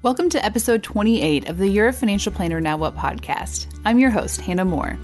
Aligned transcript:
Welcome 0.00 0.30
to 0.30 0.44
episode 0.44 0.84
28 0.84 1.48
of 1.48 1.58
the 1.58 1.66
You're 1.66 1.88
a 1.88 1.92
Financial 1.92 2.30
Planner 2.30 2.60
Now 2.60 2.76
What 2.76 2.94
podcast. 2.94 3.66
I'm 3.84 3.98
your 3.98 4.10
host, 4.10 4.40
Hannah 4.40 4.64
Moore. 4.64 4.96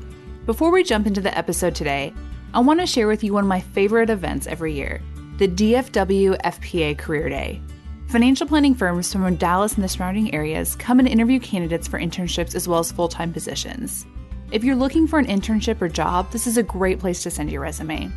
Before 0.46 0.70
we 0.70 0.84
jump 0.84 1.08
into 1.08 1.20
the 1.20 1.36
episode 1.36 1.74
today, 1.74 2.14
I 2.54 2.60
want 2.60 2.78
to 2.78 2.86
share 2.86 3.08
with 3.08 3.24
you 3.24 3.32
one 3.32 3.42
of 3.42 3.48
my 3.48 3.58
favorite 3.58 4.08
events 4.08 4.46
every 4.46 4.72
year 4.72 5.02
the 5.38 5.48
DFW 5.48 6.40
FPA 6.42 6.96
Career 6.96 7.28
Day. 7.28 7.60
Financial 8.06 8.46
planning 8.46 8.72
firms 8.72 9.12
from 9.12 9.34
Dallas 9.34 9.74
and 9.74 9.82
the 9.82 9.88
surrounding 9.88 10.32
areas 10.32 10.76
come 10.76 11.00
and 11.00 11.08
interview 11.08 11.40
candidates 11.40 11.88
for 11.88 11.98
internships 11.98 12.54
as 12.54 12.68
well 12.68 12.78
as 12.78 12.92
full 12.92 13.08
time 13.08 13.32
positions. 13.32 14.06
If 14.52 14.62
you're 14.62 14.76
looking 14.76 15.08
for 15.08 15.18
an 15.18 15.26
internship 15.26 15.82
or 15.82 15.88
job, 15.88 16.30
this 16.30 16.46
is 16.46 16.56
a 16.56 16.62
great 16.62 17.00
place 17.00 17.20
to 17.24 17.32
send 17.32 17.50
your 17.50 17.62
resume. 17.62 18.12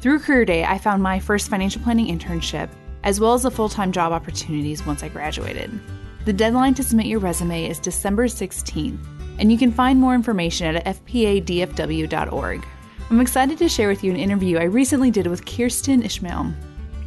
Through 0.00 0.20
Career 0.20 0.46
Day, 0.46 0.64
I 0.64 0.78
found 0.78 1.02
my 1.02 1.20
first 1.20 1.50
financial 1.50 1.82
planning 1.82 2.06
internship 2.06 2.70
as 3.04 3.20
well 3.20 3.34
as 3.34 3.42
the 3.42 3.50
full 3.50 3.68
time 3.68 3.92
job 3.92 4.12
opportunities 4.12 4.86
once 4.86 5.02
I 5.02 5.08
graduated. 5.08 5.78
The 6.28 6.34
deadline 6.34 6.74
to 6.74 6.82
submit 6.82 7.06
your 7.06 7.20
resume 7.20 7.70
is 7.70 7.78
December 7.78 8.26
16th, 8.26 8.98
and 9.38 9.50
you 9.50 9.56
can 9.56 9.72
find 9.72 9.98
more 9.98 10.14
information 10.14 10.76
at 10.76 10.84
fpadfw.org. 10.84 12.66
I'm 13.08 13.20
excited 13.22 13.56
to 13.56 13.68
share 13.70 13.88
with 13.88 14.04
you 14.04 14.10
an 14.10 14.18
interview 14.18 14.58
I 14.58 14.64
recently 14.64 15.10
did 15.10 15.26
with 15.26 15.46
Kirsten 15.46 16.02
Ishmael. 16.02 16.52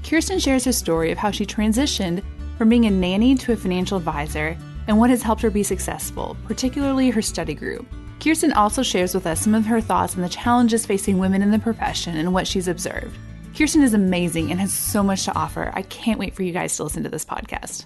Kirsten 0.03 0.39
shares 0.39 0.65
her 0.65 0.71
story 0.71 1.11
of 1.11 1.19
how 1.19 1.29
she 1.29 1.45
transitioned 1.45 2.23
from 2.57 2.69
being 2.69 2.85
a 2.85 2.89
nanny 2.89 3.35
to 3.35 3.53
a 3.53 3.55
financial 3.55 3.95
advisor 3.95 4.57
and 4.87 4.97
what 4.97 5.11
has 5.11 5.21
helped 5.21 5.43
her 5.43 5.51
be 5.51 5.61
successful, 5.61 6.35
particularly 6.47 7.11
her 7.11 7.21
study 7.21 7.53
group. 7.53 7.85
Kirsten 8.19 8.53
also 8.53 8.81
shares 8.81 9.13
with 9.13 9.27
us 9.27 9.39
some 9.39 9.53
of 9.53 9.67
her 9.67 9.81
thoughts 9.81 10.15
on 10.15 10.23
the 10.23 10.29
challenges 10.29 10.87
facing 10.87 11.19
women 11.19 11.43
in 11.43 11.51
the 11.51 11.59
profession 11.59 12.17
and 12.17 12.33
what 12.33 12.47
she's 12.47 12.67
observed. 12.67 13.15
Kirsten 13.55 13.83
is 13.83 13.93
amazing 13.93 14.49
and 14.49 14.59
has 14.59 14.73
so 14.73 15.03
much 15.03 15.25
to 15.25 15.35
offer. 15.35 15.71
I 15.75 15.83
can't 15.83 16.17
wait 16.17 16.33
for 16.33 16.41
you 16.41 16.53
guys 16.53 16.75
to 16.77 16.85
listen 16.85 17.03
to 17.03 17.09
this 17.09 17.23
podcast. 17.23 17.85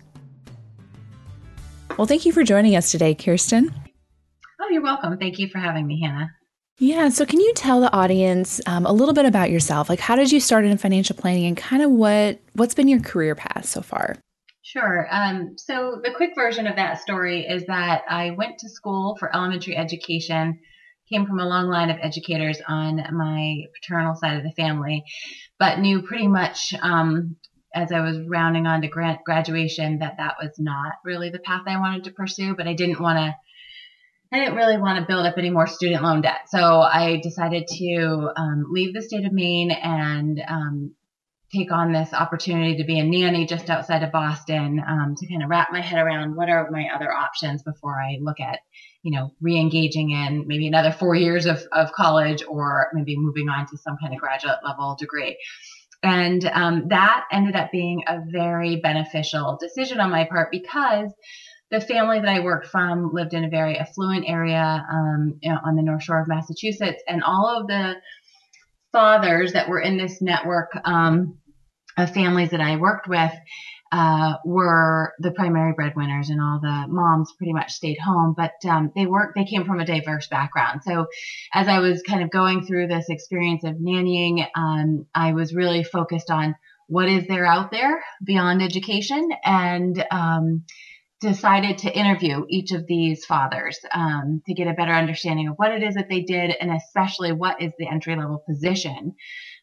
Well, 1.98 2.08
thank 2.08 2.26
you 2.26 2.34
for 2.34 2.44
joining 2.44 2.76
us 2.76 2.92
today, 2.92 3.16
Kirsten. 3.16 3.74
Oh, 4.60 4.68
you're 4.70 4.82
welcome. 4.82 5.18
Thank 5.18 5.40
you 5.40 5.48
for 5.48 5.60
having 5.60 5.88
me, 5.88 6.02
Hannah. 6.02 6.30
Yeah. 6.78 7.08
So, 7.08 7.26
can 7.26 7.40
you 7.40 7.54
tell 7.54 7.80
the 7.80 7.92
audience 7.94 8.60
um, 8.66 8.86
a 8.86 8.92
little 8.92 9.14
bit 9.14 9.26
about 9.26 9.50
yourself? 9.50 9.88
Like, 9.88 10.02
how 10.02 10.18
did 10.18 10.30
you 10.30 10.42
start 10.42 10.66
in 10.66 10.78
financial 10.78 11.16
planning, 11.16 11.46
and 11.46 11.56
kind 11.56 11.82
of 11.82 11.92
what 11.92 12.40
what's 12.54 12.74
been 12.74 12.90
your 12.90 13.00
career 13.00 13.34
path 13.34 13.66
so 13.66 13.82
far? 13.82 14.18
Sure. 14.62 15.08
Um, 15.10 15.56
so, 15.58 16.02
the 16.04 16.12
quick 16.12 16.32
version 16.36 16.68
of 16.68 16.76
that 16.76 17.00
story 17.00 17.46
is 17.46 17.66
that 17.68 18.02
I 18.10 18.32
went 18.32 18.58
to 18.60 18.70
school 18.70 19.16
for 19.18 19.34
elementary 19.34 19.78
education. 19.78 20.60
Came 21.10 21.26
from 21.26 21.40
a 21.40 21.48
long 21.48 21.70
line 21.70 21.92
of 21.92 21.98
educators 22.02 22.60
on 22.68 22.98
my 23.14 23.62
paternal 23.74 24.16
side 24.16 24.38
of 24.38 24.44
the 24.44 24.52
family, 24.52 25.04
but 25.60 25.80
knew 25.80 26.02
pretty 26.02 26.28
much 26.28 26.74
um, 26.82 27.38
as 27.76 27.92
I 27.92 28.00
was 28.02 28.18
rounding 28.28 28.66
on 28.66 28.82
to 28.82 28.88
grant 28.88 29.24
graduation 29.26 30.00
that 30.00 30.18
that 30.18 30.36
was 30.42 30.56
not 30.58 30.94
really 31.04 31.30
the 31.30 31.40
path 31.40 31.64
I 31.68 31.80
wanted 31.80 32.06
to 32.06 32.12
pursue, 32.12 32.56
but 32.56 32.68
I 32.68 32.74
didn't 32.74 33.00
want 33.02 33.18
to 33.20 33.36
I 34.34 34.40
didn't 34.40 34.56
really 34.56 34.78
want 34.78 35.00
to 35.00 35.06
build 35.06 35.26
up 35.26 35.38
any 35.38 35.50
more 35.50 35.68
student 35.68 36.04
loan 36.04 36.22
debt. 36.22 36.50
So 36.50 36.82
I 36.82 37.22
decided 37.22 37.68
to 37.68 38.32
um, 38.36 38.66
leave 38.72 38.94
the 38.94 39.02
state 39.02 39.26
of 39.26 39.32
Maine 39.32 39.72
and 39.72 40.42
um, 40.48 40.96
take 41.54 41.72
on 41.72 41.94
this 41.94 42.12
opportunity 42.12 42.78
to 42.78 42.84
be 42.84 43.00
a 43.00 43.04
nanny 43.04 43.46
just 43.46 43.70
outside 43.70 44.04
of 44.04 44.12
Boston 44.12 44.84
um, 44.86 45.16
to 45.16 45.28
kind 45.28 45.44
of 45.44 45.50
wrap 45.50 45.72
my 45.72 45.80
head 45.80 46.00
around 46.00 46.36
what 46.36 46.50
are 46.50 46.70
my 46.72 46.88
other 46.94 47.12
options 47.14 47.64
before 47.64 48.02
I 48.02 48.18
look 48.20 48.40
at, 48.40 48.60
you 49.04 49.12
know, 49.12 49.32
re-engaging 49.42 50.12
in 50.12 50.46
maybe 50.48 50.68
another 50.68 50.92
four 50.92 51.16
years 51.16 51.46
of, 51.46 51.64
of 51.72 51.92
college 51.92 52.44
or 52.48 52.90
maybe 52.94 53.16
moving 53.18 53.48
on 53.48 53.68
to 53.68 53.78
some 53.78 53.98
kind 54.02 54.14
of 54.14 54.20
graduate 54.20 54.58
level 54.66 54.98
degree. 55.00 55.38
And 56.06 56.46
um, 56.54 56.88
that 56.90 57.26
ended 57.32 57.56
up 57.56 57.72
being 57.72 58.04
a 58.08 58.20
very 58.28 58.76
beneficial 58.76 59.58
decision 59.60 60.00
on 60.00 60.12
my 60.12 60.26
part 60.26 60.52
because 60.52 61.12
the 61.72 61.82
family 61.82 62.20
that 62.20 62.30
I 62.30 62.42
worked 62.42 62.68
from 62.68 63.12
lived 63.12 63.34
in 63.34 63.44
a 63.44 63.50
very 63.50 63.80
affluent 63.80 64.26
area 64.28 64.86
um, 64.92 65.40
you 65.42 65.52
know, 65.52 65.58
on 65.66 65.76
the 65.76 65.82
North 65.82 66.04
Shore 66.04 66.22
of 66.22 66.28
Massachusetts, 66.28 67.02
and 67.08 67.24
all 67.24 67.60
of 67.60 67.66
the 67.66 67.96
fathers 68.92 69.54
that 69.54 69.68
were 69.68 69.82
in 69.82 69.98
this 69.98 70.22
network 70.22 70.78
um, 70.86 71.40
of 71.98 72.14
families 72.14 72.52
that 72.52 72.62
I 72.62 72.76
worked 72.76 73.08
with 73.08 73.34
uh, 73.96 74.36
were 74.44 75.14
the 75.20 75.32
primary 75.32 75.72
breadwinners, 75.72 76.30
and 76.30 76.42
all 76.42 76.60
the 76.62 76.86
moms 76.90 77.32
pretty 77.38 77.54
much 77.54 77.72
stayed 77.72 77.98
home. 77.98 78.34
But 78.36 78.54
um, 78.70 78.92
they 78.94 79.06
worked; 79.06 79.36
they 79.36 79.46
came 79.46 79.64
from 79.64 79.80
a 79.80 79.86
diverse 79.86 80.28
background. 80.28 80.82
So, 80.84 81.08
as 81.54 81.70
I 81.70 81.80
was 81.80 82.02
kind 82.02 82.22
of 82.22 82.30
going 82.30 82.66
through 82.66 82.88
this 82.88 83.06
experience 83.08 83.64
of 83.64 83.76
nannying, 83.76 84.46
um, 84.54 85.06
I 85.16 85.32
was 85.32 85.56
really 85.56 85.84
focused 85.86 86.30
on 86.30 86.56
what 86.88 87.08
is 87.08 87.26
there 87.28 87.46
out 87.46 87.72
there 87.72 88.04
beyond 88.22 88.62
education, 88.62 89.30
and 89.46 90.06
um, 90.12 90.66
decided 91.22 91.78
to 91.78 91.98
interview 91.98 92.46
each 92.50 92.74
of 92.74 92.86
these 92.88 93.24
fathers 93.24 93.80
um, 93.94 94.42
to 94.46 94.54
get 94.54 94.68
a 94.68 94.74
better 94.74 94.92
understanding 94.92 95.48
of 95.48 95.56
what 95.56 95.72
it 95.72 95.84
is 95.84 95.96
that 95.96 96.10
they 96.10 96.22
did, 96.22 96.54
and 96.60 96.70
especially 96.70 97.32
what 97.32 97.62
is 97.62 97.72
the 97.80 97.88
entry 97.88 98.18
level 98.18 98.44
position 98.46 99.16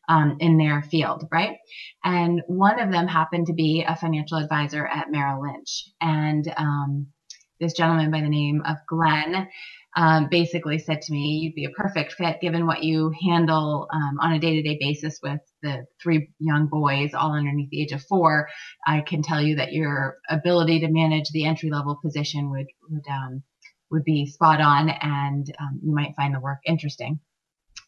um, 0.08 0.36
in 0.40 0.58
their 0.58 0.82
field, 0.82 1.28
right? 1.30 1.56
And 2.04 2.42
one 2.46 2.80
of 2.80 2.90
them 2.90 3.06
happened 3.06 3.46
to 3.46 3.54
be 3.54 3.84
a 3.86 3.96
financial 3.96 4.38
advisor 4.38 4.86
at 4.86 5.10
Merrill 5.10 5.42
Lynch. 5.42 5.88
And 6.00 6.52
um, 6.56 7.06
this 7.60 7.74
gentleman 7.74 8.10
by 8.10 8.20
the 8.20 8.28
name 8.28 8.62
of 8.66 8.76
Glenn 8.88 9.48
um, 9.94 10.28
basically 10.30 10.78
said 10.78 11.02
to 11.02 11.12
me, 11.12 11.40
You'd 11.42 11.54
be 11.54 11.66
a 11.66 11.70
perfect 11.70 12.14
fit 12.14 12.40
given 12.40 12.66
what 12.66 12.82
you 12.82 13.12
handle 13.22 13.88
um, 13.92 14.18
on 14.20 14.32
a 14.32 14.38
day 14.38 14.56
to 14.56 14.62
day 14.62 14.78
basis 14.80 15.20
with 15.22 15.40
the 15.62 15.86
three 16.02 16.30
young 16.38 16.66
boys, 16.66 17.12
all 17.14 17.34
underneath 17.34 17.70
the 17.70 17.82
age 17.82 17.92
of 17.92 18.02
four. 18.02 18.48
I 18.86 19.02
can 19.02 19.22
tell 19.22 19.40
you 19.40 19.56
that 19.56 19.72
your 19.72 20.16
ability 20.28 20.80
to 20.80 20.88
manage 20.88 21.28
the 21.30 21.44
entry 21.44 21.70
level 21.70 21.98
position 22.02 22.50
would, 22.50 22.66
would, 22.88 23.04
um, 23.10 23.42
would 23.90 24.04
be 24.04 24.26
spot 24.26 24.60
on 24.60 24.88
and 24.88 25.46
um, 25.60 25.80
you 25.84 25.94
might 25.94 26.16
find 26.16 26.34
the 26.34 26.40
work 26.40 26.58
interesting. 26.64 27.20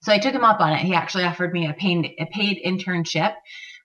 So 0.05 0.13
I 0.13 0.19
took 0.19 0.35
him 0.35 0.45
up 0.45 0.61
on 0.61 0.75
it. 0.75 0.81
He 0.81 0.95
actually 0.95 1.25
offered 1.25 1.53
me 1.53 1.67
a 1.67 1.73
paid, 1.73 2.15
a 2.19 2.27
paid 2.27 2.61
internship, 2.65 3.35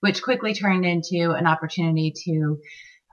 which 0.02 0.22
quickly 0.22 0.54
turned 0.54 0.86
into 0.86 1.32
an 1.32 1.48
opportunity 1.48 2.14
to 2.26 2.60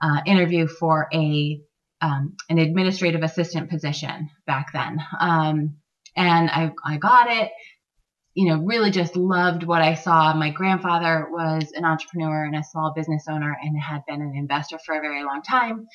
uh, 0.01 0.21
interview 0.25 0.67
for 0.67 1.07
a 1.13 1.61
um, 1.99 2.35
an 2.49 2.59
administrative 2.59 3.23
assistant 3.23 3.69
position 3.71 4.29
back 4.45 4.67
then. 4.71 4.99
Um, 5.19 5.77
and 6.15 6.49
I, 6.49 6.71
I 6.85 6.97
got 6.97 7.31
it, 7.31 7.51
you 8.37 8.47
know, 8.47 8.61
really 8.63 8.91
just 8.91 9.15
loved 9.15 9.63
what 9.63 9.81
I 9.81 9.95
saw. 9.95 10.31
My 10.35 10.51
grandfather 10.51 11.27
was 11.31 11.71
an 11.73 11.85
entrepreneur 11.85 12.45
and 12.45 12.55
a 12.55 12.63
small 12.63 12.93
business 12.95 13.25
owner 13.27 13.57
and 13.59 13.75
had 13.81 14.03
been 14.07 14.21
an 14.21 14.33
investor 14.35 14.77
for 14.85 14.95
a 14.95 15.01
very 15.01 15.23
long 15.23 15.41
time 15.41 15.87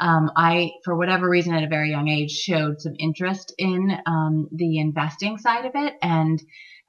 um, 0.00 0.30
I, 0.36 0.72
for 0.84 0.96
whatever 0.96 1.28
reason, 1.28 1.54
at 1.54 1.64
a 1.64 1.68
very 1.68 1.90
young 1.90 2.08
age, 2.08 2.32
showed 2.32 2.80
some 2.80 2.94
interest 2.98 3.54
in 3.56 3.96
um, 4.06 4.48
the 4.52 4.78
investing 4.78 5.38
side 5.38 5.64
of 5.64 5.72
it. 5.74 5.94
And 6.02 6.42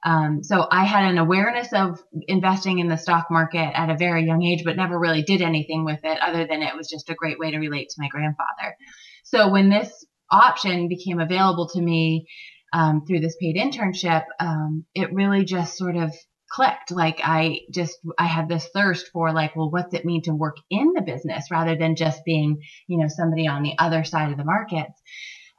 um, 0.04 0.42
so 0.42 0.66
I 0.70 0.84
had 0.84 1.10
an 1.10 1.18
awareness 1.18 1.72
of 1.72 2.02
investing 2.26 2.78
in 2.78 2.88
the 2.88 2.98
stock 2.98 3.28
market 3.30 3.72
at 3.74 3.90
a 3.90 3.96
very 3.96 4.26
young 4.26 4.42
age, 4.42 4.62
but 4.64 4.76
never 4.76 4.98
really 4.98 5.22
did 5.22 5.42
anything 5.42 5.84
with 5.84 6.00
it 6.04 6.18
other 6.20 6.46
than 6.46 6.62
it 6.62 6.76
was 6.76 6.88
just 6.88 7.08
a 7.08 7.14
great 7.14 7.38
way 7.38 7.50
to 7.50 7.58
relate 7.58 7.88
to 7.88 7.96
my 8.02 8.08
grandfather. 8.08 8.76
So 9.24 9.48
when 9.48 9.70
this 9.70 10.06
option 10.30 10.88
became 10.88 11.18
available 11.18 11.68
to 11.70 11.80
me 11.80 12.26
um, 12.72 13.04
through 13.06 13.20
this 13.20 13.36
paid 13.40 13.56
internship, 13.56 14.24
um, 14.40 14.84
it 14.94 15.12
really 15.12 15.44
just 15.44 15.76
sort 15.76 15.96
of 15.96 16.14
clicked. 16.50 16.90
Like 16.90 17.20
I 17.22 17.60
just, 17.72 17.98
I 18.18 18.26
had 18.26 18.48
this 18.48 18.68
thirst 18.74 19.08
for 19.12 19.32
like, 19.32 19.54
well, 19.54 19.70
what's 19.70 19.94
it 19.94 20.04
mean 20.04 20.22
to 20.22 20.34
work 20.34 20.56
in 20.70 20.92
the 20.94 21.02
business 21.02 21.50
rather 21.50 21.76
than 21.76 21.96
just 21.96 22.24
being, 22.24 22.62
you 22.86 22.98
know, 22.98 23.08
somebody 23.08 23.46
on 23.46 23.62
the 23.62 23.74
other 23.78 24.04
side 24.04 24.30
of 24.30 24.38
the 24.38 24.44
market. 24.44 24.88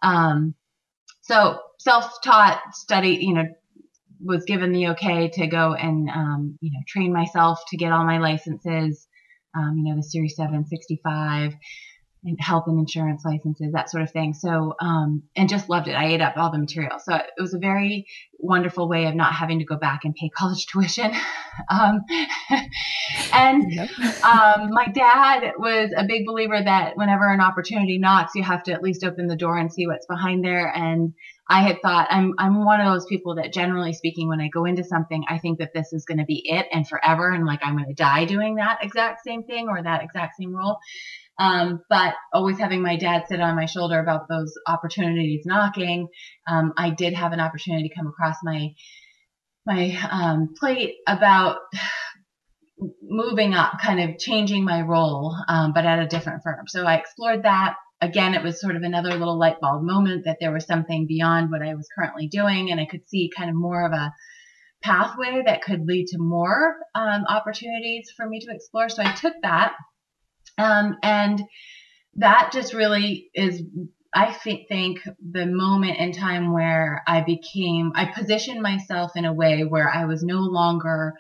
Um, 0.02 0.56
so 1.22 1.60
self-taught 1.80 2.62
study, 2.74 3.20
you 3.22 3.34
know, 3.34 3.46
was 4.22 4.44
given 4.46 4.72
the 4.72 4.90
okay 4.90 5.30
to 5.30 5.48
go 5.48 5.74
and, 5.74 6.10
um, 6.10 6.58
you 6.62 6.72
know, 6.72 6.80
train 6.88 7.14
myself 7.14 7.60
to 7.70 7.78
get 7.78 7.92
all 7.92 8.04
my 8.04 8.18
licenses, 8.18 9.08
um, 9.56 9.76
you 9.78 9.84
know, 9.84 9.96
the 9.96 10.04
Series 10.04 10.36
765, 10.36 11.52
and 11.52 11.58
health 12.40 12.66
and 12.68 12.78
insurance 12.78 13.24
licenses, 13.24 13.72
that 13.72 13.90
sort 13.90 14.04
of 14.04 14.12
thing. 14.12 14.34
So, 14.34 14.76
um, 14.82 15.24
and 15.36 15.48
just 15.48 15.70
loved 15.70 15.88
it. 15.88 15.94
I 15.94 16.08
ate 16.08 16.22
up 16.22 16.36
all 16.36 16.52
the 16.52 16.58
material. 16.58 17.00
So 17.00 17.16
it 17.16 17.32
was 17.38 17.54
a 17.54 17.60
very 17.60 18.08
wonderful 18.38 18.90
way 18.90 19.06
of 19.06 19.16
not 19.16 19.34
having 19.34 19.60
to 19.60 19.66
go 19.66 19.78
back 19.78 20.02
and 20.04 20.14
pay 20.14 20.30
college 20.38 20.68
tuition. 20.68 21.14
um, 21.70 22.02
and 23.34 23.72
yep. 23.72 23.90
um, 24.24 24.72
my 24.72 24.88
dad 24.94 25.54
was 25.58 25.92
a 25.96 26.06
big 26.06 26.26
believer 26.26 26.62
that 26.62 26.98
whenever 26.98 27.32
an 27.32 27.42
opportunity 27.42 27.98
knocks, 27.98 28.36
you 28.36 28.44
have 28.44 28.64
to 28.64 28.74
at 28.74 28.84
least 28.84 29.04
open 29.04 29.28
the 29.28 29.36
door 29.36 29.58
and 29.58 29.72
see 29.72 29.88
what's 29.88 30.06
behind 30.06 30.44
there. 30.44 30.72
And 30.76 31.14
I 31.50 31.62
had 31.64 31.82
thought 31.82 32.08
I'm 32.12 32.36
I'm 32.38 32.64
one 32.64 32.80
of 32.80 32.94
those 32.94 33.08
people 33.08 33.36
that 33.36 33.52
generally 33.52 33.94
speaking, 33.94 34.28
when 34.28 34.40
I 34.40 34.50
go 34.50 34.66
into 34.66 34.84
something, 34.84 35.24
I 35.28 35.40
think 35.40 35.58
that 35.58 35.74
this 35.74 35.94
is 35.94 36.06
going 36.06 36.20
to 36.20 36.26
be 36.26 36.44
it 36.46 36.68
and 36.72 36.88
forever, 36.88 37.32
and 37.32 37.44
like 37.46 37.62
I'm 37.64 37.76
going 37.76 37.88
to 37.88 37.94
die 37.96 38.26
doing 38.26 38.56
that 38.56 38.80
exact 38.84 39.24
same 39.24 39.44
thing 39.44 39.68
or 39.68 39.82
that 39.82 40.04
exact 40.04 40.36
same 40.38 40.56
role. 40.56 40.78
Um, 41.40 41.82
but 41.90 42.16
always 42.34 42.60
having 42.60 42.82
my 42.82 42.98
dad 42.98 43.24
sit 43.30 43.40
on 43.40 43.56
my 43.56 43.66
shoulder 43.66 44.00
about 44.00 44.28
those 44.28 44.54
opportunities 44.68 45.46
knocking, 45.46 46.10
um, 46.48 46.74
I 46.78 46.90
did 46.90 47.14
have 47.14 47.32
an 47.32 47.40
opportunity 47.40 47.88
to 47.88 47.96
come 47.96 48.08
across 48.08 48.36
my 48.44 48.74
my 49.66 49.98
um, 50.10 50.54
plate 50.60 50.96
about 51.08 51.60
moving 53.02 53.54
up, 53.54 53.80
kind 53.82 54.00
of 54.00 54.18
changing 54.18 54.64
my 54.64 54.82
role, 54.82 55.36
um, 55.48 55.74
but 55.74 55.86
at 55.86 56.00
a 56.00 56.08
different 56.08 56.44
firm. 56.44 56.66
So 56.68 56.86
I 56.86 56.96
explored 56.96 57.44
that. 57.44 57.76
Again, 58.02 58.34
it 58.34 58.44
was 58.44 58.62
sort 58.62 58.78
of 58.78 58.84
another 58.84 59.12
little 59.12 59.38
light 59.38 59.60
bulb 59.60 59.84
moment 59.84 60.24
that 60.26 60.38
there 60.40 60.54
was 60.54 60.66
something 60.66 61.06
beyond 61.06 61.52
what 61.52 61.62
I 61.62 61.76
was 61.76 61.88
currently 61.94 62.28
doing, 62.28 62.72
and 62.72 62.80
I 62.80 62.86
could 62.86 63.08
see 63.08 63.32
kind 63.36 63.50
of 63.50 63.56
more 63.56 63.86
of 63.86 63.92
a 63.92 64.14
pathway 64.82 65.44
that 65.46 65.62
could 65.62 65.86
lead 65.86 66.08
to 66.08 66.18
more 66.18 66.76
um, 66.96 67.26
opportunities 67.28 68.12
for 68.16 68.26
me 68.26 68.40
to 68.40 68.52
explore. 68.52 68.88
So 68.88 69.04
I 69.04 69.12
took 69.12 69.34
that, 69.44 69.74
um, 70.60 70.98
and 71.02 71.42
that 72.16 72.52
just 72.54 72.74
really 72.74 73.30
is 73.34 73.64
I 74.14 74.34
think 74.34 75.00
the 75.32 75.46
moment 75.46 75.98
in 76.00 76.12
time 76.12 76.52
where 76.52 77.04
I 77.06 77.22
became, 77.22 77.92
I 77.96 78.06
positioned 78.06 78.62
myself 78.62 79.12
in 79.16 79.26
a 79.26 79.34
way 79.34 79.64
where 79.64 79.88
I 79.88 80.06
was 80.06 80.24
no 80.24 80.40
longer 80.40 81.14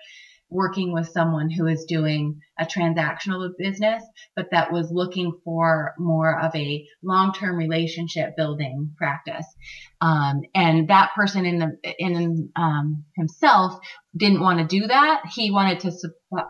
working 0.49 0.91
with 0.91 1.09
someone 1.09 1.51
who 1.51 1.67
is 1.67 1.85
doing 1.85 2.41
a 2.59 2.65
transactional 2.65 3.49
business, 3.57 4.03
but 4.35 4.51
that 4.51 4.71
was 4.71 4.91
looking 4.91 5.31
for 5.43 5.93
more 5.97 6.39
of 6.39 6.53
a 6.55 6.85
long-term 7.01 7.55
relationship 7.55 8.35
building 8.35 8.93
practice. 8.97 9.45
Um, 10.01 10.41
and 10.53 10.89
that 10.89 11.11
person 11.15 11.45
in 11.45 11.59
the 11.59 11.93
in 11.97 12.49
um, 12.55 13.05
himself 13.15 13.79
didn't 14.15 14.41
want 14.41 14.59
to 14.59 14.79
do 14.79 14.87
that. 14.87 15.23
He 15.33 15.51
wanted 15.51 15.81
to 15.81 15.91
supply, 15.91 16.43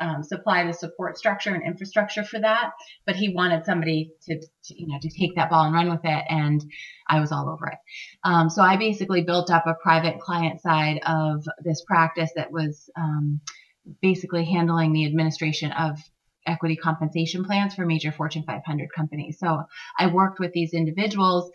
um, 0.00 0.22
supply 0.22 0.66
the 0.66 0.72
support 0.72 1.18
structure 1.18 1.54
and 1.54 1.64
infrastructure 1.64 2.24
for 2.24 2.40
that, 2.40 2.70
but 3.06 3.16
he 3.16 3.34
wanted 3.34 3.64
somebody 3.64 4.12
to, 4.22 4.38
to, 4.38 4.74
you 4.74 4.86
know 4.88 4.98
to 5.00 5.08
take 5.08 5.36
that 5.36 5.50
ball 5.50 5.64
and 5.64 5.74
run 5.74 5.90
with 5.90 6.04
it. 6.04 6.24
And 6.28 6.62
I 7.08 7.20
was 7.20 7.32
all 7.32 7.48
over 7.48 7.66
it. 7.66 7.78
Um, 8.24 8.50
so 8.50 8.62
I 8.62 8.76
basically 8.76 9.22
built 9.22 9.50
up 9.50 9.66
a 9.66 9.74
private 9.82 10.20
client 10.20 10.60
side 10.60 11.00
of 11.06 11.44
this 11.62 11.84
practice 11.86 12.30
that 12.36 12.52
was 12.52 12.90
um, 12.96 13.40
basically 14.00 14.44
handling 14.44 14.92
the 14.92 15.06
administration 15.06 15.72
of 15.72 15.98
equity 16.46 16.76
compensation 16.76 17.44
plans 17.44 17.74
for 17.74 17.86
major 17.86 18.12
Fortune 18.12 18.44
500 18.46 18.88
companies. 18.94 19.38
So 19.38 19.62
I 19.98 20.08
worked 20.08 20.40
with 20.40 20.52
these 20.52 20.74
individuals 20.74 21.50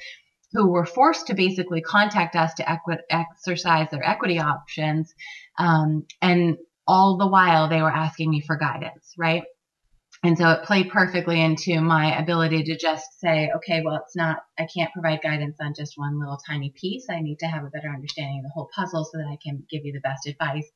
who 0.54 0.70
were 0.70 0.86
forced 0.86 1.28
to 1.28 1.36
basically 1.36 1.82
contact 1.82 2.36
us 2.36 2.54
to 2.56 2.70
equi- 2.70 3.04
exercise 3.10 3.90
their 3.92 4.08
equity 4.08 4.40
options. 4.40 5.14
Um, 5.60 6.06
and 6.22 6.58
all 6.88 7.18
the 7.18 7.28
while 7.28 7.68
they 7.68 7.82
were 7.82 7.92
asking 7.92 8.30
me 8.32 8.42
for 8.42 8.56
guidance, 8.56 9.14
right? 9.18 9.44
And 10.24 10.38
so 10.38 10.50
it 10.50 10.64
played 10.64 10.90
perfectly 10.90 11.42
into 11.42 11.80
my 11.80 12.18
ability 12.20 12.64
to 12.64 12.78
just 12.78 13.20
say, 13.20 13.52
okay, 13.56 13.82
well, 13.86 14.02
it's 14.04 14.16
not, 14.16 14.40
I 14.58 14.68
can't 14.74 14.92
provide 14.92 15.22
guidance 15.22 15.58
on 15.62 15.74
just 15.76 15.94
one 15.96 16.20
little 16.20 16.40
tiny 16.48 16.72
piece. 16.76 17.08
I 17.10 17.22
need 17.22 17.40
to 17.40 17.48
have 17.48 17.64
a 17.64 17.70
better 17.70 17.90
understanding 17.90 18.40
of 18.40 18.44
the 18.44 18.50
whole 18.54 18.70
puzzle 18.76 19.06
so 19.06 19.18
that 19.20 19.28
I 19.28 19.38
can 19.44 19.64
give 19.70 19.86
you 19.86 19.94
the 19.94 20.00
best 20.00 20.28
advice. 20.28 20.68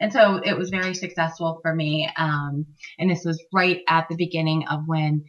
And 0.00 0.12
so 0.12 0.40
it 0.42 0.56
was 0.56 0.70
very 0.70 0.94
successful 0.94 1.58
for 1.60 1.74
me. 1.74 2.08
Um, 2.16 2.66
and 2.98 3.10
this 3.10 3.24
was 3.24 3.42
right 3.52 3.82
at 3.88 4.08
the 4.08 4.16
beginning 4.16 4.66
of 4.68 4.84
when 4.86 5.24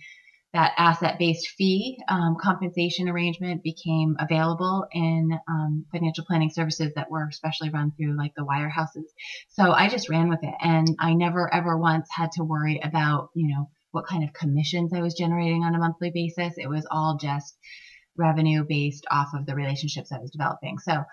that 0.54 0.74
asset-based 0.78 1.48
fee 1.50 2.00
um, 2.08 2.36
compensation 2.42 3.08
arrangement 3.08 3.62
became 3.62 4.18
available 4.20 4.86
in 4.92 5.38
um, 5.48 5.86
financial 5.92 6.26
planning 6.26 6.50
services 6.50 6.92
that 6.96 7.12
were 7.12 7.28
especially 7.28 7.70
run 7.70 7.92
through 7.92 8.18
like 8.18 8.34
the 8.36 8.44
wirehouses. 8.44 9.06
So 9.50 9.72
I 9.72 9.90
just 9.90 10.10
ran 10.10 10.30
with 10.30 10.40
it, 10.44 10.56
and 10.60 10.88
I 11.00 11.14
never 11.14 11.54
ever 11.54 11.78
once 11.78 12.08
had 12.12 12.32
to 12.34 12.44
worry 12.44 12.80
about 12.84 13.30
you 13.36 13.48
know 13.54 13.70
what 13.92 14.08
kind 14.08 14.24
of 14.24 14.34
commissions 14.34 14.94
I 14.94 15.02
was 15.02 15.14
generating 15.14 15.64
on 15.64 15.76
a 15.76 15.80
monthly 15.80 16.12
basis. 16.12 16.56
It 16.58 16.70
was 16.70 16.88
all 16.90 17.18
just 17.22 17.58
revenue 18.18 18.66
based 18.68 19.06
off 19.10 19.30
of 19.34 19.46
the 19.46 19.56
relationships 19.56 20.12
I 20.12 20.20
was 20.20 20.32
developing. 20.32 20.78
So 20.80 21.04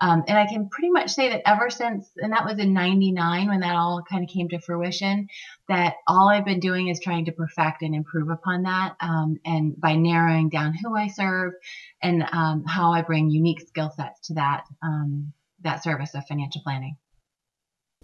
um, 0.00 0.24
and 0.28 0.36
I 0.36 0.46
can 0.46 0.68
pretty 0.68 0.90
much 0.90 1.10
say 1.10 1.30
that 1.30 1.42
ever 1.46 1.70
since, 1.70 2.10
and 2.16 2.32
that 2.32 2.44
was 2.44 2.58
in 2.58 2.74
99 2.74 3.48
when 3.48 3.60
that 3.60 3.76
all 3.76 4.02
kind 4.08 4.22
of 4.22 4.28
came 4.28 4.48
to 4.50 4.60
fruition, 4.60 5.28
that 5.68 5.94
all 6.06 6.28
I've 6.28 6.44
been 6.44 6.60
doing 6.60 6.88
is 6.88 7.00
trying 7.00 7.24
to 7.26 7.32
perfect 7.32 7.82
and 7.82 7.94
improve 7.94 8.28
upon 8.28 8.64
that. 8.64 8.96
Um, 9.00 9.38
and 9.44 9.80
by 9.80 9.94
narrowing 9.94 10.50
down 10.50 10.74
who 10.74 10.94
I 10.94 11.08
serve 11.08 11.54
and 12.02 12.22
um, 12.30 12.64
how 12.64 12.92
I 12.92 13.02
bring 13.02 13.30
unique 13.30 13.66
skill 13.66 13.90
sets 13.90 14.28
to 14.28 14.34
that, 14.34 14.64
um, 14.82 15.32
that 15.62 15.82
service 15.82 16.14
of 16.14 16.26
financial 16.26 16.60
planning. 16.62 16.96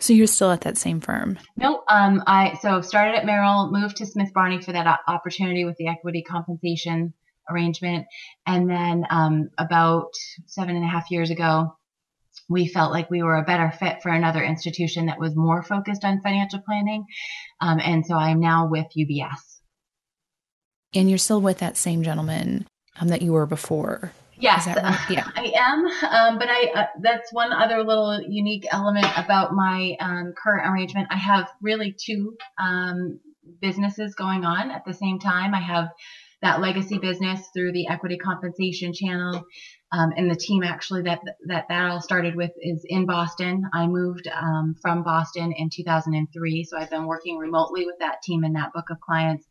So 0.01 0.15
you're 0.15 0.27
still 0.27 0.51
at 0.51 0.63
that 0.63 0.79
same 0.79 1.01
firm? 1.01 1.39
No, 1.57 1.85
um, 1.89 2.25
I 2.27 2.59
so 2.63 2.81
started 2.81 3.17
at 3.17 3.27
Merrill, 3.27 3.71
moved 3.71 3.99
to 3.99 4.07
Smith 4.07 4.33
Barney 4.33 4.61
for 4.61 4.73
that 4.73 5.01
opportunity 5.07 5.65
with 5.65 5.77
the 5.77 5.89
equity 5.89 6.23
compensation 6.23 7.13
arrangement, 7.51 8.07
and 8.47 8.69
then 8.69 9.05
um, 9.11 9.51
about 9.59 10.13
seven 10.47 10.75
and 10.75 10.85
a 10.85 10.89
half 10.89 11.11
years 11.11 11.31
ago, 11.31 11.77
we 12.49 12.67
felt 12.67 12.93
like 12.93 13.11
we 13.11 13.23
were 13.23 13.37
a 13.37 13.45
better 13.45 13.71
fit 13.71 14.03
for 14.03 14.11
another 14.11 14.43
institution 14.43 15.07
that 15.07 15.19
was 15.19 15.35
more 15.35 15.63
focused 15.63 16.05
on 16.05 16.21
financial 16.21 16.61
planning. 16.61 17.05
Um, 17.61 17.81
and 17.81 18.05
so 18.05 18.15
I'm 18.15 18.41
now 18.41 18.69
with 18.69 18.87
UBS. 18.97 19.39
And 20.95 21.09
you're 21.09 21.19
still 21.19 21.41
with 21.41 21.59
that 21.59 21.77
same 21.77 22.03
gentleman 22.03 22.67
um, 23.01 23.09
that 23.09 23.23
you 23.23 23.33
were 23.33 23.47
before. 23.47 24.13
Yes, 24.37 24.67
right? 24.67 24.77
yeah, 25.09 25.29
I 25.37 25.53
am. 25.57 25.87
Um, 25.87 26.39
but 26.39 26.49
I 26.51 26.73
uh, 26.75 26.87
that's 27.01 27.33
one 27.33 27.53
other 27.53 27.85
little 27.85 28.21
unique 28.21 28.67
element 28.73 29.07
about 29.17 29.55
my 29.55 29.97
um, 30.01 30.35
current 30.37 30.69
arrangement. 30.69 31.09
I 31.11 31.17
have 31.17 31.49
really 31.61 31.95
two 31.97 32.37
um, 32.59 33.21
businesses 33.61 34.15
going 34.17 34.45
on 34.45 34.71
at 34.71 34.85
the 34.85 34.95
same 34.95 35.21
time. 35.21 35.55
I 35.55 35.61
have 35.61 35.91
that 36.43 36.61
legacy 36.61 36.99
business 36.99 37.41
through 37.55 37.73
the 37.73 37.87
equity 37.89 38.19
compensation 38.19 38.93
channel. 38.93 39.45
Um, 39.93 40.13
and 40.17 40.31
the 40.31 40.37
team 40.37 40.63
actually 40.63 41.03
that, 41.03 41.21
that 41.47 41.67
that 41.69 41.91
all 41.91 42.01
started 42.01 42.35
with 42.35 42.53
is 42.59 42.85
in 42.89 43.05
Boston. 43.05 43.69
I 43.75 43.87
moved 43.87 44.27
um, 44.27 44.75
from 44.81 45.03
Boston 45.03 45.53
in 45.53 45.69
2003, 45.69 46.65
so 46.65 46.79
I've 46.79 46.91
been 46.91 47.07
working 47.07 47.37
remotely 47.37 47.85
with 47.85 47.99
that 47.99 48.23
team 48.23 48.43
and 48.43 48.57
that 48.57 48.73
book 48.73 48.87
of 48.91 49.01
clients 49.01 49.47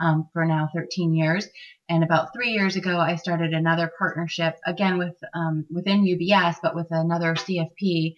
um, 0.00 0.28
for 0.32 0.44
now 0.44 0.68
13 0.74 1.14
years. 1.14 1.46
And 1.88 2.02
about 2.02 2.32
three 2.34 2.50
years 2.50 2.74
ago, 2.74 2.98
I 2.98 3.14
started 3.14 3.52
another 3.52 3.90
partnership 3.96 4.56
again 4.66 4.98
with 4.98 5.14
um, 5.34 5.66
within 5.70 6.04
UBS, 6.04 6.56
but 6.60 6.74
with 6.74 6.88
another 6.90 7.34
CFP. 7.34 8.16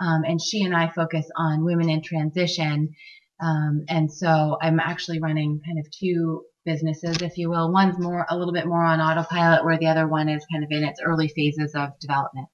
Um, 0.00 0.24
and 0.26 0.42
she 0.42 0.64
and 0.64 0.74
I 0.74 0.90
focus 0.90 1.30
on 1.36 1.64
women 1.64 1.88
in 1.88 2.02
transition. 2.02 2.94
Um, 3.40 3.84
and 3.88 4.12
so 4.12 4.58
I'm 4.60 4.80
actually 4.80 5.20
running 5.20 5.60
kind 5.64 5.78
of 5.78 5.88
two 5.92 6.44
businesses, 6.64 7.22
if 7.22 7.36
you 7.38 7.50
will. 7.50 7.72
One's 7.72 7.98
more 7.98 8.26
a 8.28 8.36
little 8.36 8.52
bit 8.52 8.66
more 8.66 8.84
on 8.84 9.00
autopilot, 9.00 9.64
where 9.64 9.78
the 9.78 9.86
other 9.86 10.06
one 10.06 10.28
is 10.28 10.44
kind 10.50 10.64
of 10.64 10.70
in 10.70 10.84
its 10.84 11.00
early 11.02 11.28
phases 11.28 11.74
of 11.74 11.98
development. 12.00 12.48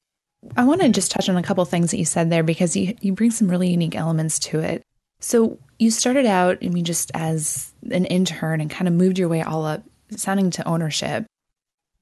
I 0.57 0.65
want 0.65 0.81
to 0.81 0.89
just 0.89 1.11
touch 1.11 1.29
on 1.29 1.37
a 1.37 1.43
couple 1.43 1.65
things 1.65 1.91
that 1.91 1.99
you 1.99 2.05
said 2.05 2.31
there 2.31 2.43
because 2.43 2.75
you, 2.75 2.97
you 3.01 3.12
bring 3.12 3.31
some 3.31 3.51
really 3.51 3.71
unique 3.71 3.95
elements 3.95 4.39
to 4.41 4.61
it. 4.61 4.83
So 5.21 5.59
you 5.79 5.91
started 5.91 6.27
out, 6.27 6.59
I 6.62 6.69
mean, 6.69 6.85
just 6.85 7.11
as 7.15 7.73
an 7.91 8.07
intern 8.07 8.61
and 8.61 8.71
kind 8.71 8.89
of 8.89 8.95
moved 8.95 9.19
your 9.19 9.29
way 9.29 9.43
all 9.43 9.65
up, 9.67 9.83
sounding 10.11 10.51
to 10.53 10.67
ownership. 10.67 11.27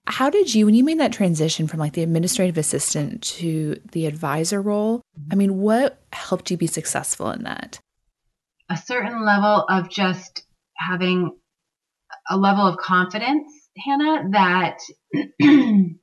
How 0.06 0.30
did 0.30 0.54
you, 0.54 0.64
when 0.64 0.74
you 0.74 0.84
made 0.84 1.00
that 1.00 1.12
transition 1.12 1.66
from 1.66 1.80
like 1.80 1.92
the 1.92 2.02
administrative 2.02 2.56
assistant 2.56 3.22
to 3.22 3.78
the 3.92 4.06
advisor 4.06 4.62
role, 4.62 5.02
I 5.30 5.34
mean, 5.34 5.58
what 5.58 6.00
helped 6.12 6.50
you 6.50 6.56
be 6.56 6.66
successful 6.66 7.30
in 7.30 7.42
that? 7.42 7.78
A 8.70 8.76
certain 8.76 9.24
level 9.24 9.66
of 9.68 9.90
just 9.90 10.44
having 10.76 11.36
a 12.28 12.36
level 12.36 12.66
of 12.66 12.78
confidence, 12.78 13.50
Hannah, 13.76 14.30
that 14.30 14.78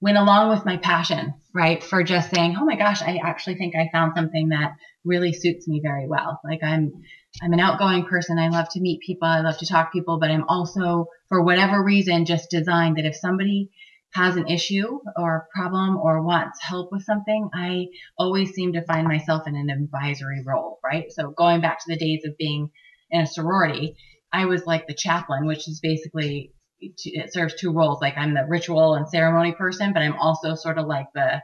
went 0.00 0.18
along 0.18 0.50
with 0.50 0.64
my 0.66 0.76
passion, 0.76 1.34
right? 1.54 1.82
For 1.82 2.02
just 2.02 2.34
saying, 2.34 2.56
oh 2.58 2.64
my 2.64 2.76
gosh, 2.76 3.02
I 3.02 3.20
actually 3.22 3.54
think 3.54 3.74
I 3.76 3.88
found 3.92 4.12
something 4.16 4.48
that 4.48 4.72
really 5.04 5.32
suits 5.32 5.68
me 5.68 5.80
very 5.82 6.06
well. 6.08 6.40
Like 6.44 6.62
I'm, 6.62 6.92
I'm 7.40 7.52
an 7.52 7.60
outgoing 7.60 8.04
person. 8.04 8.38
I 8.38 8.48
love 8.48 8.68
to 8.70 8.80
meet 8.80 9.00
people. 9.00 9.28
I 9.28 9.40
love 9.40 9.58
to 9.58 9.66
talk 9.66 9.92
to 9.92 9.98
people, 9.98 10.18
but 10.18 10.30
I'm 10.30 10.44
also, 10.48 11.06
for 11.28 11.42
whatever 11.42 11.82
reason, 11.82 12.26
just 12.26 12.50
designed 12.50 12.96
that 12.96 13.06
if 13.06 13.16
somebody 13.16 13.70
has 14.12 14.36
an 14.36 14.48
issue 14.48 14.98
or 15.16 15.46
problem 15.54 15.96
or 15.96 16.22
wants 16.22 16.58
help 16.62 16.90
with 16.92 17.04
something, 17.04 17.48
I 17.54 17.86
always 18.18 18.50
seem 18.50 18.74
to 18.74 18.84
find 18.84 19.06
myself 19.06 19.46
in 19.46 19.56
an 19.56 19.70
advisory 19.70 20.42
role, 20.44 20.78
right? 20.84 21.06
So 21.10 21.30
going 21.30 21.60
back 21.60 21.78
to 21.78 21.84
the 21.88 21.96
days 21.96 22.22
of 22.26 22.36
being 22.36 22.70
in 23.10 23.22
a 23.22 23.26
sorority, 23.26 23.94
I 24.32 24.46
was 24.46 24.66
like 24.66 24.86
the 24.86 24.94
chaplain, 24.94 25.46
which 25.46 25.68
is 25.68 25.80
basically 25.80 26.52
it 26.80 27.32
serves 27.32 27.54
two 27.54 27.72
roles. 27.72 28.00
Like 28.00 28.16
I'm 28.16 28.34
the 28.34 28.46
ritual 28.48 28.94
and 28.94 29.08
ceremony 29.08 29.52
person, 29.52 29.92
but 29.92 30.02
I'm 30.02 30.16
also 30.16 30.54
sort 30.54 30.78
of 30.78 30.86
like 30.86 31.06
the 31.14 31.40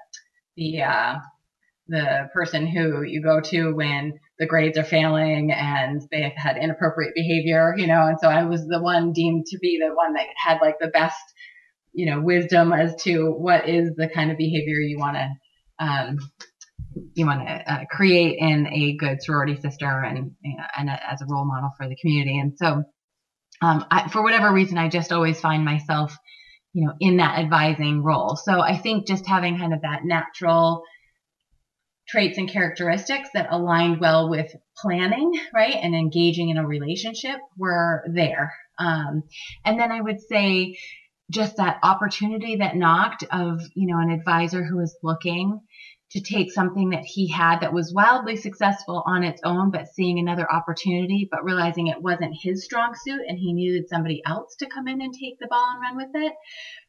the 0.57 0.83
uh, 0.83 1.14
the 1.88 2.28
person 2.35 2.66
who 2.66 3.02
you 3.02 3.23
go 3.23 3.40
to 3.40 3.75
when 3.75 4.18
the 4.38 4.47
grades 4.47 4.78
are 4.78 4.85
failing 4.85 5.52
and 5.52 6.02
they 6.11 6.23
have 6.23 6.37
had 6.37 6.57
inappropriate 6.57 7.14
behavior, 7.14 7.75
you 7.76 7.87
know. 7.87 8.07
And 8.07 8.18
so 8.21 8.28
I 8.28 8.45
was 8.45 8.66
the 8.66 8.83
one 8.83 9.12
deemed 9.12 9.47
to 9.47 9.59
be 9.59 9.78
the 9.78 9.95
one 9.95 10.14
that 10.14 10.26
had 10.37 10.59
like 10.61 10.78
the 10.80 10.88
best, 10.88 11.21
you 11.92 12.07
know, 12.07 12.21
wisdom 12.21 12.73
as 12.73 12.95
to 13.02 13.30
what 13.30 13.68
is 13.68 13.95
the 13.97 14.09
kind 14.09 14.30
of 14.30 14.37
behavior 14.37 14.80
you 14.80 14.99
want 14.99 15.16
to 15.16 15.28
um, 15.78 16.18
you 17.14 17.26
want 17.26 17.47
to 17.47 17.73
uh, 17.73 17.85
create 17.90 18.38
in 18.38 18.67
a 18.67 18.97
good 18.97 19.23
sorority 19.23 19.57
sister 19.57 19.87
and 19.87 20.33
and 20.76 20.88
a, 20.88 21.11
as 21.12 21.21
a 21.23 21.26
role 21.28 21.45
model 21.45 21.71
for 21.76 21.88
the 21.88 21.97
community. 21.97 22.38
And 22.38 22.52
so, 22.57 22.85
um, 23.61 23.85
I, 23.90 24.09
for 24.09 24.23
whatever 24.23 24.52
reason, 24.52 24.78
I 24.78 24.88
just 24.88 25.12
always 25.12 25.40
find 25.40 25.64
myself, 25.64 26.17
you 26.73 26.87
know, 26.87 26.95
in 27.00 27.17
that 27.19 27.38
advising 27.38 28.02
role. 28.02 28.37
So 28.37 28.61
I 28.61 28.76
think 28.76 29.07
just 29.07 29.26
having 29.26 29.59
kind 29.59 29.75
of 29.75 29.83
that 29.83 30.00
natural 30.05 30.83
traits 32.09 32.38
and 32.38 32.49
characteristics 32.49 33.28
that 33.35 33.49
aligned 33.50 34.00
well 34.00 34.31
with 34.31 34.50
planning, 34.78 35.38
right, 35.55 35.76
and 35.76 35.95
engaging 35.95 36.49
in 36.49 36.57
a 36.57 36.67
relationship 36.67 37.38
were 37.57 38.02
there. 38.12 38.55
Um, 38.78 39.25
and 39.64 39.78
then 39.78 39.93
I 39.93 40.00
would 40.00 40.21
say 40.21 40.78
just 41.31 41.57
that 41.57 41.78
opportunity 41.83 42.57
that 42.57 42.76
knocked 42.76 43.25
of, 43.31 43.61
you 43.75 43.87
know, 43.87 44.00
an 44.00 44.11
advisor 44.11 44.64
who 44.64 44.78
was 44.78 44.97
looking 45.02 45.61
to 46.11 46.21
take 46.21 46.50
something 46.50 46.91
that 46.91 47.05
he 47.05 47.29
had 47.29 47.61
that 47.61 47.73
was 47.73 47.93
wildly 47.93 48.37
successful 48.37 49.03
on 49.05 49.23
its 49.23 49.43
own, 49.45 49.71
but 49.71 49.88
seeing 49.88 50.19
another 50.19 50.50
opportunity, 50.50 51.29
but 51.31 51.45
realizing 51.45 51.88
it 51.88 52.00
wasn't 52.00 52.35
his 52.41 52.65
strong 52.65 52.95
suit 52.95 53.21
and 53.29 53.38
he 53.38 53.53
needed 53.53 53.88
somebody 53.88 54.23
else 54.25 54.57
to 54.57 54.67
come 54.67 54.88
in 54.88 55.03
and 55.03 55.12
take 55.12 55.38
the 55.38 55.49
ball 55.49 55.75
and 55.75 55.83
run 55.83 55.97
with 55.97 56.23
it. 56.23 56.33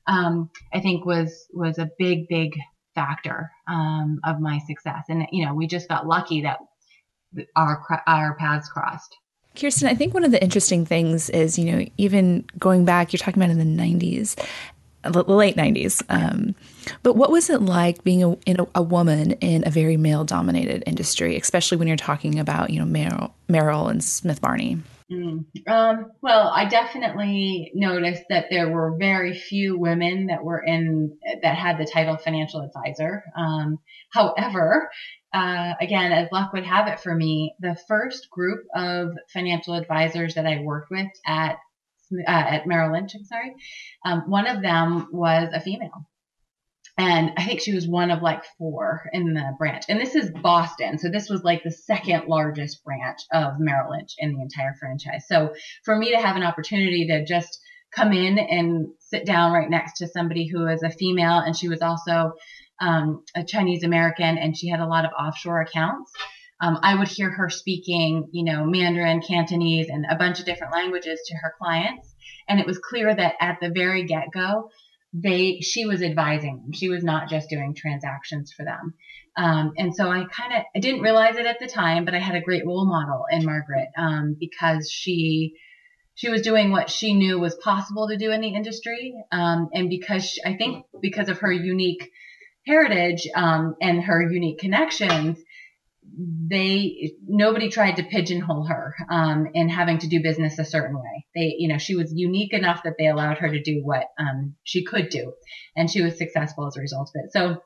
Um, 0.07 0.49
I 0.73 0.79
think 0.79 1.05
was, 1.05 1.47
was 1.51 1.77
a 1.77 1.89
big, 1.97 2.27
big 2.29 2.53
factor, 2.95 3.51
um, 3.67 4.19
of 4.23 4.39
my 4.39 4.59
success. 4.59 5.05
And, 5.09 5.27
you 5.31 5.45
know, 5.45 5.53
we 5.53 5.67
just 5.67 5.89
got 5.89 6.07
lucky 6.07 6.41
that 6.41 6.59
our, 7.57 7.83
our 8.07 8.35
paths 8.35 8.69
crossed. 8.69 9.17
Kirsten, 9.59 9.89
I 9.89 9.95
think 9.95 10.13
one 10.13 10.23
of 10.23 10.31
the 10.31 10.41
interesting 10.41 10.85
things 10.85 11.29
is, 11.29 11.59
you 11.59 11.71
know, 11.71 11.85
even 11.97 12.45
going 12.57 12.85
back, 12.85 13.11
you're 13.11 13.17
talking 13.17 13.41
about 13.41 13.51
in 13.51 13.57
the 13.57 13.83
90s, 13.83 14.41
the 15.13 15.23
late 15.23 15.55
90s. 15.55 16.01
Um, 16.09 16.55
but 17.03 17.15
what 17.15 17.31
was 17.31 17.49
it 17.49 17.61
like 17.61 18.03
being 18.03 18.23
a, 18.23 18.31
a, 18.31 18.67
a 18.75 18.81
woman 18.81 19.33
in 19.33 19.67
a 19.67 19.69
very 19.69 19.97
male 19.97 20.23
dominated 20.23 20.83
industry, 20.87 21.35
especially 21.37 21.77
when 21.77 21.87
you're 21.87 21.97
talking 21.97 22.39
about, 22.39 22.69
you 22.69 22.79
know, 22.79 22.85
Merrill, 22.85 23.33
Merrill 23.47 23.87
and 23.87 24.03
Smith 24.03 24.41
Barney? 24.41 24.79
Mm. 25.11 25.45
Um, 25.67 26.11
well, 26.21 26.49
I 26.49 26.65
definitely 26.65 27.71
noticed 27.73 28.23
that 28.29 28.45
there 28.51 28.69
were 28.69 28.95
very 28.97 29.33
few 29.37 29.77
women 29.77 30.27
that 30.27 30.43
were 30.43 30.63
in 30.63 31.17
that 31.41 31.55
had 31.55 31.79
the 31.79 31.89
title 31.91 32.17
financial 32.17 32.61
advisor. 32.61 33.23
Um, 33.35 33.79
however, 34.11 34.89
uh, 35.33 35.73
again, 35.81 36.11
as 36.11 36.31
luck 36.31 36.53
would 36.53 36.65
have 36.65 36.87
it 36.87 36.99
for 36.99 37.13
me, 37.15 37.55
the 37.59 37.75
first 37.87 38.29
group 38.29 38.65
of 38.75 39.17
financial 39.33 39.73
advisors 39.73 40.35
that 40.35 40.45
I 40.45 40.61
worked 40.61 40.91
with 40.91 41.07
at 41.25 41.57
uh, 42.11 42.29
at 42.31 42.67
Merrill 42.67 42.93
Lynch, 42.93 43.13
I'm 43.15 43.25
sorry, 43.25 43.55
um, 44.05 44.23
one 44.27 44.47
of 44.47 44.61
them 44.61 45.09
was 45.11 45.49
a 45.53 45.61
female. 45.61 46.05
And 46.97 47.31
I 47.37 47.45
think 47.45 47.61
she 47.61 47.73
was 47.73 47.87
one 47.87 48.11
of 48.11 48.21
like 48.21 48.43
four 48.57 49.09
in 49.13 49.33
the 49.33 49.55
branch. 49.57 49.85
And 49.87 50.01
this 50.01 50.15
is 50.15 50.31
Boston. 50.31 50.97
So 50.97 51.09
this 51.09 51.29
was 51.29 51.43
like 51.43 51.63
the 51.63 51.71
second 51.71 52.27
largest 52.27 52.83
branch 52.83 53.21
of 53.31 53.53
Merrill 53.57 53.91
Lynch 53.91 54.15
in 54.17 54.33
the 54.33 54.41
entire 54.41 54.75
franchise. 54.77 55.25
So 55.25 55.53
for 55.85 55.95
me 55.95 56.11
to 56.11 56.17
have 56.17 56.35
an 56.35 56.43
opportunity 56.43 57.07
to 57.07 57.23
just 57.23 57.57
come 57.95 58.11
in 58.11 58.37
and 58.37 58.87
sit 58.99 59.25
down 59.25 59.53
right 59.53 59.69
next 59.69 59.99
to 59.99 60.07
somebody 60.07 60.47
who 60.47 60.67
is 60.67 60.83
a 60.83 60.89
female 60.89 61.39
and 61.39 61.55
she 61.55 61.69
was 61.69 61.81
also 61.81 62.33
um, 62.81 63.23
a 63.33 63.45
Chinese 63.45 63.83
American 63.83 64.37
and 64.37 64.57
she 64.57 64.67
had 64.67 64.81
a 64.81 64.87
lot 64.87 65.05
of 65.05 65.11
offshore 65.17 65.61
accounts. 65.61 66.11
Um, 66.61 66.79
I 66.83 66.95
would 66.95 67.07
hear 67.07 67.29
her 67.29 67.49
speaking, 67.49 68.27
you 68.31 68.43
know, 68.43 68.65
Mandarin, 68.65 69.21
Cantonese, 69.21 69.89
and 69.89 70.05
a 70.09 70.15
bunch 70.15 70.39
of 70.39 70.45
different 70.45 70.73
languages 70.73 71.21
to 71.27 71.35
her 71.35 71.53
clients. 71.57 72.13
And 72.47 72.59
it 72.59 72.65
was 72.65 72.77
clear 72.77 73.13
that 73.13 73.35
at 73.39 73.59
the 73.61 73.69
very 73.69 74.03
get 74.03 74.31
go, 74.33 74.69
they, 75.13 75.59
she 75.61 75.85
was 75.85 76.01
advising 76.01 76.57
them. 76.57 76.73
She 76.73 76.89
was 76.89 77.03
not 77.03 77.29
just 77.29 77.49
doing 77.49 77.73
transactions 77.75 78.51
for 78.51 78.65
them. 78.65 78.93
Um, 79.37 79.73
and 79.77 79.95
so 79.95 80.09
I 80.09 80.25
kind 80.25 80.53
of, 80.53 80.63
I 80.75 80.79
didn't 80.79 81.01
realize 81.01 81.37
it 81.37 81.45
at 81.45 81.59
the 81.59 81.67
time, 81.67 82.03
but 82.03 82.13
I 82.13 82.19
had 82.19 82.35
a 82.35 82.41
great 82.41 82.65
role 82.65 82.85
model 82.85 83.23
in 83.31 83.45
Margaret, 83.45 83.87
um, 83.97 84.35
because 84.37 84.91
she, 84.91 85.55
she 86.15 86.29
was 86.29 86.41
doing 86.41 86.71
what 86.71 86.89
she 86.89 87.13
knew 87.13 87.39
was 87.39 87.55
possible 87.55 88.09
to 88.09 88.17
do 88.17 88.31
in 88.31 88.41
the 88.41 88.53
industry. 88.53 89.13
Um, 89.31 89.69
and 89.73 89.89
because 89.89 90.25
she, 90.25 90.43
I 90.43 90.57
think 90.57 90.85
because 91.01 91.29
of 91.29 91.39
her 91.39 91.51
unique 91.51 92.11
heritage 92.67 93.27
um, 93.33 93.75
and 93.81 94.03
her 94.03 94.29
unique 94.29 94.59
connections, 94.59 95.39
they 96.17 97.13
nobody 97.27 97.69
tried 97.69 97.97
to 97.97 98.03
pigeonhole 98.03 98.65
her 98.65 98.95
um, 99.09 99.47
in 99.53 99.69
having 99.69 99.99
to 99.99 100.07
do 100.07 100.21
business 100.21 100.59
a 100.59 100.65
certain 100.65 100.95
way. 100.95 101.25
They, 101.35 101.55
you 101.57 101.67
know, 101.67 101.77
she 101.77 101.95
was 101.95 102.11
unique 102.13 102.53
enough 102.53 102.83
that 102.83 102.95
they 102.97 103.07
allowed 103.07 103.37
her 103.39 103.49
to 103.49 103.61
do 103.61 103.81
what 103.83 104.05
um, 104.19 104.55
she 104.63 104.83
could 104.83 105.09
do, 105.09 105.33
and 105.75 105.89
she 105.89 106.01
was 106.01 106.17
successful 106.17 106.67
as 106.67 106.77
a 106.77 106.81
result 106.81 107.11
of 107.15 107.21
it. 107.23 107.31
So, 107.31 107.63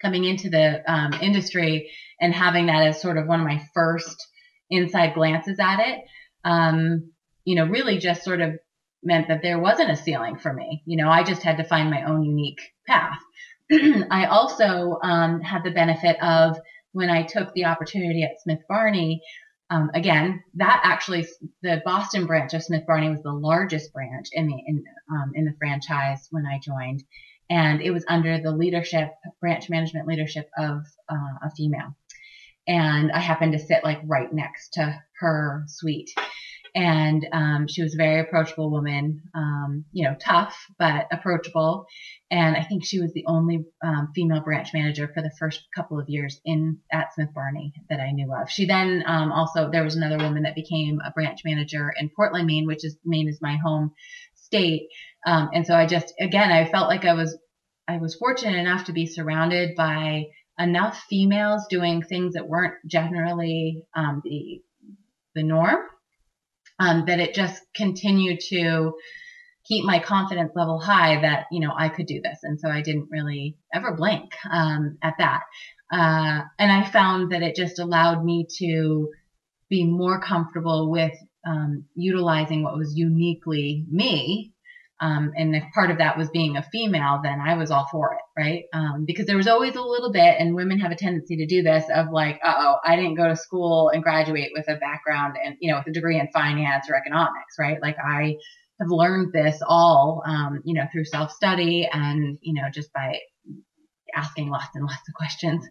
coming 0.00 0.24
into 0.24 0.50
the 0.50 0.82
um, 0.90 1.12
industry 1.20 1.90
and 2.20 2.32
having 2.32 2.66
that 2.66 2.86
as 2.86 3.00
sort 3.00 3.18
of 3.18 3.26
one 3.26 3.40
of 3.40 3.46
my 3.46 3.62
first 3.74 4.26
inside 4.70 5.14
glances 5.14 5.58
at 5.60 5.80
it, 5.80 6.04
um, 6.44 7.10
you 7.44 7.54
know, 7.54 7.66
really 7.66 7.98
just 7.98 8.24
sort 8.24 8.40
of 8.40 8.58
meant 9.02 9.28
that 9.28 9.42
there 9.42 9.58
wasn't 9.58 9.90
a 9.90 9.96
ceiling 9.96 10.36
for 10.36 10.52
me. 10.52 10.82
You 10.86 10.96
know, 10.96 11.08
I 11.08 11.22
just 11.22 11.42
had 11.42 11.58
to 11.58 11.64
find 11.64 11.90
my 11.90 12.04
own 12.04 12.24
unique 12.24 12.60
path. 12.86 13.18
I 13.70 14.26
also 14.26 14.98
um, 15.02 15.40
had 15.40 15.64
the 15.64 15.70
benefit 15.70 16.16
of 16.22 16.58
when 16.96 17.10
I 17.10 17.24
took 17.24 17.52
the 17.52 17.66
opportunity 17.66 18.22
at 18.22 18.40
Smith 18.40 18.60
Barney. 18.70 19.22
Um, 19.68 19.90
again, 19.92 20.42
that 20.54 20.80
actually 20.82 21.26
the 21.60 21.82
Boston 21.84 22.24
branch 22.24 22.54
of 22.54 22.62
Smith 22.62 22.86
Barney 22.86 23.10
was 23.10 23.22
the 23.22 23.32
largest 23.32 23.92
branch 23.92 24.28
in 24.32 24.46
the 24.46 24.56
in, 24.66 24.82
um, 25.10 25.32
in 25.34 25.44
the 25.44 25.54
franchise 25.58 26.26
when 26.30 26.46
I 26.46 26.58
joined, 26.58 27.04
and 27.50 27.82
it 27.82 27.90
was 27.90 28.06
under 28.08 28.40
the 28.40 28.50
leadership 28.50 29.10
branch 29.42 29.68
management 29.68 30.06
leadership 30.08 30.48
of 30.56 30.86
uh, 31.10 31.34
a 31.42 31.50
female, 31.54 31.94
and 32.66 33.12
I 33.12 33.18
happened 33.18 33.52
to 33.52 33.58
sit 33.58 33.84
like 33.84 34.00
right 34.04 34.32
next 34.32 34.74
to 34.74 34.98
her 35.20 35.64
suite 35.66 36.10
and 36.76 37.26
um, 37.32 37.66
she 37.68 37.82
was 37.82 37.94
a 37.94 37.96
very 37.96 38.20
approachable 38.20 38.70
woman, 38.70 39.22
um, 39.34 39.86
you 39.92 40.06
know, 40.06 40.14
tough 40.20 40.54
but 40.78 41.06
approachable. 41.10 41.86
And 42.30 42.54
I 42.54 42.64
think 42.64 42.84
she 42.84 43.00
was 43.00 43.14
the 43.14 43.24
only 43.26 43.64
um, 43.82 44.12
female 44.14 44.42
branch 44.42 44.74
manager 44.74 45.10
for 45.12 45.22
the 45.22 45.32
first 45.38 45.64
couple 45.74 45.98
of 45.98 46.10
years 46.10 46.38
in 46.44 46.78
at 46.92 47.14
Smith 47.14 47.30
Barney 47.34 47.72
that 47.88 47.98
I 47.98 48.12
knew 48.12 48.30
of. 48.34 48.50
She 48.50 48.66
then 48.66 49.02
um, 49.06 49.32
also 49.32 49.70
there 49.70 49.84
was 49.84 49.96
another 49.96 50.18
woman 50.18 50.42
that 50.42 50.54
became 50.54 51.00
a 51.00 51.10
branch 51.12 51.40
manager 51.46 51.94
in 51.98 52.10
Portland, 52.14 52.46
Maine, 52.46 52.66
which 52.66 52.84
is 52.84 52.98
Maine 53.06 53.30
is 53.30 53.38
my 53.40 53.56
home 53.56 53.92
state. 54.34 54.88
Um, 55.26 55.48
and 55.54 55.66
so 55.66 55.74
I 55.74 55.86
just 55.86 56.12
again 56.20 56.52
I 56.52 56.70
felt 56.70 56.88
like 56.88 57.06
I 57.06 57.14
was 57.14 57.38
I 57.88 57.96
was 57.96 58.16
fortunate 58.16 58.58
enough 58.58 58.84
to 58.84 58.92
be 58.92 59.06
surrounded 59.06 59.76
by 59.76 60.24
enough 60.58 61.06
females 61.08 61.66
doing 61.70 62.02
things 62.02 62.34
that 62.34 62.46
weren't 62.46 62.74
generally 62.86 63.82
um, 63.96 64.20
the 64.22 64.60
the 65.34 65.42
norm 65.42 65.78
um, 66.78 67.04
that 67.06 67.20
it 67.20 67.34
just 67.34 67.62
continued 67.74 68.40
to 68.48 68.94
keep 69.64 69.84
my 69.84 69.98
confidence 69.98 70.52
level 70.54 70.78
high 70.78 71.20
that 71.20 71.46
you 71.50 71.60
know 71.60 71.72
I 71.76 71.88
could 71.88 72.06
do 72.06 72.20
this, 72.22 72.38
and 72.42 72.60
so 72.60 72.68
I 72.68 72.82
didn't 72.82 73.08
really 73.10 73.56
ever 73.72 73.94
blink 73.94 74.32
um, 74.50 74.98
at 75.02 75.14
that. 75.18 75.42
Uh, 75.92 76.42
and 76.58 76.72
I 76.72 76.88
found 76.90 77.32
that 77.32 77.42
it 77.42 77.54
just 77.54 77.78
allowed 77.78 78.24
me 78.24 78.46
to 78.58 79.10
be 79.68 79.84
more 79.84 80.20
comfortable 80.20 80.90
with 80.90 81.12
um, 81.46 81.84
utilizing 81.94 82.62
what 82.62 82.76
was 82.76 82.96
uniquely 82.96 83.84
me 83.88 84.52
um, 85.00 85.32
and 85.36 85.54
if 85.54 85.62
part 85.74 85.90
of 85.90 85.98
that 85.98 86.16
was 86.16 86.30
being 86.30 86.56
a 86.56 86.62
female, 86.62 87.20
then 87.22 87.38
I 87.38 87.54
was 87.54 87.70
all 87.70 87.86
for 87.90 88.14
it, 88.14 88.40
right? 88.40 88.64
Um, 88.72 89.04
because 89.06 89.26
there 89.26 89.36
was 89.36 89.46
always 89.46 89.74
a 89.74 89.82
little 89.82 90.10
bit, 90.10 90.36
and 90.38 90.54
women 90.54 90.78
have 90.80 90.90
a 90.90 90.96
tendency 90.96 91.36
to 91.36 91.46
do 91.46 91.62
this 91.62 91.84
of 91.94 92.06
like, 92.10 92.40
uh 92.42 92.54
oh, 92.56 92.76
I 92.82 92.96
didn't 92.96 93.16
go 93.16 93.28
to 93.28 93.36
school 93.36 93.90
and 93.90 94.02
graduate 94.02 94.52
with 94.54 94.68
a 94.68 94.76
background 94.76 95.34
and, 95.42 95.56
you 95.60 95.70
know, 95.70 95.78
with 95.78 95.88
a 95.88 95.92
degree 95.92 96.18
in 96.18 96.28
finance 96.32 96.88
or 96.88 96.96
economics, 96.96 97.56
right? 97.58 97.80
Like 97.82 97.96
I 98.02 98.36
have 98.80 98.88
learned 98.90 99.32
this 99.32 99.60
all, 99.66 100.22
um, 100.26 100.60
you 100.64 100.74
know, 100.74 100.84
through 100.90 101.04
self 101.04 101.30
study 101.30 101.88
and, 101.92 102.38
you 102.40 102.54
know, 102.54 102.68
just 102.72 102.90
by 102.92 103.18
asking 104.16 104.48
lots 104.48 104.74
and 104.74 104.84
lots 104.84 105.08
of 105.08 105.14
questions. 105.14 105.64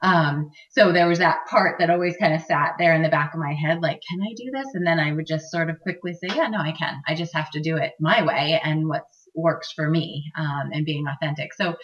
Um, 0.00 0.50
so 0.70 0.92
there 0.92 1.08
was 1.08 1.18
that 1.18 1.46
part 1.50 1.78
that 1.78 1.90
always 1.90 2.16
kind 2.16 2.34
of 2.34 2.42
sat 2.42 2.74
there 2.78 2.94
in 2.94 3.02
the 3.02 3.08
back 3.08 3.34
of 3.34 3.40
my 3.40 3.52
head, 3.52 3.80
like, 3.82 4.00
can 4.08 4.20
I 4.22 4.32
do 4.36 4.50
this? 4.52 4.74
And 4.74 4.86
then 4.86 5.00
I 5.00 5.12
would 5.12 5.26
just 5.26 5.50
sort 5.50 5.68
of 5.68 5.80
quickly 5.80 6.14
say, 6.14 6.28
yeah, 6.34 6.46
no, 6.48 6.58
I 6.58 6.72
can. 6.72 7.02
I 7.06 7.14
just 7.14 7.34
have 7.34 7.50
to 7.50 7.60
do 7.60 7.76
it 7.76 7.92
my 8.00 8.24
way 8.24 8.60
and 8.62 8.88
what 8.88 9.04
works 9.34 9.72
for 9.72 9.88
me 9.88 10.24
um, 10.36 10.70
and 10.72 10.84
being 10.84 11.06
authentic. 11.06 11.54
So 11.54 11.74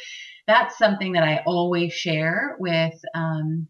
that's 0.47 0.79
something 0.79 1.13
that 1.13 1.25
I 1.25 1.43
always 1.47 1.93
share 1.93 2.57
with 2.59 2.95
um, 3.15 3.69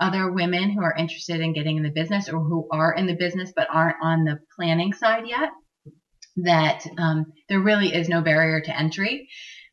other 0.00 0.30
women 0.30 0.70
who 0.70 0.82
are 0.82 0.94
interested 0.96 1.40
in 1.40 1.54
getting 1.54 1.76
in 1.76 1.82
the 1.82 1.90
business 1.90 2.28
or 2.28 2.38
who 2.38 2.68
are 2.70 2.92
in 2.92 3.06
the 3.06 3.16
business 3.16 3.52
but 3.54 3.68
aren't 3.70 3.96
on 4.02 4.24
the 4.24 4.38
planning 4.56 4.92
side 4.92 5.24
yet. 5.26 5.50
That 6.36 6.86
um, 6.98 7.32
there 7.48 7.60
really 7.60 7.94
is 7.94 8.08
no 8.08 8.20
barrier 8.20 8.60
to 8.60 8.78
entry. 8.78 9.28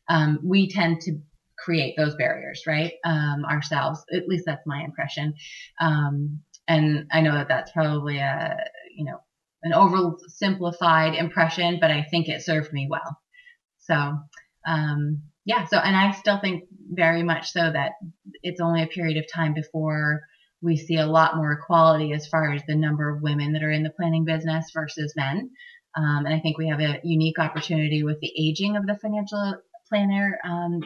Um, 0.08 0.38
we 0.42 0.70
tend 0.70 1.02
to 1.02 1.18
create 1.64 1.94
those 1.96 2.14
barriers, 2.16 2.64
right? 2.66 2.92
Um, 3.04 3.44
ourselves. 3.44 4.04
At 4.12 4.28
least 4.28 4.44
that's 4.46 4.66
my 4.66 4.82
impression. 4.84 5.34
Um, 5.80 6.40
and 6.68 7.06
I 7.10 7.20
know 7.20 7.32
that 7.34 7.48
that's 7.48 7.72
probably 7.72 8.18
a, 8.18 8.56
you 8.96 9.04
know, 9.04 9.18
an 9.62 9.72
oversimplified 9.72 11.18
impression, 11.18 11.78
but 11.80 11.90
I 11.90 12.06
think 12.10 12.28
it 12.28 12.42
served 12.42 12.72
me 12.72 12.86
well. 12.90 13.18
So, 13.80 14.18
um, 14.66 15.22
yeah. 15.44 15.64
So, 15.66 15.78
and 15.78 15.96
I 15.96 16.12
still 16.12 16.38
think 16.38 16.64
very 16.90 17.22
much 17.22 17.52
so 17.52 17.60
that 17.60 17.92
it's 18.42 18.60
only 18.60 18.82
a 18.82 18.86
period 18.86 19.18
of 19.18 19.30
time 19.32 19.54
before 19.54 20.22
we 20.62 20.76
see 20.76 20.96
a 20.96 21.06
lot 21.06 21.36
more 21.36 21.52
equality 21.52 22.12
as 22.12 22.26
far 22.26 22.52
as 22.52 22.62
the 22.66 22.74
number 22.74 23.10
of 23.10 23.22
women 23.22 23.52
that 23.52 23.62
are 23.62 23.70
in 23.70 23.82
the 23.82 23.90
planning 23.90 24.24
business 24.24 24.70
versus 24.72 25.14
men. 25.16 25.50
Um, 25.96 26.26
and 26.26 26.34
I 26.34 26.40
think 26.40 26.58
we 26.58 26.68
have 26.68 26.80
a 26.80 27.00
unique 27.04 27.38
opportunity 27.38 28.02
with 28.02 28.18
the 28.20 28.32
aging 28.36 28.76
of 28.76 28.86
the 28.86 28.98
financial 29.00 29.56
planner 29.88 30.38
um, 30.44 30.80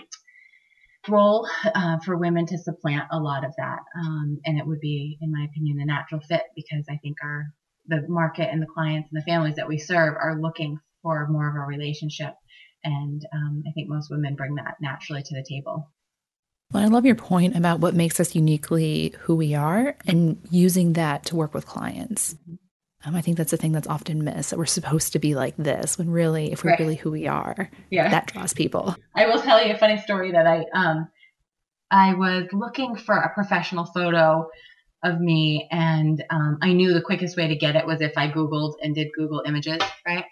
role 1.08 1.48
uh, 1.74 1.98
for 2.04 2.16
women 2.16 2.46
to 2.46 2.58
supplant 2.58 3.08
a 3.10 3.18
lot 3.18 3.44
of 3.44 3.52
that. 3.56 3.80
Um, 3.98 4.38
and 4.44 4.58
it 4.58 4.66
would 4.66 4.80
be, 4.80 5.18
in 5.20 5.32
my 5.32 5.44
opinion, 5.44 5.80
a 5.80 5.86
natural 5.86 6.20
fit 6.20 6.42
because 6.54 6.84
I 6.90 6.96
think 7.02 7.16
our 7.22 7.46
the 7.86 8.04
market 8.06 8.48
and 8.52 8.60
the 8.60 8.66
clients 8.66 9.08
and 9.10 9.20
the 9.20 9.24
families 9.24 9.56
that 9.56 9.68
we 9.68 9.78
serve 9.78 10.14
are 10.14 10.38
looking 10.40 10.78
for 11.02 11.26
more 11.28 11.48
of 11.48 11.56
a 11.56 11.60
relationship. 11.60 12.34
And 12.84 13.24
um, 13.32 13.62
I 13.66 13.72
think 13.72 13.88
most 13.88 14.10
women 14.10 14.36
bring 14.36 14.56
that 14.56 14.74
naturally 14.80 15.22
to 15.22 15.34
the 15.34 15.44
table. 15.48 15.90
Well, 16.70 16.82
I 16.82 16.86
love 16.86 17.06
your 17.06 17.14
point 17.14 17.56
about 17.56 17.80
what 17.80 17.94
makes 17.94 18.20
us 18.20 18.34
uniquely 18.34 19.14
who 19.20 19.34
we 19.34 19.54
are 19.54 19.96
and 20.06 20.38
using 20.50 20.92
that 20.92 21.24
to 21.26 21.36
work 21.36 21.54
with 21.54 21.66
clients. 21.66 22.34
Mm-hmm. 22.34 22.54
Um, 23.04 23.14
I 23.14 23.20
think 23.20 23.36
that's 23.36 23.52
the 23.52 23.56
thing 23.56 23.72
that's 23.72 23.86
often 23.86 24.24
missed 24.24 24.50
that 24.50 24.58
we're 24.58 24.66
supposed 24.66 25.12
to 25.12 25.20
be 25.20 25.36
like 25.36 25.56
this 25.56 25.96
when 25.96 26.10
really, 26.10 26.50
if 26.52 26.64
we're 26.64 26.70
right. 26.70 26.80
really 26.80 26.96
who 26.96 27.12
we 27.12 27.28
are, 27.28 27.70
yeah. 27.90 28.10
that 28.10 28.26
draws 28.26 28.52
people. 28.52 28.96
I 29.14 29.26
will 29.26 29.40
tell 29.40 29.64
you 29.64 29.72
a 29.72 29.78
funny 29.78 30.00
story 30.00 30.32
that 30.32 30.46
I, 30.46 30.64
um, 30.72 31.08
I 31.90 32.14
was 32.14 32.48
looking 32.52 32.96
for 32.96 33.16
a 33.16 33.32
professional 33.32 33.84
photo 33.84 34.48
of 35.04 35.20
me 35.20 35.68
and 35.70 36.24
um, 36.28 36.58
I 36.60 36.72
knew 36.72 36.92
the 36.92 37.00
quickest 37.00 37.36
way 37.36 37.46
to 37.46 37.54
get 37.54 37.76
it 37.76 37.86
was 37.86 38.00
if 38.00 38.14
I 38.16 38.28
Googled 38.28 38.74
and 38.82 38.96
did 38.96 39.08
Google 39.16 39.44
images, 39.46 39.78
right? 40.04 40.24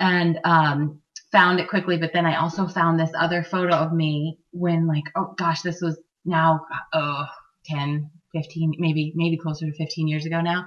And 0.00 0.38
um, 0.44 1.02
found 1.30 1.60
it 1.60 1.68
quickly, 1.68 1.98
but 1.98 2.14
then 2.14 2.24
I 2.24 2.36
also 2.36 2.68
found 2.68 2.98
this 2.98 3.12
other 3.14 3.42
photo 3.42 3.74
of 3.74 3.92
me 3.92 4.38
when 4.50 4.86
like, 4.86 5.04
oh 5.14 5.34
gosh, 5.36 5.60
this 5.60 5.82
was 5.82 6.00
now, 6.24 6.64
oh, 6.94 7.26
10, 7.66 8.10
15, 8.32 8.76
maybe, 8.78 9.12
maybe 9.14 9.36
closer 9.36 9.66
to 9.66 9.72
15 9.74 10.08
years 10.08 10.24
ago 10.24 10.40
now 10.40 10.64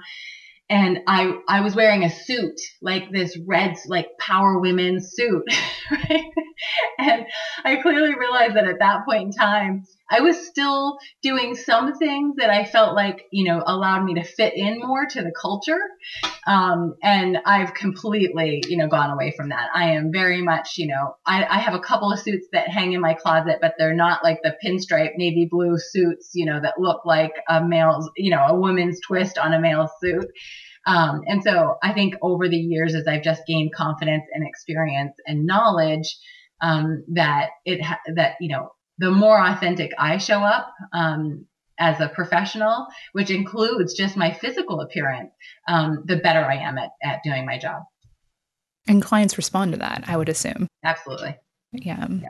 and 0.68 1.00
I 1.06 1.38
I 1.48 1.60
was 1.60 1.74
wearing 1.74 2.04
a 2.04 2.10
suit 2.10 2.58
like 2.82 3.10
this 3.10 3.38
red 3.46 3.76
like 3.86 4.08
power 4.18 4.58
women 4.58 5.00
suit 5.00 5.44
right 5.90 6.24
and 6.98 7.26
I 7.64 7.76
clearly 7.76 8.14
realized 8.14 8.56
that 8.56 8.66
at 8.66 8.78
that 8.78 9.04
point 9.04 9.22
in 9.22 9.32
time 9.32 9.84
I 10.10 10.20
was 10.20 10.46
still 10.46 10.98
doing 11.22 11.56
some 11.56 11.94
things 11.94 12.36
that 12.36 12.50
I 12.50 12.64
felt 12.64 12.94
like 12.94 13.24
you 13.32 13.44
know 13.44 13.62
allowed 13.66 14.04
me 14.04 14.14
to 14.14 14.24
fit 14.24 14.54
in 14.56 14.78
more 14.78 15.06
to 15.06 15.22
the 15.22 15.32
culture. 15.32 15.80
Um, 16.46 16.94
and 17.02 17.38
I've 17.44 17.74
completely 17.74 18.62
you 18.68 18.76
know 18.76 18.88
gone 18.88 19.10
away 19.10 19.34
from 19.36 19.48
that. 19.50 19.68
I 19.74 19.90
am 19.92 20.12
very 20.12 20.42
much 20.42 20.74
you 20.78 20.86
know 20.86 21.16
I, 21.26 21.44
I 21.44 21.58
have 21.58 21.74
a 21.74 21.80
couple 21.80 22.12
of 22.12 22.20
suits 22.20 22.46
that 22.52 22.68
hang 22.68 22.92
in 22.92 23.00
my 23.00 23.14
closet 23.14 23.58
but 23.60 23.74
they're 23.78 23.94
not 23.94 24.22
like 24.22 24.38
the 24.42 24.56
pinstripe 24.64 25.12
navy 25.16 25.48
blue 25.50 25.76
suits 25.78 26.30
you 26.34 26.46
know 26.46 26.60
that 26.60 26.78
look 26.78 27.04
like 27.04 27.32
a 27.48 27.64
male's 27.64 28.10
you 28.16 28.30
know 28.30 28.44
a 28.46 28.58
woman's 28.58 29.00
twist 29.00 29.38
on 29.38 29.52
a 29.52 29.60
male's 29.60 29.90
suit. 30.00 30.26
Um, 30.86 31.22
and 31.26 31.42
so 31.42 31.78
I 31.82 31.92
think 31.92 32.14
over 32.22 32.48
the 32.48 32.56
years, 32.56 32.94
as 32.94 33.08
I've 33.08 33.24
just 33.24 33.42
gained 33.44 33.74
confidence 33.74 34.24
and 34.32 34.46
experience 34.46 35.14
and 35.26 35.44
knowledge, 35.44 36.16
um, 36.60 37.04
that 37.14 37.50
it 37.64 37.82
ha- 37.82 38.00
that 38.14 38.36
you 38.40 38.48
know 38.48 38.72
the 38.98 39.10
more 39.10 39.38
authentic 39.38 39.92
I 39.98 40.18
show 40.18 40.40
up 40.40 40.72
um, 40.92 41.46
as 41.78 42.00
a 42.00 42.08
professional, 42.08 42.86
which 43.12 43.30
includes 43.30 43.94
just 43.94 44.16
my 44.16 44.32
physical 44.32 44.80
appearance, 44.80 45.32
um, 45.68 46.04
the 46.06 46.16
better 46.16 46.44
I 46.44 46.56
am 46.56 46.78
at 46.78 46.90
at 47.02 47.22
doing 47.22 47.46
my 47.46 47.58
job. 47.58 47.82
And 48.88 49.02
clients 49.02 49.36
respond 49.36 49.72
to 49.72 49.78
that, 49.78 50.04
I 50.06 50.16
would 50.16 50.28
assume. 50.28 50.68
Absolutely. 50.84 51.36
Yeah. 51.72 52.06
yeah. 52.08 52.28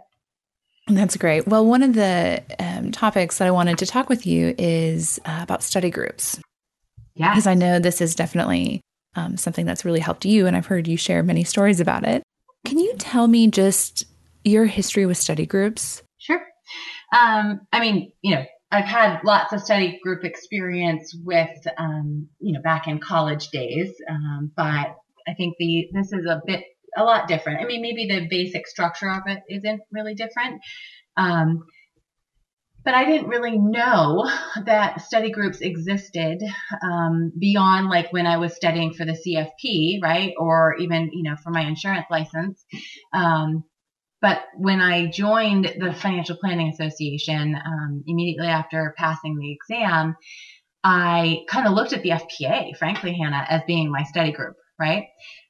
That's 0.89 1.17
great. 1.17 1.47
Well, 1.47 1.67
one 1.67 1.83
of 1.83 1.95
the 1.95 2.43
um, 2.59 2.93
topics 2.93 3.39
that 3.39 3.47
I 3.47 3.51
wanted 3.51 3.79
to 3.79 3.87
talk 3.87 4.09
with 4.09 4.27
you 4.27 4.55
is 4.57 5.21
uh, 5.25 5.41
about 5.43 5.63
study 5.63 5.91
groups. 5.91 6.41
Yeah. 7.15 7.31
Because 7.31 7.47
I 7.47 7.55
know 7.55 7.79
this 7.79 8.01
is 8.01 8.15
definitely 8.15 8.81
um, 9.17 9.37
something 9.37 9.67
that's 9.67 9.85
really 9.85 10.01
helped 10.01 10.25
you, 10.25 10.47
and 10.47 10.57
I've 10.57 10.67
heard 10.67 10.87
you 10.87 10.97
share 10.97 11.23
many 11.23 11.45
stories 11.45 11.81
about 11.81 12.05
it. 12.05 12.23
Can 12.65 12.79
you 12.79 12.95
tell 12.99 13.27
me 13.27 13.49
just 13.49 14.05
your 14.47 14.65
history 14.67 15.07
with 15.07 15.19
study 15.19 15.47
groups? 15.47 16.03
Sure. 16.19 16.43
Um, 17.13 17.61
I 17.73 17.81
mean, 17.81 18.13
you 18.23 18.35
know, 18.35 18.45
I've 18.71 18.85
had 18.85 19.21
lots 19.25 19.53
of 19.53 19.61
study 19.61 20.01
group 20.03 20.25
experience 20.25 21.15
with, 21.25 21.67
um, 21.79 22.29
you 22.41 22.53
know, 22.53 22.61
back 22.63 22.89
in 22.89 22.99
college 22.99 23.49
days, 23.49 23.95
um, 24.09 24.51
but 24.57 24.97
I 25.29 25.35
think 25.37 25.57
the 25.59 25.89
this 25.93 26.13
is 26.13 26.27
a 26.27 26.41
bit 26.47 26.65
a 26.97 27.05
lot 27.05 27.29
different. 27.29 27.61
I 27.61 27.67
mean, 27.67 27.83
maybe 27.83 28.07
the 28.07 28.27
basic 28.29 28.67
structure 28.67 29.11
of 29.11 29.23
it 29.27 29.43
isn't 29.49 29.81
really 29.93 30.15
different. 30.15 30.61
Um, 31.17 31.65
but 32.85 32.95
I 32.95 33.05
didn't 33.05 33.29
really 33.29 33.59
know 33.59 34.31
that 34.65 35.03
study 35.03 35.31
groups 35.31 35.61
existed 35.61 36.41
um, 36.83 37.33
beyond 37.37 37.89
like 37.89 38.13
when 38.13 38.27
I 38.27 38.37
was 38.37 38.55
studying 38.55 38.95
for 38.95 39.05
the 39.05 39.13
CFP, 39.13 40.01
right? 40.01 40.33
Or 40.39 40.77
even, 40.79 41.11
you 41.13 41.25
know, 41.25 41.37
for 41.43 41.51
my 41.51 41.63
insurance 41.63 42.07
license. 42.11 42.65
Um, 43.13 43.65
but 44.27 44.43
when 44.57 44.81
I 44.81 45.07
joined 45.07 45.67
the 45.79 45.93
Financial 45.93 46.37
Planning 46.37 46.69
Association 46.69 47.55
um, 47.55 48.03
immediately 48.07 48.49
after 48.49 48.95
passing 48.97 49.37
the 49.37 49.53
exam, 49.53 50.17
I 50.83 51.45
kind 51.49 51.67
of 51.67 51.75
looked 51.75 51.93
at 51.93 52.03
the 52.03 52.11
FPA, 52.11 52.77
frankly, 52.77 53.15
Hannah, 53.15 53.47
as 53.49 53.63
being 53.67 53.91
my 53.91 54.03
study 54.03 54.33
group, 54.33 54.57
right? 54.79 55.05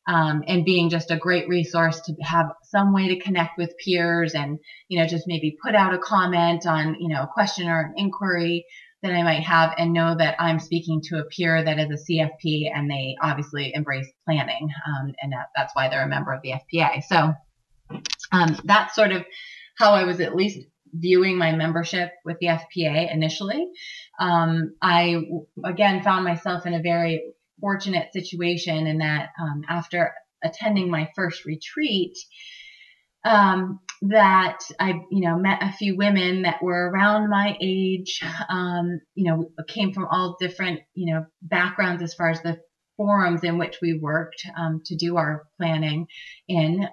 um, 0.07 0.45
and 0.47 0.65
being 0.65 0.89
just 0.89 1.11
a 1.11 1.17
great 1.17 1.49
resource 1.49 2.01
to 2.03 2.15
have 2.23 2.47
some 2.62 2.93
way 2.93 3.09
to 3.09 3.21
connect 3.21 3.59
with 3.59 3.75
peers 3.85 4.35
and, 4.35 4.59
you 4.89 5.01
know, 5.01 5.07
just 5.07 5.27
maybe 5.27 5.57
put 5.62 5.75
out 5.75 5.95
a 5.95 5.99
comment 5.99 6.67
on, 6.67 6.97
you 7.01 7.09
know, 7.09 7.23
a 7.23 7.31
question 7.33 7.69
or 7.69 7.81
an 7.81 7.95
inquiry 7.97 8.65
that 9.03 9.12
I 9.12 9.23
might 9.23 9.43
have 9.43 9.75
and 9.77 9.93
know 9.93 10.15
that 10.17 10.37
I'm 10.39 10.59
speaking 10.59 11.01
to 11.07 11.19
a 11.19 11.25
peer 11.25 11.62
that 11.62 11.79
is 11.79 11.91
a 11.91 12.12
CFP 12.12 12.71
and 12.73 12.91
they 12.91 13.17
obviously 13.21 13.73
embrace 13.75 14.07
planning. 14.25 14.69
Um, 14.87 15.12
and 15.21 15.33
that, 15.33 15.49
that's 15.57 15.75
why 15.75 15.89
they're 15.89 16.05
a 16.05 16.09
member 16.09 16.33
of 16.33 16.41
the 16.43 16.53
FPA. 16.53 17.03
So 17.05 17.35
um, 18.33 18.57
that's 18.65 18.95
sort 18.95 19.12
of 19.12 19.25
how 19.79 19.93
I 19.93 20.05
was 20.05 20.21
at 20.21 20.35
least 20.35 20.59
viewing 20.93 21.37
my 21.37 21.53
membership 21.53 22.12
with 22.25 22.39
the 22.41 22.47
FPA 22.47 23.12
initially. 23.12 23.69
Um, 24.19 24.75
I 24.81 25.17
again 25.65 26.03
found 26.03 26.25
myself 26.25 26.67
in 26.67 26.75
a 26.75 26.83
very 26.83 27.23
fortunate 27.61 28.12
situation 28.12 28.87
in 28.87 28.99
that 28.99 29.31
um, 29.41 29.62
after 29.69 30.12
attending 30.43 30.91
my 30.91 31.11
first 31.15 31.45
retreat, 31.45 32.17
um, 33.25 33.81
that 34.03 34.61
I, 34.79 35.01
you 35.11 35.27
know, 35.27 35.37
met 35.37 35.62
a 35.62 35.73
few 35.73 35.97
women 35.97 36.43
that 36.43 36.62
were 36.62 36.91
around 36.91 37.29
my 37.29 37.57
age, 37.61 38.21
um, 38.49 39.01
you 39.15 39.31
know, 39.31 39.51
came 39.67 39.93
from 39.93 40.07
all 40.07 40.37
different, 40.39 40.81
you 40.95 41.12
know, 41.12 41.27
backgrounds 41.43 42.03
as 42.03 42.15
far 42.15 42.31
as 42.31 42.41
the 42.43 42.59
forums 42.97 43.43
in 43.43 43.59
which 43.59 43.79
we 43.83 43.99
worked 43.99 44.47
um, 44.57 44.83
to 44.85 44.97
do 44.97 45.17
our 45.17 45.45
planning 45.59 46.07
in. 46.49 46.87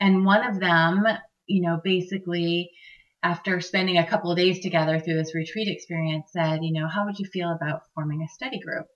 And 0.00 0.24
one 0.24 0.46
of 0.46 0.60
them, 0.60 1.04
you 1.46 1.62
know, 1.62 1.80
basically 1.82 2.70
after 3.22 3.60
spending 3.60 3.96
a 3.96 4.06
couple 4.06 4.30
of 4.30 4.36
days 4.36 4.60
together 4.60 5.00
through 5.00 5.14
this 5.14 5.34
retreat 5.34 5.66
experience 5.66 6.30
said, 6.30 6.60
you 6.62 6.72
know, 6.72 6.86
how 6.86 7.06
would 7.06 7.18
you 7.18 7.24
feel 7.24 7.50
about 7.50 7.80
forming 7.94 8.22
a 8.22 8.28
study 8.28 8.60
group? 8.60 8.86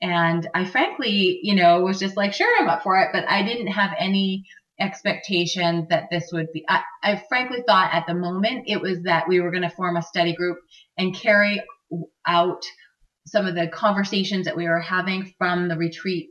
And 0.00 0.48
I 0.54 0.64
frankly, 0.64 1.40
you 1.42 1.54
know, 1.54 1.82
was 1.82 1.98
just 1.98 2.16
like, 2.16 2.32
sure, 2.32 2.48
I'm 2.58 2.68
up 2.68 2.82
for 2.82 2.98
it, 3.00 3.10
but 3.12 3.28
I 3.28 3.42
didn't 3.42 3.68
have 3.68 3.90
any 3.98 4.44
expectation 4.80 5.86
that 5.90 6.04
this 6.10 6.30
would 6.32 6.50
be. 6.52 6.64
I, 6.66 6.82
I 7.02 7.22
frankly 7.28 7.62
thought 7.66 7.92
at 7.92 8.06
the 8.06 8.14
moment 8.14 8.64
it 8.66 8.80
was 8.80 9.02
that 9.02 9.28
we 9.28 9.40
were 9.40 9.50
going 9.50 9.62
to 9.62 9.70
form 9.70 9.96
a 9.96 10.02
study 10.02 10.34
group 10.34 10.58
and 10.96 11.14
carry 11.14 11.62
out 12.26 12.62
some 13.26 13.46
of 13.46 13.54
the 13.54 13.68
conversations 13.68 14.46
that 14.46 14.56
we 14.56 14.66
were 14.66 14.80
having 14.80 15.32
from 15.38 15.68
the 15.68 15.76
retreat 15.76 16.30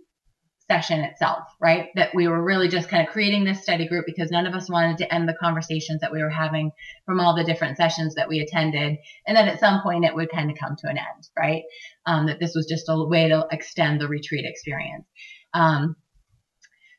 session 0.68 1.02
itself, 1.02 1.44
right? 1.60 1.90
That 1.96 2.16
we 2.16 2.28
were 2.28 2.42
really 2.42 2.68
just 2.68 2.90
kind 2.90 3.06
of 3.06 3.12
creating 3.12 3.44
this 3.44 3.62
study 3.62 3.88
group 3.88 4.06
because 4.06 4.32
none 4.32 4.48
of 4.48 4.54
us 4.54 4.70
wanted 4.70 4.98
to 5.00 5.14
end 5.14 5.28
the 5.28 5.34
conversations 5.34 6.02
that 6.02 6.12
we 6.12 6.22
were 6.22 6.30
having 6.30 6.72
from 7.06 7.20
all 7.20 7.36
the 7.36 7.44
different 7.44 7.78
sessions 7.78 8.16
that 8.16 8.30
we 8.30 8.40
attended. 8.40 8.98
And 9.28 9.36
then 9.36 9.48
at 9.48 9.60
some 9.60 9.82
point 9.82 10.06
it 10.06 10.16
would 10.16 10.32
kind 10.32 10.50
of 10.50 10.58
come 10.58 10.76
to 10.78 10.88
an 10.88 10.98
end, 10.98 11.28
right? 11.38 11.64
Um, 12.06 12.28
that 12.28 12.40
this 12.40 12.54
was 12.56 12.66
just 12.66 12.86
a 12.88 13.04
way 13.04 13.28
to 13.28 13.46
extend 13.52 14.00
the 14.00 14.08
retreat 14.08 14.46
experience. 14.46 15.06
Um, 15.54 15.96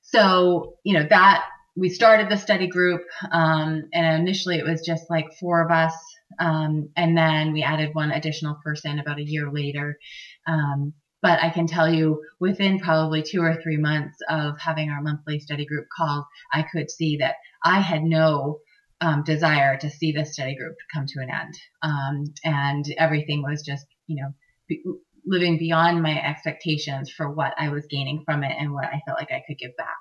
so, 0.03 0.77
you 0.85 0.95
know, 0.95 1.07
that 1.09 1.45
we 1.77 1.89
started 1.89 2.29
the 2.29 2.37
study 2.37 2.69
group, 2.69 3.03
um, 3.33 3.89
and 3.93 4.21
initially 4.21 4.59
it 4.59 4.65
was 4.65 4.85
just 4.87 5.11
like 5.11 5.35
four 5.41 5.65
of 5.65 5.73
us. 5.73 5.95
Um, 6.39 6.91
and 6.97 7.17
then 7.17 7.53
we 7.53 7.63
added 7.63 7.95
one 7.95 8.11
additional 8.11 8.57
person 8.63 8.99
about 8.99 9.19
a 9.19 9.25
year 9.25 9.51
later. 9.51 9.99
Um, 10.47 10.93
but 11.25 11.43
I 11.43 11.49
can 11.49 11.67
tell 11.67 11.91
you 11.91 12.23
within 12.39 12.79
probably 12.79 13.23
two 13.23 13.41
or 13.41 13.59
three 13.63 13.79
months 13.79 14.19
of 14.29 14.61
having 14.61 14.91
our 14.91 15.01
monthly 15.01 15.41
study 15.41 15.65
group 15.65 15.87
calls, 15.97 16.27
I 16.53 16.67
could 16.71 16.91
see 16.91 17.17
that 17.17 17.37
I 17.65 17.81
had 17.81 18.03
no 18.03 18.59
um, 19.01 19.25
desire 19.25 19.79
to 19.79 19.89
see 19.89 20.13
the 20.13 20.27
study 20.27 20.55
group 20.55 20.75
come 20.93 21.07
to 21.07 21.23
an 21.23 21.31
end. 21.31 21.55
Um, 21.83 22.25
and 22.45 22.85
everything 22.99 23.43
was 23.43 23.63
just, 23.63 23.87
you 24.07 24.23
know, 24.23 24.35
be, 24.69 24.83
living 25.25 25.57
beyond 25.57 26.03
my 26.03 26.23
expectations 26.23 27.11
for 27.11 27.31
what 27.31 27.55
I 27.57 27.71
was 27.71 27.87
gaining 27.87 28.23
from 28.27 28.45
it 28.45 28.53
and 28.59 28.71
what 28.71 28.85
I 28.85 29.01
felt 29.07 29.19
like 29.19 29.33
I 29.33 29.43
could 29.47 29.57
give 29.57 29.75
back 29.79 29.97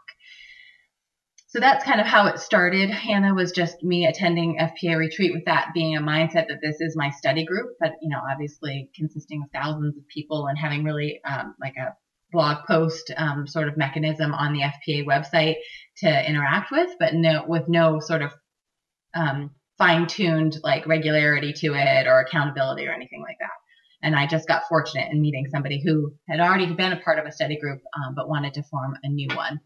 so 1.54 1.60
that's 1.60 1.86
kind 1.86 2.02
of 2.02 2.08
how 2.08 2.26
it 2.26 2.40
started. 2.40 2.90
Hannah 2.90 3.36
was 3.36 3.52
just 3.52 3.84
me 3.84 4.08
attending 4.08 4.58
FPA 4.58 4.98
retreat 4.98 5.34
with 5.36 5.46
that 5.46 5.70
being 5.72 5.96
a 5.96 6.02
mindset 6.02 6.48
that 6.48 6.62
this 6.64 6.82
is 6.82 6.98
my 6.98 7.12
study 7.12 7.46
group, 7.46 7.76
but 7.80 7.92
you 8.02 8.10
know, 8.10 8.20
obviously 8.28 8.90
consisting 8.96 9.44
of 9.44 9.52
thousands 9.52 9.96
of 9.96 10.08
people 10.08 10.48
and 10.48 10.58
having 10.58 10.84
really 10.84 11.22
um, 11.24 11.54
like 11.62 11.76
a 11.78 11.94
blog 12.32 12.66
post 12.66 13.14
um, 13.18 13.46
sort 13.46 13.68
of 13.68 13.78
mechanism 13.78 14.34
on 14.34 14.54
the 14.54 14.62
FPA 14.62 15.06
website 15.06 15.58
to 15.98 16.28
interact 16.28 16.72
with, 16.72 16.90
but 17.00 17.14
no, 17.14 17.46
with 17.48 17.70
no 17.70 18.00
sort 18.00 18.24
of 18.24 18.32
um, 19.14 19.52
fine 19.78 20.08
tuned 20.08 20.58
like 20.64 20.88
regularity 20.88 21.54
to 21.54 21.76
it 21.76 22.08
or 22.08 22.20
accountability 22.20 22.88
or 22.88 22.94
anything 22.94 23.22
like 23.22 23.38
that. 23.40 23.52
And 24.02 24.16
I 24.16 24.26
just 24.26 24.48
got 24.48 24.64
fortunate 24.68 25.12
in 25.12 25.22
meeting 25.22 25.46
somebody 25.52 25.84
who 25.86 26.16
had 26.28 26.40
already 26.40 26.74
been 26.74 26.94
a 26.94 27.00
part 27.00 27.20
of 27.20 27.28
a 27.28 27.32
study 27.32 27.60
group, 27.60 27.80
um, 27.96 28.16
but 28.16 28.28
wanted 28.28 28.56
to 28.56 28.64
form 28.64 28.98
a 29.04 29.08
new 29.08 29.28
one. 29.36 29.60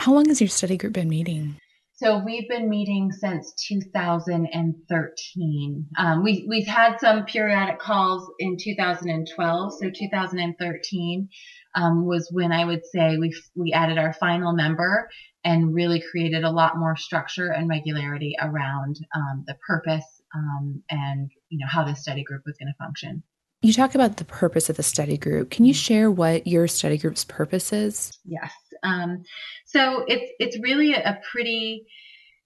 How 0.00 0.12
long 0.14 0.26
has 0.28 0.40
your 0.40 0.48
study 0.48 0.78
group 0.78 0.94
been 0.94 1.10
meeting? 1.10 1.56
So 1.96 2.22
we've 2.24 2.48
been 2.48 2.70
meeting 2.70 3.12
since 3.12 3.52
2013. 3.68 5.86
Um, 5.98 6.24
we 6.24 6.46
we've 6.48 6.66
had 6.66 6.98
some 6.98 7.26
periodic 7.26 7.78
calls 7.78 8.32
in 8.38 8.56
2012. 8.58 9.74
So 9.74 9.90
2013 9.90 11.28
um, 11.74 12.06
was 12.06 12.30
when 12.32 12.50
I 12.50 12.64
would 12.64 12.86
say 12.86 13.18
we 13.18 13.34
we 13.54 13.74
added 13.74 13.98
our 13.98 14.14
final 14.14 14.54
member 14.54 15.10
and 15.44 15.74
really 15.74 16.02
created 16.10 16.44
a 16.44 16.50
lot 16.50 16.78
more 16.78 16.96
structure 16.96 17.52
and 17.52 17.68
regularity 17.68 18.36
around 18.40 18.96
um, 19.14 19.44
the 19.46 19.58
purpose 19.66 20.22
um, 20.34 20.82
and 20.88 21.30
you 21.50 21.58
know 21.58 21.66
how 21.70 21.84
this 21.84 22.00
study 22.00 22.24
group 22.24 22.44
was 22.46 22.56
going 22.56 22.72
to 22.72 22.78
function. 22.82 23.22
You 23.62 23.74
talk 23.74 23.94
about 23.94 24.16
the 24.16 24.24
purpose 24.24 24.70
of 24.70 24.76
the 24.76 24.82
study 24.82 25.18
group. 25.18 25.50
Can 25.50 25.66
you 25.66 25.74
share 25.74 26.10
what 26.10 26.46
your 26.46 26.66
study 26.66 26.96
group's 26.96 27.24
purpose 27.24 27.72
is? 27.74 28.18
Yes. 28.24 28.50
Um, 28.82 29.22
so 29.66 30.04
it's 30.08 30.32
it's 30.38 30.58
really 30.62 30.94
a 30.94 31.20
pretty 31.30 31.84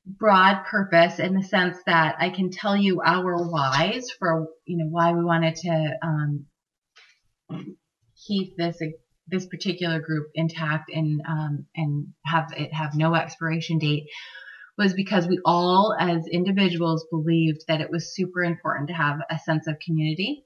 broad 0.06 0.64
purpose 0.64 1.20
in 1.20 1.34
the 1.34 1.42
sense 1.42 1.78
that 1.86 2.16
I 2.18 2.30
can 2.30 2.50
tell 2.50 2.76
you 2.76 3.00
our 3.00 3.36
whys 3.48 4.10
for 4.18 4.48
you 4.66 4.76
know 4.78 4.86
why 4.90 5.12
we 5.12 5.24
wanted 5.24 5.54
to 5.56 5.92
um, 6.02 6.46
keep 8.26 8.56
this 8.56 8.78
this 9.28 9.46
particular 9.46 10.00
group 10.00 10.26
intact 10.34 10.90
and 10.92 11.20
um, 11.28 11.66
and 11.76 12.08
have 12.26 12.52
it 12.56 12.74
have 12.74 12.96
no 12.96 13.14
expiration 13.14 13.78
date 13.78 14.04
was 14.76 14.92
because 14.92 15.28
we 15.28 15.38
all 15.44 15.94
as 15.98 16.26
individuals 16.26 17.06
believed 17.08 17.60
that 17.68 17.80
it 17.80 17.90
was 17.90 18.14
super 18.16 18.42
important 18.42 18.88
to 18.88 18.94
have 18.94 19.20
a 19.30 19.38
sense 19.38 19.68
of 19.68 19.76
community 19.78 20.44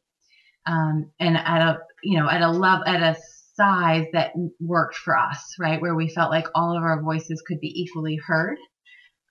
um, 0.66 1.10
and 1.20 1.36
at 1.36 1.60
a 1.60 1.78
you 2.02 2.18
know 2.18 2.28
at 2.28 2.42
a 2.42 2.50
level 2.50 2.84
at 2.86 3.02
a 3.02 3.18
size 3.54 4.06
that 4.12 4.32
worked 4.60 4.96
for 4.96 5.18
us 5.18 5.54
right 5.58 5.80
where 5.80 5.94
we 5.94 6.08
felt 6.08 6.30
like 6.30 6.46
all 6.54 6.76
of 6.76 6.82
our 6.82 7.02
voices 7.02 7.42
could 7.46 7.60
be 7.60 7.82
equally 7.82 8.16
heard 8.16 8.56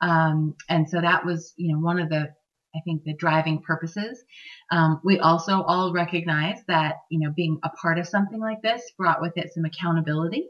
um, 0.01 0.55
and 0.69 0.89
so 0.89 1.01
that 1.01 1.25
was 1.25 1.53
you 1.57 1.73
know 1.73 1.79
one 1.79 1.99
of 1.99 2.09
the 2.09 2.29
I 2.75 2.81
think 2.81 3.03
the 3.03 3.13
driving 3.13 3.61
purposes. 3.61 4.23
Um, 4.71 5.01
we 5.03 5.19
also 5.19 5.63
all 5.63 5.93
recognize 5.93 6.57
that 6.67 6.95
you 7.09 7.19
know 7.19 7.33
being 7.35 7.59
a 7.63 7.69
part 7.69 7.97
of 7.97 8.07
something 8.07 8.39
like 8.39 8.61
this 8.61 8.81
brought 8.97 9.21
with 9.21 9.33
it 9.37 9.53
some 9.53 9.65
accountability. 9.65 10.49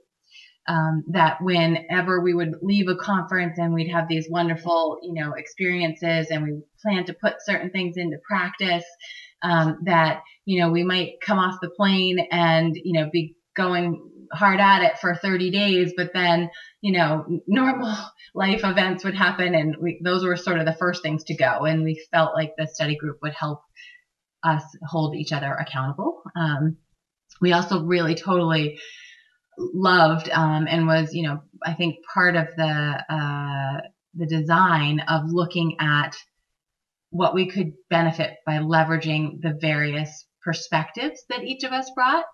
Um, 0.69 1.05
that 1.11 1.41
whenever 1.41 2.19
we 2.19 2.33
would 2.33 2.55
leave 2.61 2.89
a 2.89 2.95
conference 2.97 3.57
and 3.57 3.73
we'd 3.73 3.89
have 3.89 4.09
these 4.09 4.27
wonderful, 4.29 4.99
you 5.01 5.13
know, 5.13 5.31
experiences 5.31 6.27
and 6.29 6.43
we 6.43 6.61
plan 6.81 7.05
to 7.05 7.13
put 7.13 7.35
certain 7.39 7.69
things 7.69 7.95
into 7.95 8.17
practice, 8.27 8.83
um, 9.43 9.79
that, 9.85 10.21
you 10.45 10.59
know, 10.59 10.71
we 10.71 10.83
might 10.83 11.21
come 11.25 11.39
off 11.39 11.59
the 11.61 11.69
plane 11.69 12.19
and, 12.31 12.75
you 12.75 12.93
know, 12.93 13.09
be 13.11 13.35
going 13.55 14.11
hard 14.31 14.59
at 14.59 14.83
it 14.83 14.99
for 14.99 15.15
30 15.15 15.51
days, 15.51 15.93
but 15.95 16.11
then, 16.13 16.49
you 16.81 16.91
know, 16.91 17.25
normal 17.47 17.95
life 18.35 18.63
events 18.63 19.03
would 19.03 19.15
happen 19.15 19.55
and 19.55 19.77
we, 19.81 19.99
those 20.03 20.23
were 20.23 20.35
sort 20.35 20.59
of 20.59 20.65
the 20.65 20.73
first 20.73 21.01
things 21.01 21.23
to 21.25 21.35
go. 21.35 21.65
And 21.65 21.83
we 21.83 22.05
felt 22.11 22.35
like 22.35 22.53
the 22.57 22.67
study 22.67 22.95
group 22.95 23.19
would 23.21 23.33
help 23.33 23.61
us 24.43 24.63
hold 24.87 25.15
each 25.15 25.31
other 25.31 25.53
accountable. 25.53 26.21
Um, 26.35 26.77
we 27.41 27.53
also 27.53 27.83
really 27.83 28.15
totally 28.15 28.79
loved 29.57 30.29
um, 30.29 30.67
and 30.69 30.87
was, 30.87 31.13
you 31.13 31.23
know, 31.23 31.41
I 31.63 31.73
think 31.73 31.97
part 32.13 32.35
of 32.35 32.47
the 32.55 33.03
uh, 33.09 33.81
the 34.13 34.25
design 34.25 34.99
of 35.01 35.23
looking 35.27 35.77
at 35.79 36.15
what 37.09 37.33
we 37.33 37.49
could 37.49 37.73
benefit 37.89 38.37
by 38.45 38.57
leveraging 38.57 39.41
the 39.41 39.57
various 39.59 40.25
perspectives 40.43 41.23
that 41.29 41.43
each 41.43 41.63
of 41.63 41.71
us 41.71 41.89
brought 41.95 42.25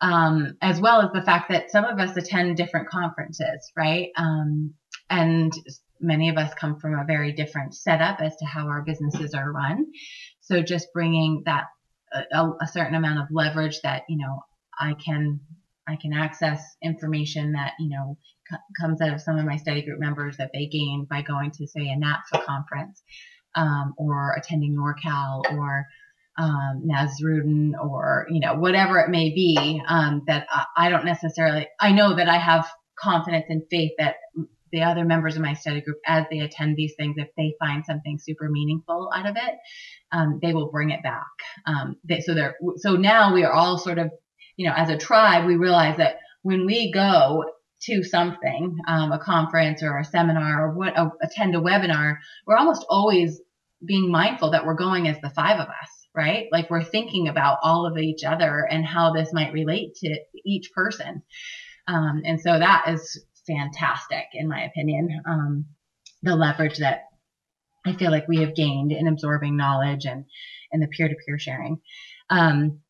um, 0.00 0.56
as 0.62 0.80
well 0.80 1.02
as 1.02 1.10
the 1.12 1.22
fact 1.22 1.50
that 1.50 1.70
some 1.70 1.84
of 1.84 1.98
us 1.98 2.16
attend 2.16 2.56
different 2.56 2.88
conferences, 2.88 3.70
right? 3.76 4.08
Um, 4.16 4.74
and 5.08 5.52
many 6.00 6.30
of 6.30 6.38
us 6.38 6.54
come 6.54 6.78
from 6.78 6.94
a 6.94 7.04
very 7.04 7.32
different 7.32 7.74
setup 7.74 8.20
as 8.20 8.34
to 8.36 8.46
how 8.46 8.66
our 8.68 8.82
businesses 8.82 9.34
are 9.34 9.52
run. 9.52 9.86
So 10.40 10.62
just 10.62 10.88
bringing 10.94 11.42
that 11.44 11.64
a, 12.32 12.50
a 12.60 12.66
certain 12.66 12.94
amount 12.94 13.20
of 13.20 13.26
leverage 13.30 13.80
that 13.82 14.02
you 14.08 14.16
know 14.16 14.40
I 14.78 14.94
can 14.94 15.40
I 15.86 15.96
can 15.96 16.12
access 16.12 16.60
information 16.82 17.52
that 17.52 17.74
you 17.78 17.90
know 17.90 18.16
c- 18.50 18.56
comes 18.80 19.00
out 19.00 19.12
of 19.12 19.20
some 19.20 19.38
of 19.38 19.44
my 19.44 19.56
study 19.58 19.82
group 19.82 20.00
members 20.00 20.38
that 20.38 20.50
they 20.52 20.66
gain 20.66 21.06
by 21.08 21.22
going 21.22 21.50
to 21.52 21.66
say 21.66 21.82
a 21.82 21.96
NAPFA 21.96 22.44
conference 22.44 23.02
um, 23.54 23.94
or 23.96 24.34
attending 24.36 24.76
NorCal 24.76 25.42
or 25.52 25.86
um, 26.38 26.84
Nazrudin 26.86 27.72
or, 27.80 28.26
you 28.30 28.40
know, 28.40 28.54
whatever 28.54 28.98
it 28.98 29.10
may 29.10 29.30
be, 29.30 29.82
um, 29.86 30.22
that 30.26 30.46
I, 30.50 30.64
I 30.76 30.90
don't 30.90 31.04
necessarily, 31.04 31.68
I 31.78 31.92
know 31.92 32.16
that 32.16 32.28
I 32.28 32.38
have 32.38 32.66
confidence 32.98 33.46
and 33.48 33.62
faith 33.70 33.92
that 33.98 34.16
the 34.72 34.82
other 34.82 35.04
members 35.04 35.36
of 35.36 35.42
my 35.42 35.54
study 35.54 35.80
group, 35.80 35.98
as 36.06 36.24
they 36.30 36.38
attend 36.38 36.76
these 36.76 36.94
things, 36.96 37.16
if 37.18 37.28
they 37.36 37.54
find 37.58 37.84
something 37.84 38.18
super 38.18 38.48
meaningful 38.48 39.10
out 39.14 39.26
of 39.26 39.36
it, 39.36 39.58
um, 40.12 40.38
they 40.40 40.54
will 40.54 40.70
bring 40.70 40.90
it 40.90 41.02
back. 41.02 41.26
Um, 41.66 41.96
they, 42.04 42.20
so 42.20 42.34
they're, 42.34 42.56
so 42.76 42.96
now 42.96 43.34
we 43.34 43.42
are 43.44 43.52
all 43.52 43.78
sort 43.78 43.98
of, 43.98 44.10
you 44.56 44.66
know, 44.68 44.74
as 44.76 44.88
a 44.88 44.96
tribe, 44.96 45.46
we 45.46 45.56
realize 45.56 45.96
that 45.96 46.20
when 46.42 46.66
we 46.66 46.92
go 46.92 47.44
to 47.82 48.02
something, 48.02 48.78
um, 48.86 49.12
a 49.12 49.18
conference 49.18 49.82
or 49.82 49.98
a 49.98 50.04
seminar 50.04 50.66
or 50.66 50.72
what, 50.72 50.96
uh, 50.96 51.10
attend 51.22 51.54
a 51.54 51.60
webinar, 51.60 52.16
we're 52.46 52.56
almost 52.56 52.84
always 52.88 53.40
being 53.84 54.10
mindful 54.10 54.50
that 54.50 54.66
we're 54.66 54.74
going 54.74 55.08
as 55.08 55.20
the 55.20 55.30
five 55.30 55.58
of 55.58 55.68
us 55.68 56.00
right? 56.14 56.48
Like 56.50 56.70
we're 56.70 56.84
thinking 56.84 57.28
about 57.28 57.58
all 57.62 57.86
of 57.86 57.96
each 57.98 58.24
other 58.24 58.66
and 58.68 58.84
how 58.84 59.12
this 59.12 59.32
might 59.32 59.52
relate 59.52 59.94
to 59.96 60.18
each 60.44 60.72
person. 60.74 61.22
Um, 61.86 62.22
and 62.24 62.40
so 62.40 62.58
that 62.58 62.88
is 62.88 63.24
fantastic, 63.46 64.26
in 64.34 64.48
my 64.48 64.64
opinion. 64.64 65.22
Um, 65.26 65.66
the 66.22 66.36
leverage 66.36 66.78
that 66.78 67.04
I 67.84 67.94
feel 67.94 68.10
like 68.10 68.28
we 68.28 68.38
have 68.38 68.54
gained 68.54 68.92
in 68.92 69.06
absorbing 69.06 69.56
knowledge 69.56 70.04
and, 70.04 70.26
and 70.72 70.82
the 70.82 70.88
peer 70.88 71.08
to 71.08 71.14
peer 71.26 71.38
sharing. 71.38 71.80
Um, 72.28 72.80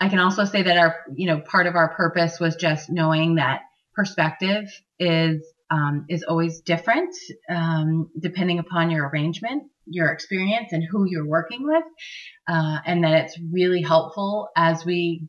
I 0.00 0.08
can 0.08 0.18
also 0.18 0.44
say 0.44 0.62
that 0.62 0.76
our, 0.76 0.96
you 1.14 1.26
know, 1.26 1.40
part 1.40 1.66
of 1.66 1.76
our 1.76 1.94
purpose 1.94 2.40
was 2.40 2.56
just 2.56 2.90
knowing 2.90 3.36
that 3.36 3.60
perspective 3.94 4.64
is 4.98 5.42
um, 5.70 6.04
is 6.08 6.22
always 6.22 6.60
different 6.60 7.14
um, 7.48 8.10
depending 8.18 8.58
upon 8.58 8.90
your 8.90 9.08
arrangement, 9.08 9.64
your 9.86 10.08
experience, 10.08 10.72
and 10.72 10.84
who 10.84 11.06
you're 11.08 11.26
working 11.26 11.66
with, 11.66 11.84
uh, 12.46 12.78
and 12.84 13.04
that 13.04 13.24
it's 13.24 13.38
really 13.50 13.80
helpful 13.80 14.50
as 14.54 14.84
we, 14.84 15.28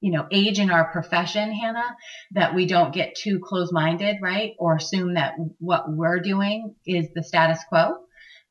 you 0.00 0.12
know, 0.12 0.26
age 0.30 0.60
in 0.60 0.70
our 0.70 0.92
profession, 0.92 1.52
Hannah, 1.52 1.96
that 2.30 2.54
we 2.54 2.66
don't 2.66 2.94
get 2.94 3.16
too 3.16 3.40
close-minded, 3.42 4.18
right, 4.22 4.52
or 4.58 4.76
assume 4.76 5.14
that 5.14 5.34
what 5.58 5.84
we're 5.88 6.20
doing 6.20 6.76
is 6.86 7.08
the 7.12 7.24
status 7.24 7.58
quo. 7.68 7.96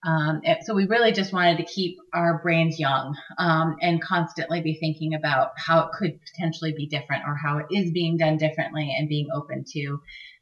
Um, 0.04 0.42
so 0.64 0.74
we 0.74 0.88
really 0.88 1.12
just 1.12 1.32
wanted 1.32 1.58
to 1.58 1.64
keep 1.64 1.98
our 2.14 2.42
brains 2.42 2.80
young 2.80 3.16
um, 3.38 3.76
and 3.82 4.02
constantly 4.02 4.62
be 4.62 4.78
thinking 4.80 5.14
about 5.14 5.52
how 5.58 5.82
it 5.82 5.92
could 5.94 6.20
potentially 6.34 6.74
be 6.76 6.88
different 6.88 7.24
or 7.28 7.36
how 7.36 7.60
it 7.60 7.68
is 7.72 7.92
being 7.92 8.18
done 8.18 8.38
differently 8.38 8.96
and 8.98 9.08
being 9.08 9.28
open 9.32 9.64
to 9.74 10.00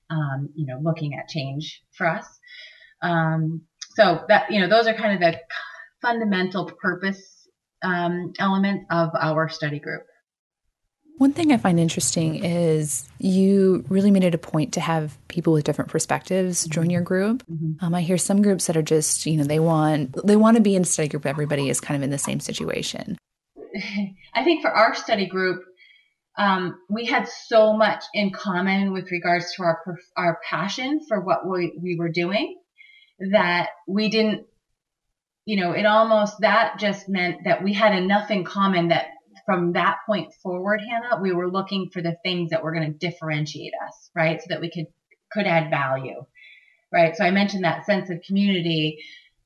um, 0.10 0.50
you 0.56 0.66
know, 0.66 0.80
looking 0.82 1.14
at 1.16 1.28
change 1.28 1.82
for 1.96 2.08
us. 2.08 2.26
Um, 3.02 3.62
so 3.96 4.24
that, 4.28 4.52
you 4.52 4.60
know, 4.62 4.70
those 4.70 4.88
are 4.88 4.94
kind 4.94 5.14
of 5.14 5.20
the 5.20 5.40
fundamental 6.02 6.66
purpose 6.66 7.48
um, 7.82 8.34
elements 8.40 8.86
of 8.90 9.12
our 9.20 9.50
study 9.50 9.80
group. 9.80 10.04
One 11.20 11.34
thing 11.34 11.52
I 11.52 11.58
find 11.58 11.82
interesting 11.82 12.46
is 12.46 13.06
you 13.20 13.84
really 13.90 14.10
made 14.10 14.24
it 14.24 14.34
a 14.34 14.38
point 14.38 14.72
to 14.76 14.80
have 14.80 15.18
people 15.28 15.52
with 15.52 15.66
different 15.66 15.92
perspectives 15.92 16.66
join 16.66 16.86
mm-hmm. 16.86 16.92
your 16.92 17.02
group. 17.02 17.44
Mm-hmm. 17.46 17.86
Um, 17.86 17.94
I 17.94 18.00
hear 18.00 18.18
some 18.18 18.42
groups 18.42 18.68
that 18.68 18.78
are 18.78 18.82
just, 18.82 19.26
you 19.26 19.36
know, 19.36 19.44
they 19.44 19.60
want 19.60 20.16
they 20.26 20.38
want 20.38 20.56
to 20.56 20.64
be 20.64 20.78
in 20.78 20.84
a 20.84 20.86
study 20.86 21.10
group. 21.10 21.26
Everybody 21.26 21.68
is 21.68 21.82
kind 21.82 21.98
of 21.98 22.04
in 22.04 22.10
the 22.10 22.18
same 22.18 22.40
situation. 22.40 23.18
I 24.34 24.46
think 24.46 24.62
for 24.62 24.72
our 24.72 24.96
study 24.96 25.26
group, 25.26 25.62
um, 26.38 26.80
we 26.90 27.04
had 27.04 27.28
so 27.28 27.76
much 27.76 28.06
in 28.14 28.32
common 28.32 28.94
with 28.94 29.12
regards 29.12 29.54
to 29.56 29.64
our 29.64 29.82
our 30.16 30.40
passion 30.50 31.02
for 31.06 31.20
what 31.20 31.46
we, 31.46 31.78
we 31.84 31.98
were 32.00 32.08
doing 32.08 32.56
that 33.34 33.72
we 33.90 34.10
didn't 34.10 34.46
you 35.44 35.58
know 35.60 35.74
it 35.74 35.86
almost 35.86 36.40
that 36.40 36.80
just 36.80 37.10
meant 37.10 37.44
that 37.44 37.62
we 37.62 37.74
had 37.74 37.94
enough 37.94 38.32
in 38.32 38.46
common 38.46 38.88
that 38.88 39.08
from 39.50 39.74
that 39.74 39.98
point 40.06 40.32
forward 40.44 40.80
hannah 40.80 41.20
we 41.20 41.34
were 41.34 41.50
looking 41.50 41.90
for 41.90 42.04
the 42.04 42.16
things 42.24 42.52
that 42.52 42.64
were 42.64 42.72
going 42.72 42.86
to 42.86 43.10
differentiate 43.10 43.74
us 43.88 44.12
right 44.16 44.40
so 44.42 44.46
that 44.50 44.62
we 44.62 44.70
could 44.70 44.86
could 45.32 45.48
add 45.48 45.72
value 45.72 46.24
right 46.94 47.18
so 47.18 47.24
i 47.24 47.32
mentioned 47.32 47.64
that 47.64 47.84
sense 47.84 48.12
of 48.12 48.22
community 48.22 49.00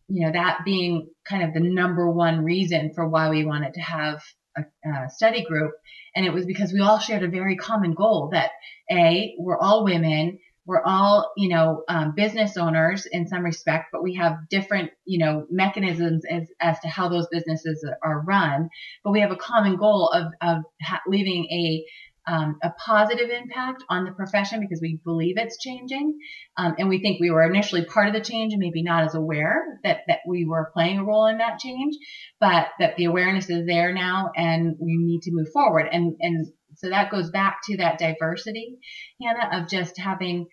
you 0.09 0.25
know 0.25 0.33
that 0.33 0.59
being 0.65 1.07
kind 1.23 1.41
of 1.41 1.53
the 1.53 1.61
number 1.61 2.11
one 2.11 2.43
reason 2.43 2.91
for 2.93 3.07
why 3.07 3.29
we 3.29 3.45
wanted 3.45 3.73
to 3.73 3.79
have 3.79 4.21
a, 4.57 4.63
a 4.89 5.09
study 5.09 5.41
group 5.45 5.71
and 6.17 6.25
it 6.25 6.33
was 6.33 6.45
because 6.45 6.73
we 6.73 6.81
all 6.81 6.99
shared 6.99 7.23
a 7.23 7.29
very 7.29 7.55
common 7.55 7.93
goal 7.93 8.29
that 8.33 8.51
A, 8.91 9.35
we're 9.39 9.57
all 9.57 9.83
women. 9.83 10.39
We're 10.65 10.81
all, 10.83 11.31
you 11.35 11.49
know, 11.49 11.83
um, 11.89 12.13
business 12.15 12.55
owners 12.57 13.05
in 13.05 13.27
some 13.27 13.43
respect, 13.43 13.87
but 13.91 14.03
we 14.03 14.15
have 14.15 14.47
different, 14.49 14.91
you 15.05 15.19
know, 15.19 15.45
mechanisms 15.49 16.23
as, 16.29 16.47
as 16.61 16.79
to 16.79 16.87
how 16.87 17.09
those 17.09 17.27
businesses 17.31 17.85
are 18.03 18.21
run. 18.21 18.69
But 19.03 19.11
we 19.11 19.21
have 19.21 19.31
a 19.31 19.35
common 19.35 19.75
goal 19.75 20.09
of, 20.09 20.27
of 20.41 20.63
ha- 20.81 21.01
leaving 21.07 21.45
a, 21.45 21.85
um, 22.25 22.57
a 22.63 22.69
positive 22.69 23.29
impact 23.29 23.83
on 23.89 24.05
the 24.05 24.11
profession 24.11 24.61
because 24.61 24.79
we 24.81 24.99
believe 25.03 25.35
it's 25.37 25.61
changing. 25.61 26.17
Um, 26.55 26.75
and 26.79 26.87
we 26.87 27.01
think 27.01 27.19
we 27.19 27.31
were 27.31 27.43
initially 27.43 27.83
part 27.83 28.07
of 28.07 28.13
the 28.13 28.21
change 28.21 28.53
and 28.53 28.61
maybe 28.61 28.83
not 28.83 29.03
as 29.03 29.15
aware 29.15 29.79
that, 29.83 30.01
that 30.07 30.19
we 30.25 30.45
were 30.45 30.71
playing 30.73 30.99
a 30.99 31.03
role 31.03 31.27
in 31.27 31.39
that 31.39 31.59
change, 31.59 31.95
but 32.39 32.67
that 32.79 32.95
the 32.95 33.05
awareness 33.05 33.49
is 33.49 33.65
there 33.65 33.93
now 33.93 34.31
and 34.37 34.77
we 34.79 34.95
need 34.97 35.23
to 35.23 35.31
move 35.33 35.47
forward. 35.51 35.87
And, 35.91 36.15
and 36.21 36.47
so 36.83 36.89
that 36.89 37.11
goes 37.11 37.29
back 37.29 37.59
to 37.63 37.77
that 37.77 37.97
diversity, 37.97 38.77
Hannah, 39.21 39.61
of 39.61 39.69
just 39.69 39.97
having 39.97 40.47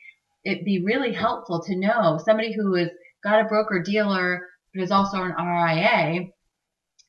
it 0.45 0.64
be 0.64 0.83
really 0.85 1.12
helpful 1.12 1.62
to 1.64 1.77
know 1.77 2.19
somebody 2.25 2.55
who 2.55 2.75
has 2.75 2.88
got 3.23 3.40
a 3.40 3.49
broker 3.49 3.83
dealer 3.83 4.47
but 4.73 4.83
is 4.83 4.93
also 4.93 5.23
an 5.23 5.35
RIA, 5.35 6.27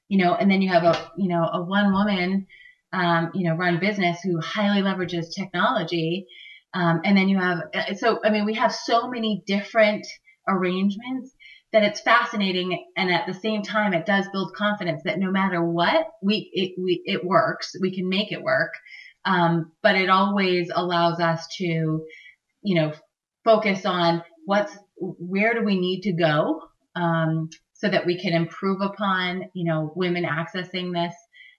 you 0.10 0.18
know, 0.18 0.34
and 0.34 0.50
then 0.50 0.62
you 0.62 0.70
have 0.70 0.84
a, 0.84 1.12
you 1.16 1.28
know, 1.30 1.44
a 1.44 1.64
one 1.64 1.94
woman, 1.94 2.48
um, 2.92 3.30
you 3.36 3.48
know, 3.48 3.56
run 3.56 3.80
business 3.80 4.20
who 4.24 4.40
highly 4.42 4.82
leverages 4.82 5.34
technology. 5.34 6.26
Um, 6.74 7.02
and 7.06 7.16
then 7.16 7.30
you 7.30 7.38
have, 7.38 7.60
so, 7.98 8.20
I 8.26 8.32
mean, 8.32 8.46
we 8.46 8.56
have 8.56 8.74
so 8.74 9.08
many 9.08 9.44
different 9.46 10.08
arrangements 10.48 11.32
that 11.72 11.84
it's 11.84 12.02
fascinating 12.02 12.86
and 12.98 13.12
at 13.12 13.26
the 13.26 13.34
same 13.34 13.62
time 13.62 13.94
it 13.94 14.06
does 14.06 14.28
build 14.34 14.54
confidence 14.56 15.02
that 15.06 15.20
no 15.20 15.32
matter 15.32 15.64
what 15.64 16.08
we 16.22 16.50
it 16.54 16.74
we 16.78 17.02
it 17.06 17.24
works 17.24 17.74
we 17.80 17.96
can 17.96 18.10
make 18.10 18.32
it 18.32 18.42
work 18.42 18.74
um, 19.26 19.72
but 19.82 19.96
it 19.96 20.10
always 20.10 20.72
allows 20.74 21.20
us 21.20 21.48
to 21.58 22.06
you 22.62 22.76
know 22.76 22.94
focus 23.44 23.86
on 23.86 24.24
what's 24.46 24.76
where 24.98 25.54
do 25.54 25.64
we 25.64 25.80
need 25.80 26.02
to 26.02 26.14
go 26.14 26.62
um, 26.96 27.50
so 27.74 27.90
that 27.90 28.06
we 28.06 28.20
can 28.22 28.34
improve 28.34 28.82
upon 28.82 29.50
you 29.54 29.66
know 29.66 29.92
women 29.96 30.24
accessing 30.24 30.94
this 30.94 31.16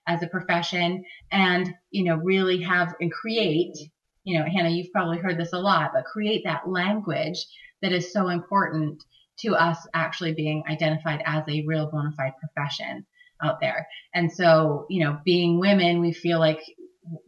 as 0.07 0.21
a 0.21 0.27
profession 0.27 1.03
and 1.31 1.73
you 1.91 2.03
know 2.03 2.15
really 2.17 2.61
have 2.61 2.93
and 2.99 3.11
create 3.11 3.75
you 4.23 4.37
know 4.37 4.45
hannah 4.45 4.69
you've 4.69 4.91
probably 4.91 5.17
heard 5.17 5.37
this 5.37 5.53
a 5.53 5.59
lot 5.59 5.91
but 5.93 6.05
create 6.05 6.43
that 6.43 6.67
language 6.67 7.45
that 7.81 7.91
is 7.91 8.11
so 8.11 8.29
important 8.29 9.03
to 9.39 9.55
us 9.55 9.77
actually 9.93 10.33
being 10.33 10.63
identified 10.69 11.21
as 11.25 11.43
a 11.47 11.63
real 11.65 11.89
bona 11.89 12.11
fide 12.15 12.33
profession 12.39 13.05
out 13.43 13.59
there. 13.59 13.87
And 14.13 14.31
so, 14.31 14.85
you 14.89 15.03
know, 15.03 15.19
being 15.25 15.59
women, 15.59 16.01
we 16.01 16.13
feel 16.13 16.39
like, 16.39 16.61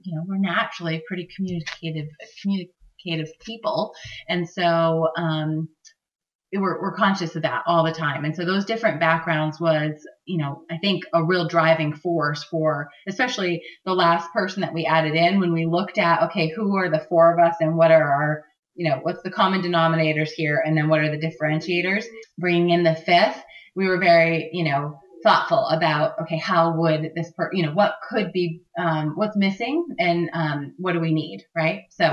you 0.03 0.15
know, 0.15 0.23
we're 0.27 0.37
naturally 0.37 1.03
pretty 1.07 1.27
communicative, 1.35 2.09
communicative 2.41 3.33
people. 3.41 3.93
And 4.27 4.47
so, 4.47 5.09
um, 5.17 5.69
we're, 6.53 6.81
we're 6.81 6.95
conscious 6.95 7.35
of 7.35 7.41
that 7.41 7.63
all 7.65 7.83
the 7.83 7.91
time. 7.91 8.23
And 8.23 8.33
so 8.33 8.45
those 8.45 8.65
different 8.65 8.99
backgrounds 8.99 9.59
was, 9.59 9.91
you 10.25 10.37
know, 10.37 10.61
I 10.71 10.77
think 10.77 11.03
a 11.13 11.23
real 11.23 11.49
driving 11.49 11.93
force 11.93 12.43
for, 12.45 12.89
especially 13.07 13.61
the 13.83 13.93
last 13.93 14.31
person 14.31 14.61
that 14.61 14.73
we 14.73 14.85
added 14.85 15.15
in 15.15 15.41
when 15.41 15.51
we 15.51 15.65
looked 15.65 15.97
at, 15.97 16.23
okay, 16.23 16.49
who 16.55 16.77
are 16.77 16.89
the 16.89 17.05
four 17.09 17.33
of 17.33 17.45
us 17.45 17.55
and 17.59 17.75
what 17.75 17.91
are 17.91 18.09
our 18.09 18.43
you 18.75 18.89
know, 18.89 18.99
what's 19.01 19.23
the 19.23 19.31
common 19.31 19.61
denominators 19.61 20.29
here? 20.29 20.61
And 20.63 20.77
then 20.77 20.89
what 20.89 20.99
are 20.99 21.09
the 21.09 21.17
differentiators? 21.17 22.03
Bringing 22.37 22.71
in 22.71 22.83
the 22.83 22.93
fifth, 22.93 23.41
we 23.75 23.87
were 23.87 23.97
very, 23.97 24.49
you 24.51 24.65
know, 24.65 24.99
thoughtful 25.25 25.67
about, 25.67 26.21
okay, 26.21 26.37
how 26.37 26.77
would 26.77 27.11
this, 27.15 27.31
per, 27.31 27.49
you 27.51 27.65
know, 27.65 27.71
what 27.71 27.95
could 28.07 28.31
be, 28.31 28.61
um, 28.77 29.13
what's 29.15 29.35
missing 29.35 29.83
and, 29.97 30.29
um, 30.33 30.75
what 30.77 30.93
do 30.93 30.99
we 30.99 31.13
need? 31.13 31.43
Right. 31.55 31.85
So, 31.89 32.05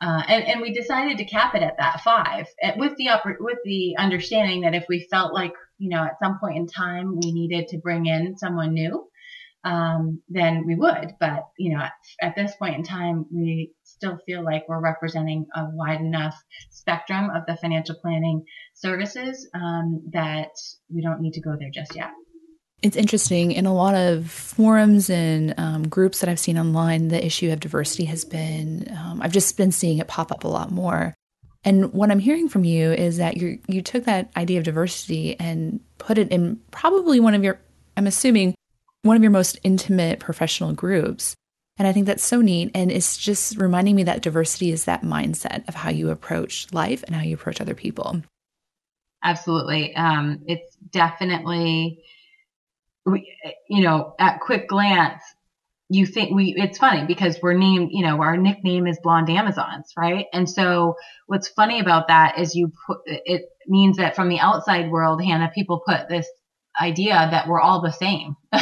uh, 0.00 0.22
and, 0.26 0.44
and 0.44 0.60
we 0.62 0.72
decided 0.72 1.18
to 1.18 1.26
cap 1.26 1.54
it 1.54 1.62
at 1.62 1.76
that 1.78 2.00
five 2.00 2.46
with 2.78 2.96
the 2.96 3.08
upper, 3.08 3.36
with 3.38 3.58
the 3.64 3.96
understanding 3.98 4.62
that 4.62 4.74
if 4.74 4.86
we 4.88 5.06
felt 5.10 5.34
like, 5.34 5.52
you 5.76 5.90
know, 5.90 6.02
at 6.02 6.18
some 6.18 6.38
point 6.40 6.56
in 6.56 6.66
time 6.66 7.18
we 7.22 7.32
needed 7.32 7.68
to 7.68 7.78
bring 7.78 8.06
in 8.06 8.38
someone 8.38 8.72
new, 8.72 9.06
um, 9.62 10.22
then 10.30 10.64
we 10.66 10.74
would. 10.76 11.12
But, 11.20 11.44
you 11.58 11.74
know, 11.74 11.82
at, 11.82 11.92
at, 12.22 12.36
this 12.36 12.54
point 12.56 12.76
in 12.76 12.82
time, 12.82 13.26
we 13.30 13.72
still 13.84 14.18
feel 14.24 14.42
like 14.42 14.66
we're 14.66 14.80
representing 14.80 15.44
a 15.54 15.66
wide 15.70 16.00
enough 16.00 16.42
spectrum 16.70 17.28
of 17.28 17.42
the 17.46 17.56
financial 17.56 17.96
planning 17.96 18.44
services 18.72 19.46
um, 19.54 20.02
that 20.14 20.52
we 20.88 21.02
don't 21.02 21.20
need 21.20 21.34
to 21.34 21.42
go 21.42 21.56
there 21.58 21.70
just 21.70 21.94
yet. 21.94 22.10
It's 22.82 22.96
interesting. 22.96 23.52
In 23.52 23.66
a 23.66 23.74
lot 23.74 23.94
of 23.94 24.30
forums 24.30 25.10
and 25.10 25.54
um, 25.58 25.88
groups 25.88 26.20
that 26.20 26.30
I've 26.30 26.40
seen 26.40 26.58
online, 26.58 27.08
the 27.08 27.24
issue 27.24 27.52
of 27.52 27.60
diversity 27.60 28.06
has 28.06 28.24
been, 28.24 28.86
um, 28.98 29.20
I've 29.20 29.32
just 29.32 29.56
been 29.56 29.70
seeing 29.70 29.98
it 29.98 30.08
pop 30.08 30.32
up 30.32 30.44
a 30.44 30.48
lot 30.48 30.70
more. 30.70 31.14
And 31.62 31.92
what 31.92 32.10
I'm 32.10 32.20
hearing 32.20 32.48
from 32.48 32.64
you 32.64 32.90
is 32.90 33.18
that 33.18 33.36
you 33.36 33.58
you 33.66 33.82
took 33.82 34.04
that 34.04 34.30
idea 34.34 34.58
of 34.58 34.64
diversity 34.64 35.38
and 35.38 35.80
put 35.98 36.16
it 36.16 36.30
in 36.30 36.58
probably 36.70 37.20
one 37.20 37.34
of 37.34 37.44
your, 37.44 37.60
I'm 37.98 38.06
assuming, 38.06 38.54
one 39.02 39.16
of 39.16 39.22
your 39.22 39.30
most 39.30 39.58
intimate 39.62 40.20
professional 40.20 40.72
groups. 40.72 41.34
And 41.76 41.86
I 41.86 41.92
think 41.92 42.06
that's 42.06 42.24
so 42.24 42.40
neat. 42.40 42.70
And 42.74 42.90
it's 42.90 43.18
just 43.18 43.58
reminding 43.58 43.94
me 43.94 44.04
that 44.04 44.22
diversity 44.22 44.70
is 44.70 44.86
that 44.86 45.02
mindset 45.02 45.68
of 45.68 45.74
how 45.74 45.90
you 45.90 46.08
approach 46.08 46.66
life 46.72 47.02
and 47.06 47.14
how 47.14 47.22
you 47.22 47.34
approach 47.34 47.60
other 47.60 47.74
people. 47.74 48.22
Absolutely. 49.22 49.94
Um, 49.96 50.42
it's 50.46 50.76
definitely, 50.90 52.04
we, 53.12 53.36
you 53.68 53.82
know, 53.82 54.14
at 54.18 54.40
quick 54.40 54.68
glance, 54.68 55.22
you 55.88 56.06
think 56.06 56.34
we, 56.34 56.54
it's 56.56 56.78
funny 56.78 57.04
because 57.06 57.38
we're 57.42 57.54
named, 57.54 57.90
you 57.92 58.04
know, 58.04 58.22
our 58.22 58.36
nickname 58.36 58.86
is 58.86 58.98
Blonde 59.02 59.28
Amazons, 59.28 59.92
right? 59.96 60.26
And 60.32 60.48
so 60.48 60.94
what's 61.26 61.48
funny 61.48 61.80
about 61.80 62.08
that 62.08 62.38
is 62.38 62.54
you 62.54 62.72
put, 62.86 62.98
it 63.06 63.42
means 63.66 63.96
that 63.96 64.14
from 64.14 64.28
the 64.28 64.38
outside 64.38 64.90
world, 64.90 65.22
Hannah, 65.22 65.50
people 65.52 65.82
put 65.84 66.08
this 66.08 66.28
idea 66.80 67.14
that 67.14 67.48
we're 67.48 67.60
all 67.60 67.82
the 67.82 67.92
same. 67.92 68.36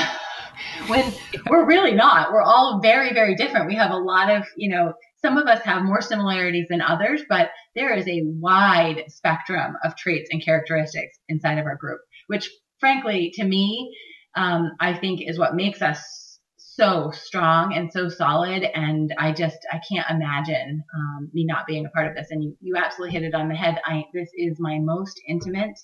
when 0.86 1.12
we're 1.48 1.66
really 1.66 1.92
not. 1.92 2.32
We're 2.32 2.42
all 2.42 2.80
very, 2.82 3.12
very 3.12 3.34
different. 3.34 3.66
We 3.66 3.76
have 3.76 3.90
a 3.90 3.98
lot 3.98 4.30
of, 4.30 4.44
you 4.56 4.70
know, 4.70 4.94
some 5.20 5.36
of 5.36 5.46
us 5.48 5.62
have 5.64 5.82
more 5.82 6.00
similarities 6.00 6.68
than 6.70 6.80
others, 6.80 7.22
but 7.28 7.50
there 7.74 7.92
is 7.92 8.06
a 8.08 8.22
wide 8.24 9.04
spectrum 9.08 9.76
of 9.84 9.96
traits 9.96 10.30
and 10.32 10.42
characteristics 10.42 11.18
inside 11.28 11.58
of 11.58 11.66
our 11.66 11.76
group, 11.76 12.00
which 12.28 12.50
frankly, 12.80 13.32
to 13.34 13.44
me, 13.44 13.94
um, 14.34 14.72
I 14.80 14.94
think 14.94 15.20
is 15.22 15.38
what 15.38 15.54
makes 15.54 15.82
us 15.82 16.38
so 16.78 17.10
strong 17.12 17.74
and 17.74 17.92
so 17.92 18.08
solid. 18.08 18.62
And 18.62 19.12
I 19.18 19.32
just, 19.32 19.58
I 19.72 19.80
can't 19.90 20.08
imagine 20.08 20.84
um, 20.94 21.28
me 21.32 21.44
not 21.44 21.66
being 21.66 21.84
a 21.84 21.88
part 21.90 22.06
of 22.06 22.14
this. 22.14 22.28
And 22.30 22.42
you, 22.42 22.56
you 22.60 22.76
absolutely 22.76 23.18
hit 23.18 23.24
it 23.24 23.34
on 23.34 23.48
the 23.48 23.54
head. 23.56 23.80
I, 23.84 24.04
this 24.14 24.30
is 24.34 24.58
my 24.60 24.78
most 24.78 25.20
intimate 25.26 25.76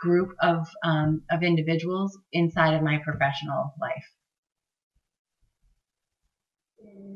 group 0.00 0.30
of, 0.40 0.68
um, 0.84 1.22
of 1.30 1.42
individuals 1.42 2.16
inside 2.32 2.74
of 2.74 2.82
my 2.82 2.98
professional 3.04 3.74
life. 3.80 4.04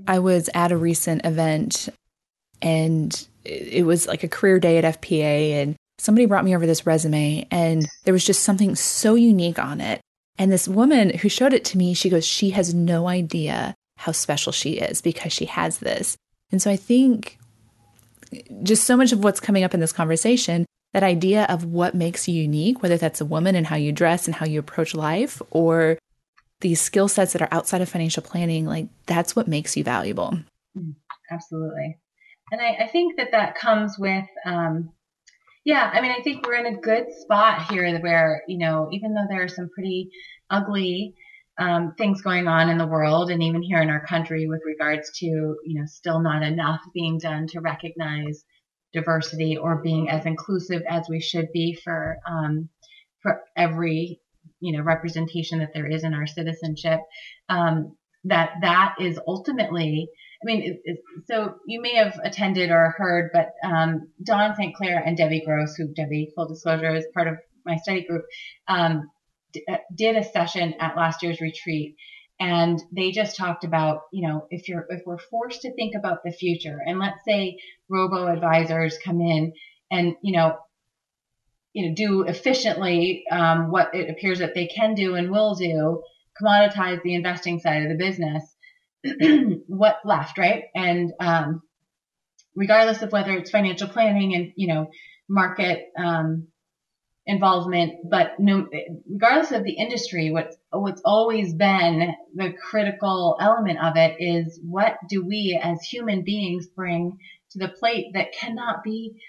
I 0.08 0.18
was 0.18 0.50
at 0.52 0.72
a 0.72 0.76
recent 0.76 1.24
event 1.24 1.88
and 2.60 3.28
it 3.44 3.86
was 3.86 4.06
like 4.08 4.24
a 4.24 4.28
career 4.28 4.58
day 4.58 4.78
at 4.78 5.00
FPA 5.00 5.62
and 5.62 5.76
somebody 5.98 6.26
brought 6.26 6.44
me 6.44 6.56
over 6.56 6.66
this 6.66 6.86
resume 6.86 7.46
and 7.52 7.86
there 8.04 8.14
was 8.14 8.24
just 8.24 8.42
something 8.42 8.74
so 8.74 9.14
unique 9.14 9.60
on 9.60 9.80
it. 9.80 10.00
And 10.38 10.50
this 10.50 10.66
woman 10.66 11.10
who 11.18 11.28
showed 11.28 11.52
it 11.52 11.64
to 11.66 11.78
me, 11.78 11.94
she 11.94 12.10
goes, 12.10 12.26
she 12.26 12.50
has 12.50 12.72
no 12.74 13.06
idea 13.06 13.74
how 13.98 14.12
special 14.12 14.52
she 14.52 14.72
is 14.72 15.00
because 15.00 15.32
she 15.32 15.44
has 15.44 15.78
this. 15.78 16.16
And 16.50 16.60
so 16.60 16.70
I 16.70 16.76
think 16.76 17.38
just 18.62 18.84
so 18.84 18.96
much 18.96 19.12
of 19.12 19.22
what's 19.22 19.40
coming 19.40 19.62
up 19.62 19.74
in 19.74 19.80
this 19.80 19.92
conversation, 19.92 20.66
that 20.92 21.02
idea 21.02 21.44
of 21.44 21.64
what 21.64 21.94
makes 21.94 22.28
you 22.28 22.34
unique, 22.34 22.82
whether 22.82 22.96
that's 22.96 23.20
a 23.20 23.26
woman 23.26 23.54
and 23.54 23.66
how 23.66 23.76
you 23.76 23.92
dress 23.92 24.26
and 24.26 24.34
how 24.34 24.46
you 24.46 24.58
approach 24.58 24.94
life, 24.94 25.40
or 25.50 25.98
these 26.60 26.80
skill 26.80 27.08
sets 27.08 27.32
that 27.32 27.42
are 27.42 27.48
outside 27.52 27.80
of 27.80 27.88
financial 27.88 28.22
planning, 28.22 28.66
like 28.66 28.88
that's 29.06 29.36
what 29.36 29.48
makes 29.48 29.76
you 29.76 29.84
valuable. 29.84 30.38
Mm, 30.76 30.94
absolutely. 31.30 31.98
And 32.50 32.60
I, 32.60 32.84
I 32.84 32.88
think 32.88 33.16
that 33.16 33.32
that 33.32 33.54
comes 33.54 33.98
with, 33.98 34.26
um, 34.46 34.90
yeah, 35.64 35.90
I 35.92 36.00
mean, 36.00 36.10
I 36.10 36.22
think 36.22 36.46
we're 36.46 36.54
in 36.54 36.74
a 36.74 36.80
good 36.80 37.06
spot 37.20 37.70
here 37.70 37.98
where, 38.00 38.42
you 38.48 38.58
know, 38.58 38.88
even 38.92 39.14
though 39.14 39.26
there 39.28 39.42
are 39.42 39.48
some 39.48 39.70
pretty 39.74 40.10
ugly 40.50 41.14
um, 41.58 41.94
things 41.96 42.22
going 42.22 42.48
on 42.48 42.68
in 42.68 42.78
the 42.78 42.86
world 42.86 43.30
and 43.30 43.42
even 43.42 43.62
here 43.62 43.80
in 43.80 43.90
our 43.90 44.04
country 44.06 44.46
with 44.48 44.62
regards 44.64 45.10
to, 45.18 45.26
you 45.26 45.80
know, 45.80 45.86
still 45.86 46.20
not 46.20 46.42
enough 46.42 46.80
being 46.94 47.18
done 47.18 47.46
to 47.48 47.60
recognize 47.60 48.44
diversity 48.92 49.56
or 49.56 49.82
being 49.82 50.10
as 50.10 50.26
inclusive 50.26 50.82
as 50.88 51.06
we 51.08 51.20
should 51.20 51.48
be 51.52 51.78
for, 51.82 52.18
um, 52.26 52.68
for 53.22 53.40
every 53.56 54.20
you 54.60 54.72
know 54.76 54.82
representation 54.82 55.58
that 55.58 55.70
there 55.74 55.86
is 55.86 56.04
in 56.04 56.14
our 56.14 56.26
citizenship 56.26 57.00
um, 57.48 57.96
that 58.24 58.50
that 58.62 58.94
is 59.00 59.18
ultimately 59.26 60.08
I 60.42 60.44
mean, 60.44 60.62
it, 60.62 60.80
it, 60.84 60.98
so 61.26 61.54
you 61.66 61.80
may 61.80 61.94
have 61.96 62.18
attended 62.22 62.70
or 62.70 62.94
heard, 62.96 63.30
but 63.32 63.52
um, 63.64 64.08
Dawn 64.22 64.56
St. 64.56 64.74
Clair 64.74 64.98
and 64.98 65.16
Debbie 65.16 65.44
Gross, 65.44 65.76
who 65.76 65.88
Debbie, 65.88 66.32
full 66.34 66.48
disclosure, 66.48 66.94
is 66.94 67.06
part 67.14 67.28
of 67.28 67.38
my 67.64 67.76
study 67.76 68.02
group, 68.02 68.24
um, 68.66 69.08
d- 69.52 69.64
uh, 69.70 69.76
did 69.94 70.16
a 70.16 70.24
session 70.24 70.74
at 70.80 70.96
last 70.96 71.22
year's 71.22 71.40
retreat, 71.40 71.96
and 72.40 72.82
they 72.90 73.12
just 73.12 73.36
talked 73.36 73.62
about 73.62 74.02
you 74.12 74.26
know 74.26 74.46
if 74.50 74.68
you're 74.68 74.86
if 74.88 75.02
we're 75.06 75.18
forced 75.18 75.62
to 75.62 75.72
think 75.74 75.94
about 75.94 76.24
the 76.24 76.32
future 76.32 76.80
and 76.84 76.98
let's 76.98 77.24
say 77.24 77.58
robo 77.88 78.26
advisors 78.26 78.98
come 79.04 79.20
in 79.20 79.52
and 79.90 80.16
you 80.22 80.32
know 80.32 80.56
you 81.72 81.88
know 81.88 81.94
do 81.94 82.22
efficiently 82.22 83.24
um, 83.30 83.70
what 83.70 83.94
it 83.94 84.10
appears 84.10 84.40
that 84.40 84.54
they 84.54 84.66
can 84.66 84.94
do 84.94 85.14
and 85.14 85.30
will 85.30 85.54
do 85.54 86.02
commoditize 86.40 87.00
the 87.02 87.14
investing 87.14 87.60
side 87.60 87.82
of 87.82 87.88
the 87.88 87.94
business 87.94 88.51
what's 89.66 90.04
left 90.04 90.38
right 90.38 90.64
and 90.74 91.12
um, 91.20 91.62
regardless 92.54 93.02
of 93.02 93.12
whether 93.12 93.32
it's 93.32 93.50
financial 93.50 93.88
planning 93.88 94.34
and 94.34 94.52
you 94.56 94.68
know 94.68 94.90
market 95.28 95.86
um, 95.98 96.48
involvement, 97.26 98.08
but 98.08 98.38
no, 98.38 98.66
regardless 99.08 99.52
of 99.52 99.64
the 99.64 99.72
industry, 99.72 100.30
what's 100.30 100.56
what's 100.70 101.02
always 101.04 101.54
been 101.54 102.14
the 102.34 102.52
critical 102.52 103.36
element 103.40 103.78
of 103.82 103.96
it 103.96 104.16
is 104.18 104.58
what 104.62 104.96
do 105.08 105.24
we 105.24 105.58
as 105.62 105.82
human 105.82 106.22
beings 106.24 106.66
bring 106.66 107.18
to 107.50 107.58
the 107.58 107.68
plate 107.68 108.06
that 108.14 108.32
cannot 108.32 108.82
be 108.82 109.20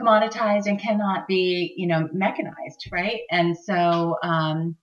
commoditized 0.00 0.66
and 0.66 0.80
cannot 0.80 1.26
be, 1.26 1.74
you 1.76 1.86
know, 1.86 2.08
mechanized, 2.12 2.88
right? 2.92 3.20
And 3.30 3.56
so, 3.56 4.16
um, 4.22 4.76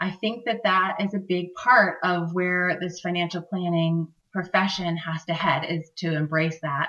I 0.00 0.10
think 0.10 0.44
that 0.46 0.62
that 0.64 0.96
is 1.00 1.14
a 1.14 1.18
big 1.18 1.54
part 1.54 1.98
of 2.02 2.32
where 2.32 2.78
this 2.80 3.00
financial 3.00 3.42
planning 3.42 4.08
profession 4.32 4.96
has 4.96 5.24
to 5.26 5.34
head 5.34 5.66
is 5.68 5.90
to 5.98 6.14
embrace 6.14 6.58
that. 6.62 6.88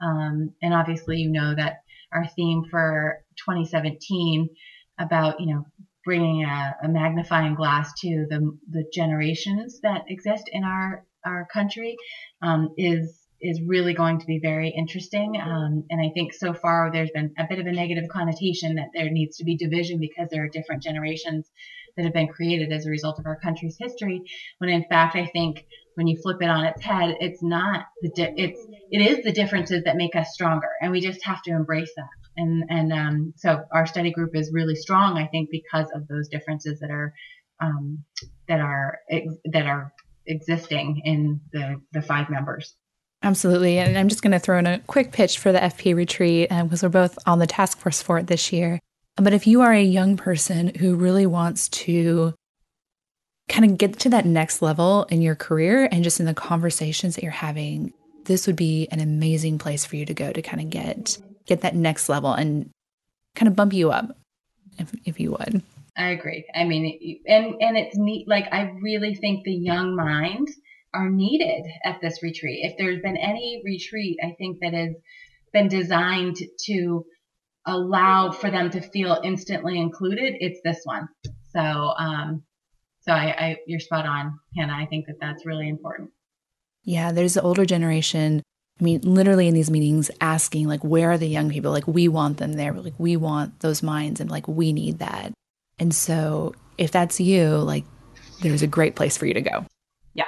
Um, 0.00 0.54
and 0.62 0.74
obviously, 0.74 1.18
you 1.18 1.30
know 1.30 1.54
that 1.54 1.82
our 2.12 2.26
theme 2.26 2.64
for 2.70 3.24
2017 3.36 4.48
about, 4.98 5.40
you 5.40 5.54
know, 5.54 5.66
bringing 6.04 6.44
a, 6.44 6.76
a, 6.82 6.88
magnifying 6.88 7.54
glass 7.54 7.92
to 8.00 8.26
the, 8.30 8.56
the 8.70 8.84
generations 8.92 9.80
that 9.82 10.04
exist 10.08 10.44
in 10.50 10.64
our, 10.64 11.04
our 11.24 11.46
country 11.52 11.96
um, 12.42 12.74
is 12.76 13.24
is 13.40 13.60
really 13.64 13.94
going 13.94 14.18
to 14.18 14.26
be 14.26 14.40
very 14.40 14.68
interesting. 14.68 15.40
Um, 15.40 15.84
and 15.90 16.00
I 16.00 16.10
think 16.12 16.34
so 16.34 16.52
far 16.52 16.90
there's 16.92 17.12
been 17.14 17.32
a 17.38 17.46
bit 17.48 17.60
of 17.60 17.66
a 17.66 17.72
negative 17.72 18.08
connotation 18.10 18.74
that 18.76 18.88
there 18.92 19.10
needs 19.10 19.36
to 19.36 19.44
be 19.44 19.56
division 19.56 20.00
because 20.00 20.28
there 20.30 20.42
are 20.44 20.48
different 20.48 20.82
generations 20.82 21.48
that 21.98 22.04
have 22.04 22.14
been 22.14 22.28
created 22.28 22.72
as 22.72 22.86
a 22.86 22.90
result 22.90 23.18
of 23.18 23.26
our 23.26 23.38
country's 23.38 23.76
history. 23.78 24.22
When 24.56 24.70
in 24.70 24.84
fact, 24.84 25.14
I 25.14 25.26
think 25.26 25.66
when 25.96 26.06
you 26.06 26.16
flip 26.22 26.40
it 26.40 26.48
on 26.48 26.64
its 26.64 26.80
head, 26.80 27.16
it's 27.20 27.42
not 27.42 27.84
the 28.00 28.08
di- 28.08 28.34
it's 28.38 28.66
it 28.90 29.02
is 29.02 29.22
the 29.22 29.32
differences 29.32 29.84
that 29.84 29.96
make 29.96 30.16
us 30.16 30.32
stronger, 30.32 30.70
and 30.80 30.90
we 30.90 31.00
just 31.02 31.22
have 31.26 31.42
to 31.42 31.50
embrace 31.50 31.92
that 31.96 32.08
and 32.38 32.64
and 32.70 32.92
um, 32.92 33.34
so 33.36 33.64
our 33.72 33.86
study 33.86 34.12
group 34.12 34.34
is 34.34 34.50
really 34.52 34.76
strong, 34.76 35.18
I 35.18 35.26
think, 35.26 35.50
because 35.50 35.88
of 35.94 36.08
those 36.08 36.28
differences 36.28 36.78
that 36.80 36.90
are 36.90 37.12
um, 37.60 38.04
that 38.46 38.60
are 38.60 39.00
that 39.52 39.66
are 39.66 39.92
existing 40.26 41.02
in 41.04 41.40
the 41.52 41.80
the 41.92 42.00
five 42.00 42.30
members. 42.30 42.74
Absolutely, 43.22 43.78
and 43.78 43.98
I'm 43.98 44.08
just 44.08 44.22
going 44.22 44.32
to 44.32 44.38
throw 44.38 44.58
in 44.58 44.66
a 44.66 44.78
quick 44.80 45.10
pitch 45.10 45.38
for 45.38 45.50
the 45.50 45.58
FP 45.58 45.94
retreat 45.94 46.48
because 46.48 46.84
uh, 46.84 46.86
we're 46.86 46.90
both 46.90 47.18
on 47.26 47.40
the 47.40 47.48
task 47.48 47.78
force 47.78 48.00
for 48.00 48.18
it 48.18 48.28
this 48.28 48.52
year. 48.52 48.78
But 49.20 49.32
if 49.32 49.46
you 49.46 49.62
are 49.62 49.72
a 49.72 49.82
young 49.82 50.16
person 50.16 50.74
who 50.74 50.94
really 50.94 51.26
wants 51.26 51.68
to 51.70 52.34
kind 53.48 53.64
of 53.64 53.78
get 53.78 53.98
to 54.00 54.10
that 54.10 54.26
next 54.26 54.62
level 54.62 55.04
in 55.04 55.22
your 55.22 55.34
career 55.34 55.88
and 55.90 56.04
just 56.04 56.20
in 56.20 56.26
the 56.26 56.34
conversations 56.34 57.14
that 57.14 57.22
you're 57.22 57.32
having, 57.32 57.92
this 58.24 58.46
would 58.46 58.56
be 58.56 58.88
an 58.90 59.00
amazing 59.00 59.58
place 59.58 59.84
for 59.84 59.96
you 59.96 60.04
to 60.06 60.14
go 60.14 60.32
to 60.32 60.42
kind 60.42 60.60
of 60.60 60.70
get 60.70 61.18
get 61.46 61.62
that 61.62 61.74
next 61.74 62.08
level 62.08 62.32
and 62.32 62.70
kind 63.34 63.48
of 63.48 63.56
bump 63.56 63.72
you 63.72 63.90
up 63.90 64.16
if, 64.78 64.92
if 65.04 65.18
you 65.18 65.30
would. 65.30 65.62
I 65.96 66.10
agree. 66.10 66.44
I 66.54 66.64
mean, 66.64 67.20
and 67.26 67.54
and 67.60 67.76
it's 67.76 67.96
neat. 67.96 68.28
Like 68.28 68.46
I 68.52 68.70
really 68.80 69.14
think 69.14 69.44
the 69.44 69.52
young 69.52 69.96
minds 69.96 70.52
are 70.94 71.10
needed 71.10 71.64
at 71.84 72.00
this 72.00 72.22
retreat. 72.22 72.60
If 72.62 72.78
there's 72.78 73.00
been 73.00 73.16
any 73.16 73.62
retreat, 73.64 74.18
I 74.22 74.36
think 74.38 74.60
that 74.60 74.74
has 74.74 74.94
been 75.52 75.68
designed 75.68 76.36
to 76.66 77.04
allow 77.68 78.32
for 78.32 78.50
them 78.50 78.70
to 78.70 78.80
feel 78.80 79.20
instantly 79.22 79.78
included. 79.78 80.34
It's 80.40 80.60
this 80.64 80.80
one. 80.84 81.08
So, 81.50 81.60
um, 81.60 82.42
so 83.00 83.12
I, 83.12 83.26
I 83.38 83.56
you're 83.66 83.80
spot 83.80 84.06
on, 84.06 84.38
Hannah. 84.56 84.74
I 84.74 84.86
think 84.86 85.06
that 85.06 85.16
that's 85.20 85.46
really 85.46 85.68
important. 85.68 86.10
Yeah, 86.84 87.12
there's 87.12 87.34
the 87.34 87.42
older 87.42 87.64
generation 87.64 88.42
I 88.80 88.84
mean, 88.84 89.00
literally 89.02 89.48
in 89.48 89.54
these 89.54 89.70
meetings, 89.70 90.10
asking, 90.20 90.68
like, 90.68 90.84
where 90.84 91.10
are 91.10 91.18
the 91.18 91.26
young 91.26 91.50
people? 91.50 91.72
Like, 91.72 91.88
we 91.88 92.06
want 92.06 92.36
them 92.36 92.52
there. 92.52 92.72
Like, 92.72 92.94
we 92.96 93.16
want 93.16 93.58
those 93.60 93.82
minds 93.82 94.20
and 94.20 94.30
like, 94.30 94.46
we 94.46 94.72
need 94.72 95.00
that. 95.00 95.32
And 95.80 95.92
so, 95.92 96.54
if 96.76 96.92
that's 96.92 97.18
you, 97.18 97.48
like, 97.56 97.84
there's 98.40 98.62
a 98.62 98.68
great 98.68 98.94
place 98.94 99.16
for 99.16 99.26
you 99.26 99.34
to 99.34 99.40
go. 99.40 99.66
Yeah. 100.14 100.24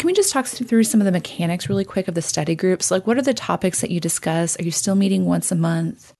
Can 0.00 0.08
we 0.08 0.12
just 0.12 0.32
talk 0.32 0.46
through 0.46 0.84
some 0.84 1.00
of 1.00 1.04
the 1.04 1.12
mechanics 1.12 1.68
really 1.68 1.84
quick 1.84 2.08
of 2.08 2.14
the 2.14 2.22
study 2.22 2.56
groups? 2.56 2.90
Like, 2.90 3.06
what 3.06 3.16
are 3.16 3.22
the 3.22 3.34
topics 3.34 3.80
that 3.80 3.92
you 3.92 4.00
discuss? 4.00 4.58
Are 4.58 4.64
you 4.64 4.72
still 4.72 4.96
meeting 4.96 5.24
once 5.24 5.52
a 5.52 5.56
month? 5.56 6.12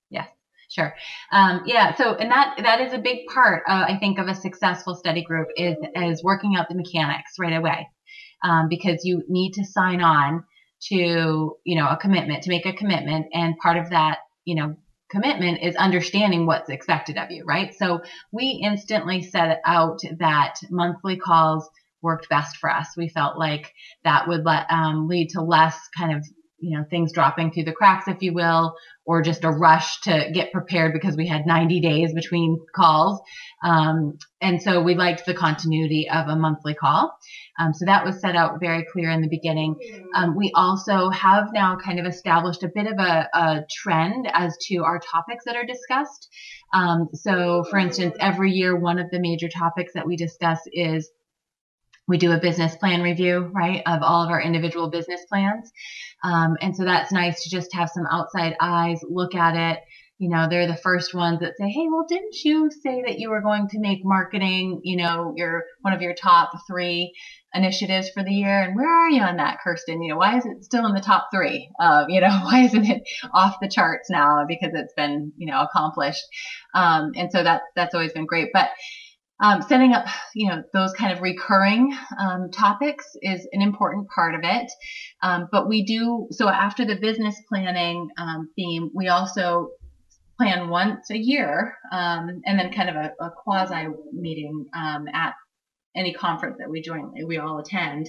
Sure. 0.78 0.94
Um, 1.32 1.62
yeah. 1.66 1.96
So, 1.96 2.14
and 2.14 2.30
that 2.30 2.60
that 2.62 2.80
is 2.80 2.92
a 2.92 2.98
big 2.98 3.26
part, 3.26 3.64
uh, 3.68 3.84
I 3.88 3.96
think, 3.98 4.20
of 4.20 4.28
a 4.28 4.34
successful 4.34 4.94
study 4.94 5.24
group 5.24 5.48
is 5.56 5.76
is 5.96 6.22
working 6.22 6.54
out 6.54 6.68
the 6.68 6.76
mechanics 6.76 7.32
right 7.36 7.56
away, 7.56 7.88
um, 8.44 8.68
because 8.68 9.04
you 9.04 9.24
need 9.28 9.54
to 9.54 9.64
sign 9.64 10.00
on 10.00 10.44
to, 10.82 11.56
you 11.64 11.76
know, 11.76 11.88
a 11.88 11.96
commitment, 11.96 12.44
to 12.44 12.50
make 12.50 12.64
a 12.64 12.72
commitment. 12.72 13.26
And 13.32 13.56
part 13.58 13.76
of 13.76 13.90
that, 13.90 14.18
you 14.44 14.54
know, 14.54 14.76
commitment 15.10 15.64
is 15.64 15.74
understanding 15.74 16.46
what's 16.46 16.70
expected 16.70 17.18
of 17.18 17.32
you, 17.32 17.44
right? 17.44 17.74
So 17.74 18.02
we 18.30 18.60
instantly 18.64 19.22
set 19.22 19.60
out 19.66 19.98
that 20.20 20.60
monthly 20.70 21.16
calls 21.16 21.68
worked 22.02 22.28
best 22.28 22.58
for 22.58 22.70
us. 22.70 22.96
We 22.96 23.08
felt 23.08 23.36
like 23.36 23.72
that 24.04 24.28
would 24.28 24.44
let, 24.44 24.70
um, 24.70 25.08
lead 25.08 25.30
to 25.30 25.42
less 25.42 25.76
kind 25.98 26.16
of 26.16 26.24
you 26.60 26.76
know, 26.76 26.84
things 26.90 27.12
dropping 27.12 27.52
through 27.52 27.64
the 27.64 27.72
cracks, 27.72 28.08
if 28.08 28.20
you 28.20 28.32
will, 28.32 28.74
or 29.04 29.22
just 29.22 29.44
a 29.44 29.50
rush 29.50 30.00
to 30.02 30.30
get 30.34 30.52
prepared 30.52 30.92
because 30.92 31.16
we 31.16 31.26
had 31.26 31.46
90 31.46 31.80
days 31.80 32.12
between 32.12 32.58
calls. 32.74 33.20
Um, 33.62 34.18
and 34.40 34.60
so 34.60 34.82
we 34.82 34.94
liked 34.94 35.24
the 35.24 35.34
continuity 35.34 36.08
of 36.10 36.28
a 36.28 36.36
monthly 36.36 36.74
call. 36.74 37.16
Um, 37.58 37.72
so 37.72 37.86
that 37.86 38.04
was 38.04 38.20
set 38.20 38.36
out 38.36 38.60
very 38.60 38.84
clear 38.92 39.10
in 39.10 39.20
the 39.20 39.28
beginning. 39.28 39.76
Um, 40.14 40.36
we 40.36 40.52
also 40.54 41.10
have 41.10 41.48
now 41.52 41.76
kind 41.76 41.98
of 41.98 42.06
established 42.06 42.62
a 42.62 42.70
bit 42.72 42.86
of 42.86 42.98
a, 42.98 43.28
a 43.32 43.60
trend 43.70 44.28
as 44.32 44.56
to 44.68 44.78
our 44.84 45.00
topics 45.00 45.44
that 45.44 45.56
are 45.56 45.66
discussed. 45.66 46.28
Um, 46.72 47.08
so, 47.14 47.64
for 47.70 47.78
instance, 47.78 48.16
every 48.20 48.52
year, 48.52 48.76
one 48.76 48.98
of 48.98 49.10
the 49.10 49.20
major 49.20 49.48
topics 49.48 49.92
that 49.94 50.06
we 50.06 50.16
discuss 50.16 50.60
is 50.72 51.10
we 52.08 52.18
do 52.18 52.32
a 52.32 52.40
business 52.40 52.74
plan 52.76 53.02
review, 53.02 53.50
right, 53.54 53.82
of 53.86 54.02
all 54.02 54.24
of 54.24 54.30
our 54.30 54.40
individual 54.40 54.90
business 54.90 55.20
plans. 55.28 55.70
Um, 56.24 56.56
and 56.60 56.74
so 56.74 56.84
that's 56.84 57.12
nice 57.12 57.44
to 57.44 57.50
just 57.50 57.74
have 57.74 57.90
some 57.90 58.06
outside 58.10 58.56
eyes 58.60 59.00
look 59.08 59.34
at 59.34 59.74
it. 59.74 59.80
You 60.18 60.30
know, 60.30 60.48
they're 60.50 60.66
the 60.66 60.76
first 60.76 61.14
ones 61.14 61.40
that 61.40 61.54
say, 61.60 61.68
Hey, 61.68 61.86
well, 61.88 62.04
didn't 62.08 62.34
you 62.44 62.70
say 62.82 63.02
that 63.06 63.20
you 63.20 63.30
were 63.30 63.40
going 63.40 63.68
to 63.68 63.78
make 63.78 64.00
marketing, 64.04 64.80
you 64.82 64.96
know, 64.96 65.32
your, 65.36 65.62
one 65.82 65.92
of 65.92 66.02
your 66.02 66.14
top 66.14 66.50
three 66.66 67.14
initiatives 67.54 68.10
for 68.10 68.24
the 68.24 68.32
year? 68.32 68.62
And 68.62 68.74
where 68.74 68.90
are 68.90 69.10
you 69.10 69.22
on 69.22 69.36
that, 69.36 69.58
Kirsten? 69.62 70.02
You 70.02 70.14
know, 70.14 70.18
why 70.18 70.38
is 70.38 70.44
it 70.44 70.64
still 70.64 70.86
in 70.86 70.94
the 70.94 71.00
top 71.00 71.28
three? 71.32 71.70
Uh, 71.78 72.06
you 72.08 72.20
know, 72.20 72.30
why 72.42 72.62
isn't 72.64 72.84
it 72.84 73.02
off 73.32 73.58
the 73.60 73.68
charts 73.68 74.10
now 74.10 74.44
because 74.48 74.70
it's 74.74 74.94
been, 74.94 75.32
you 75.36 75.50
know, 75.52 75.60
accomplished? 75.60 76.24
Um, 76.74 77.12
and 77.14 77.30
so 77.30 77.44
that, 77.44 77.62
that's 77.76 77.94
always 77.94 78.12
been 78.12 78.26
great. 78.26 78.48
But, 78.52 78.70
um, 79.40 79.62
setting 79.62 79.92
up, 79.92 80.06
you 80.34 80.48
know, 80.48 80.62
those 80.72 80.92
kind 80.92 81.12
of 81.12 81.22
recurring 81.22 81.96
um, 82.18 82.50
topics 82.50 83.06
is 83.22 83.46
an 83.52 83.62
important 83.62 84.08
part 84.08 84.34
of 84.34 84.40
it. 84.42 84.70
Um, 85.22 85.48
but 85.50 85.68
we 85.68 85.84
do 85.84 86.28
so 86.30 86.48
after 86.48 86.84
the 86.84 86.96
business 86.96 87.40
planning 87.48 88.08
um, 88.18 88.50
theme, 88.56 88.90
we 88.94 89.08
also 89.08 89.70
plan 90.36 90.68
once 90.68 91.10
a 91.10 91.18
year, 91.18 91.76
um, 91.92 92.42
and 92.44 92.58
then 92.58 92.72
kind 92.72 92.88
of 92.90 92.96
a, 92.96 93.12
a 93.20 93.30
quasi 93.30 93.88
meeting 94.12 94.66
um, 94.74 95.06
at 95.12 95.34
any 95.96 96.12
conference 96.12 96.58
that 96.58 96.70
we 96.70 96.80
join, 96.80 97.12
we 97.26 97.38
all 97.38 97.58
attend. 97.58 98.08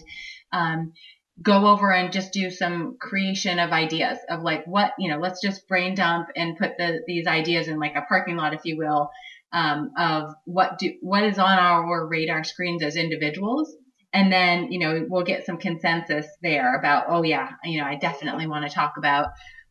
go 1.42 1.68
over 1.68 1.94
and 1.94 2.12
just 2.12 2.34
do 2.34 2.52
some 2.52 2.98
creation 3.00 3.60
of 3.60 3.72
ideas 3.72 4.18
of 4.30 4.42
like 4.42 4.66
what 4.66 4.92
you 5.00 5.10
know. 5.10 5.20
Let's 5.20 5.42
just 5.42 5.68
brain 5.68 5.96
dump 5.96 6.28
and 6.36 6.58
put 6.58 6.72
the, 6.78 7.02
these 7.08 7.28
ideas 7.28 7.68
in 7.68 7.80
like 7.80 7.96
a 7.96 8.02
parking 8.02 8.36
lot, 8.36 8.54
if 8.54 8.62
you 8.66 8.78
will 8.78 9.10
um, 9.52 9.92
of 9.98 10.34
what 10.46 10.78
do 10.78 10.94
what 11.02 11.24
is 11.24 11.40
on 11.40 11.58
our 11.58 12.08
radar 12.08 12.44
screens 12.44 12.84
as 12.84 12.96
individuals. 12.96 13.76
And 14.12 14.32
then 14.32 14.72
you 14.72 14.80
know 14.80 15.06
we'll 15.08 15.24
get 15.24 15.46
some 15.46 15.58
consensus 15.58 16.26
there 16.42 16.76
about 16.76 17.06
oh 17.10 17.22
yeah 17.22 17.52
you 17.64 17.80
know 17.80 17.86
i 17.86 17.94
definitely 17.94 18.48
want 18.48 18.68
to 18.68 18.74
talk 18.74 18.94
about 18.98 19.28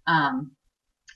um, 0.06 0.52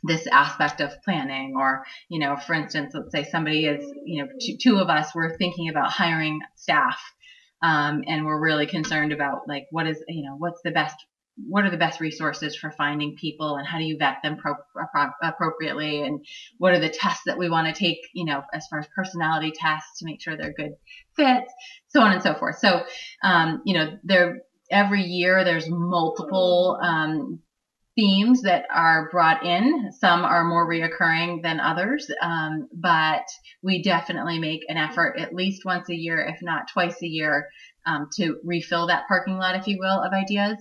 this 0.02 0.26
aspect 0.26 0.80
of 0.80 0.90
planning 1.04 1.54
or 1.56 1.84
you 2.08 2.18
know 2.18 2.36
for 2.36 2.54
instance 2.54 2.92
let's 2.94 3.12
say 3.12 3.22
somebody 3.30 3.66
is 3.66 3.84
you 4.04 4.22
know 4.22 4.28
two, 4.40 4.56
two 4.60 4.78
of 4.78 4.88
us 4.88 5.14
were 5.14 5.36
thinking 5.36 5.68
about 5.68 5.90
hiring 5.90 6.40
staff 6.56 7.00
um, 7.62 8.02
and 8.08 8.24
we're 8.24 8.40
really 8.40 8.66
concerned 8.66 9.12
about 9.12 9.42
like 9.46 9.66
what 9.70 9.86
is 9.86 10.02
you 10.08 10.24
know 10.24 10.34
what's 10.36 10.60
the 10.64 10.72
best 10.72 10.96
what 11.36 11.64
are 11.64 11.70
the 11.70 11.76
best 11.76 12.00
resources 12.00 12.54
for 12.54 12.70
finding 12.70 13.16
people 13.16 13.56
and 13.56 13.66
how 13.66 13.78
do 13.78 13.84
you 13.84 13.96
vet 13.98 14.16
them 14.22 14.36
pro- 14.36 14.54
pro- 14.72 15.10
appropriately 15.22 16.02
and 16.02 16.24
what 16.58 16.72
are 16.72 16.80
the 16.80 16.88
tests 16.88 17.22
that 17.26 17.38
we 17.38 17.48
want 17.48 17.66
to 17.66 17.78
take 17.78 17.98
you 18.12 18.24
know 18.24 18.42
as 18.52 18.66
far 18.68 18.78
as 18.78 18.86
personality 18.94 19.52
tests 19.54 19.98
to 19.98 20.04
make 20.04 20.20
sure 20.20 20.36
they're 20.36 20.52
good 20.52 20.74
fits 21.16 21.52
so 21.88 22.00
on 22.00 22.12
and 22.12 22.22
so 22.22 22.34
forth 22.34 22.58
so 22.58 22.82
um, 23.22 23.62
you 23.64 23.74
know 23.74 23.98
there 24.04 24.42
every 24.70 25.02
year 25.02 25.44
there's 25.44 25.68
multiple 25.68 26.78
um, 26.82 27.40
themes 27.94 28.42
that 28.42 28.64
are 28.70 29.10
brought 29.10 29.44
in. 29.44 29.92
Some 29.92 30.24
are 30.24 30.44
more 30.44 30.68
reoccurring 30.68 31.42
than 31.42 31.60
others, 31.60 32.10
um, 32.22 32.68
but 32.72 33.24
we 33.62 33.82
definitely 33.82 34.38
make 34.38 34.62
an 34.68 34.78
effort 34.78 35.18
at 35.18 35.34
least 35.34 35.64
once 35.64 35.90
a 35.90 35.94
year, 35.94 36.18
if 36.18 36.40
not 36.42 36.68
twice 36.72 37.02
a 37.02 37.06
year, 37.06 37.48
um, 37.86 38.08
to 38.16 38.38
refill 38.44 38.86
that 38.86 39.08
parking 39.08 39.36
lot, 39.36 39.56
if 39.56 39.66
you 39.66 39.78
will, 39.78 40.00
of 40.00 40.12
ideas. 40.12 40.56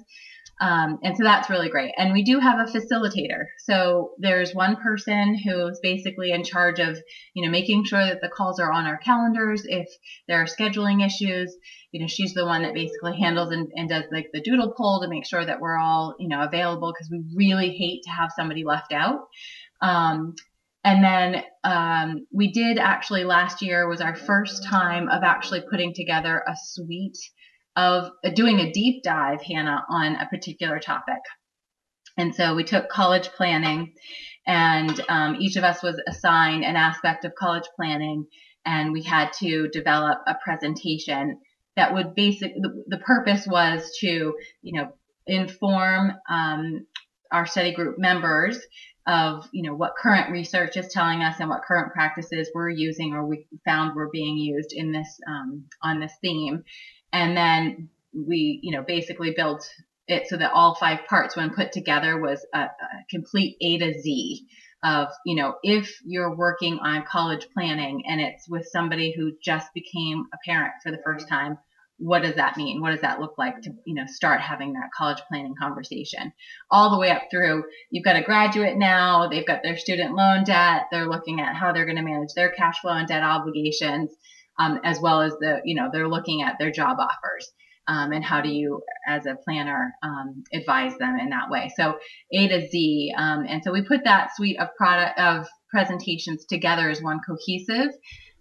Um, 0.62 0.99
and 1.01 1.18
so 1.18 1.24
that's 1.24 1.49
really 1.49 1.70
great. 1.70 1.91
And 1.97 2.14
we 2.14 2.24
do 2.24 2.39
have 2.39 2.59
a 2.59 2.72
facilitator. 2.72 3.45
So 3.57 4.12
there's 4.20 4.53
one 4.53 4.76
person 4.76 5.36
who's 5.36 5.80
basically 5.82 6.32
in 6.32 6.43
charge 6.43 6.80
of, 6.80 6.99
you 7.34 7.43
know, 7.43 7.51
making 7.51 7.86
sure 7.86 8.05
that 8.05 8.22
the 8.22 8.30
calls 8.30 8.59
are 8.59 8.72
on 8.72 8.86
our 8.86 8.97
calendars. 8.97 9.64
If 9.66 9.88
there 10.28 10.39
are 10.39 10.45
scheduling 10.45 11.03
issues, 11.03 11.55
you 11.91 11.99
know, 11.99 12.07
she's 12.07 12.36
the 12.36 12.45
one 12.45 12.62
that 12.62 12.76
basically 12.76 13.18
handles 13.18 13.51
and, 13.51 13.72
and 13.76 13.89
does 13.89 14.03
like 14.12 14.28
the 14.34 14.41
doodle 14.41 14.76
poll 14.78 15.01
to 15.01 15.09
make 15.09 15.26
sure 15.26 15.43
that 15.43 15.59
we're 15.59 15.78
all, 15.78 16.14
you 16.20 16.28
know, 16.28 16.41
available 16.41 16.93
because 16.93 17.09
we 17.09 17.24
really 17.36 17.72
hate 17.72 18.03
to 18.03 18.12
have 18.12 18.32
somebody 18.36 18.64
left 18.64 18.93
out. 18.93 19.22
Um, 19.82 20.36
and 20.84 21.03
then 21.03 21.43
um, 21.64 22.28
we 22.32 22.51
did 22.51 22.78
actually 22.78 23.24
last 23.24 23.64
year 23.64 23.88
was 23.88 24.01
our 24.01 24.16
first 24.16 24.64
time 24.64 25.09
of 25.09 25.24
actually 25.24 25.64
putting 25.68 25.95
together 25.95 26.43
a 26.47 26.53
suite 26.55 27.18
of 27.76 28.11
doing 28.36 28.59
a 28.59 28.72
deep 28.72 29.03
dive, 29.03 29.41
Hannah, 29.41 29.86
on 29.89 30.15
a 30.15 30.28
particular 30.28 30.80
topic. 30.80 31.22
And 32.17 32.36
so 32.36 32.55
we 32.55 32.63
took 32.63 32.89
college 32.89 33.30
planning, 33.30 33.93
and 34.45 34.99
um, 35.07 35.38
each 35.39 35.55
of 35.55 35.63
us 35.63 35.82
was 35.82 36.01
assigned 36.07 36.65
an 36.65 36.76
aspect 36.76 37.26
of 37.26 37.36
college 37.36 37.67
planning, 37.76 38.28
and 38.65 38.91
we 38.91 39.03
had 39.03 39.32
to 39.39 39.69
develop 39.69 40.19
a 40.28 40.36
presentation 40.43 41.39
that 41.76 41.93
would 41.93 42.13
basic. 42.15 42.53
The, 42.55 42.84
the 42.88 42.97
purpose 42.97 43.47
was 43.47 43.97
to, 44.01 44.36
you 44.61 44.80
know, 44.80 44.91
inform 45.26 46.11
um, 46.30 46.86
our 47.32 47.45
study 47.45 47.74
group 47.74 47.97
members 47.97 48.59
of 49.07 49.47
you 49.51 49.63
know 49.63 49.74
what 49.74 49.95
current 49.97 50.32
research 50.32 50.78
is 50.78 50.88
telling 50.89 51.24
us 51.24 51.38
and 51.39 51.49
what 51.49 51.63
current 51.63 51.91
practices 51.91 52.51
we're 52.53 52.69
using 52.69 53.13
or 53.13 53.26
we 53.26 53.47
found 53.65 53.95
were 53.95 54.09
being 54.11 54.38
used 54.38 54.74
in 54.74 54.91
this 54.91 55.19
um, 55.28 55.63
on 55.82 55.99
this 55.99 56.13
theme 56.22 56.63
and 57.14 57.36
then 57.36 57.89
we, 58.14 58.59
you 58.64 58.72
know, 58.72 58.84
basically 58.84 59.34
built 59.36 59.68
it 60.07 60.28
so 60.28 60.38
that 60.38 60.51
all 60.53 60.76
five 60.76 61.05
parts, 61.07 61.36
when 61.36 61.51
put 61.51 61.72
together, 61.72 62.20
was 62.20 62.45
a, 62.53 62.59
a 62.59 62.70
complete 63.09 63.57
A 63.62 63.78
to 63.78 64.01
Z 64.01 64.45
of, 64.84 65.09
you 65.26 65.36
know, 65.36 65.55
if 65.64 65.99
you're 66.03 66.36
working 66.36 66.80
on 66.80 67.05
college 67.05 67.47
planning 67.53 68.03
and 68.07 68.20
it's 68.20 68.49
with 68.49 68.68
somebody 68.72 69.14
who 69.16 69.34
just 69.43 69.74
became 69.74 70.26
a 70.34 70.38
parent 70.45 70.74
for 70.84 70.91
the 70.91 71.01
first 71.05 71.28
time, 71.30 71.57
what 71.97 72.24
does 72.24 72.36
that 72.36 72.57
mean? 72.57 72.82
What 72.82 72.91
does 72.91 73.01
that 73.01 73.20
look 73.20 73.38
like 73.38 73.62
to, 73.62 73.70
you 73.86 73.93
know, 73.93 74.05
start 74.07 74.41
having 74.41 74.74
that 74.74 74.89
college 74.97 75.22
planning 75.30 75.53
conversation? 75.62 76.34
All 76.72 76.89
the 76.89 76.97
way 76.97 77.12
up 77.12 77.24
through, 77.30 77.64
you've 77.91 78.03
got 78.03 78.16
a 78.16 78.24
graduate 78.24 78.76
now, 78.76 79.28
they've 79.28 79.45
got 79.45 79.62
their 79.62 79.78
student 79.78 80.16
loan 80.16 80.43
debt, 80.43 80.88
they're 80.91 81.07
looking 81.07 81.39
at 81.39 81.55
how 81.55 81.72
they're 81.72 81.86
going 81.86 81.97
to 81.97 82.01
manage 82.01 82.34
their 82.36 82.49
cash 82.49 82.80
flow 82.80 82.93
and 82.93 83.07
debt 83.07 83.22
obligations 83.22 84.09
um, 84.62 84.80
as 84.84 84.99
well 84.99 85.22
as 85.22 85.34
the, 85.39 85.62
you 85.66 85.76
know, 85.76 85.89
they're 85.91 86.07
looking 86.07 86.41
at 86.41 86.55
their 86.59 86.72
job 86.72 86.97
offers. 86.99 87.51
Um, 87.88 88.12
and 88.12 88.24
how 88.24 88.41
do 88.41 88.49
you, 88.49 88.82
as 89.07 89.26
a 89.26 89.36
planner, 89.43 89.91
um, 90.03 90.43
advise 90.53 90.95
them 90.97 91.18
in 91.20 91.30
that 91.30 91.49
way? 91.49 91.72
So 91.76 91.97
A 92.32 92.47
to 92.47 92.70
Z, 92.70 93.14
um, 93.18 93.45
and 93.49 93.64
so 93.64 93.72
we 93.72 93.82
put 93.82 94.03
that 94.03 94.36
suite 94.36 94.59
of 94.59 94.70
product 94.78 95.20
of 95.20 95.47
presentations 95.70 96.45
together 96.45 96.89
as 96.89 97.01
one 97.01 97.20
cohesive. 97.28 97.89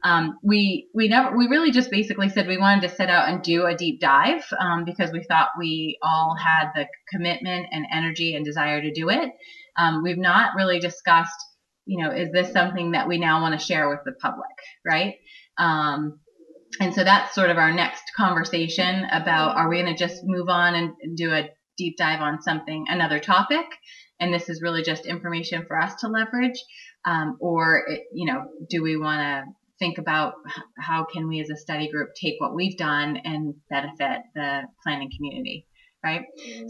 Um, 0.04 0.38
we 0.42 0.88
we 0.94 1.08
never 1.08 1.36
we 1.36 1.46
really 1.46 1.70
just 1.70 1.90
basically 1.90 2.28
said 2.28 2.46
we 2.46 2.58
wanted 2.58 2.88
to 2.88 2.94
set 2.94 3.08
out 3.08 3.28
and 3.28 3.42
do 3.42 3.66
a 3.66 3.74
deep 3.74 4.00
dive 4.00 4.44
um, 4.58 4.84
because 4.84 5.10
we 5.10 5.24
thought 5.24 5.48
we 5.58 5.98
all 6.02 6.36
had 6.36 6.70
the 6.74 6.86
commitment 7.12 7.66
and 7.72 7.86
energy 7.92 8.34
and 8.34 8.44
desire 8.44 8.80
to 8.80 8.92
do 8.92 9.08
it. 9.08 9.30
Um, 9.76 10.02
we've 10.02 10.18
not 10.18 10.54
really 10.56 10.80
discussed, 10.80 11.40
you 11.86 12.02
know, 12.02 12.12
is 12.12 12.30
this 12.30 12.52
something 12.52 12.92
that 12.92 13.08
we 13.08 13.18
now 13.18 13.40
want 13.40 13.58
to 13.58 13.66
share 13.66 13.88
with 13.88 14.00
the 14.04 14.12
public, 14.12 14.56
right? 14.86 15.14
Um, 15.60 16.18
and 16.80 16.94
so 16.94 17.04
that's 17.04 17.34
sort 17.34 17.50
of 17.50 17.58
our 17.58 17.72
next 17.72 18.02
conversation 18.16 19.04
about 19.12 19.56
are 19.56 19.68
we 19.68 19.82
going 19.82 19.94
to 19.94 19.98
just 19.98 20.22
move 20.24 20.48
on 20.48 20.74
and 20.74 21.16
do 21.16 21.32
a 21.32 21.50
deep 21.76 21.96
dive 21.96 22.20
on 22.20 22.42
something, 22.42 22.86
another 22.88 23.18
topic? 23.18 23.66
And 24.18 24.32
this 24.32 24.48
is 24.48 24.62
really 24.62 24.82
just 24.82 25.06
information 25.06 25.64
for 25.66 25.80
us 25.80 25.94
to 26.00 26.08
leverage. 26.08 26.62
Um, 27.04 27.36
or, 27.40 27.84
it, 27.88 28.02
you 28.12 28.30
know, 28.30 28.44
do 28.68 28.82
we 28.82 28.96
want 28.96 29.20
to 29.20 29.52
think 29.78 29.98
about 29.98 30.34
how 30.78 31.06
can 31.10 31.26
we 31.28 31.40
as 31.40 31.50
a 31.50 31.56
study 31.56 31.90
group 31.90 32.10
take 32.20 32.34
what 32.38 32.54
we've 32.54 32.76
done 32.76 33.18
and 33.24 33.54
benefit 33.68 34.22
the 34.34 34.62
planning 34.82 35.10
community? 35.16 35.66
right? 36.02 36.22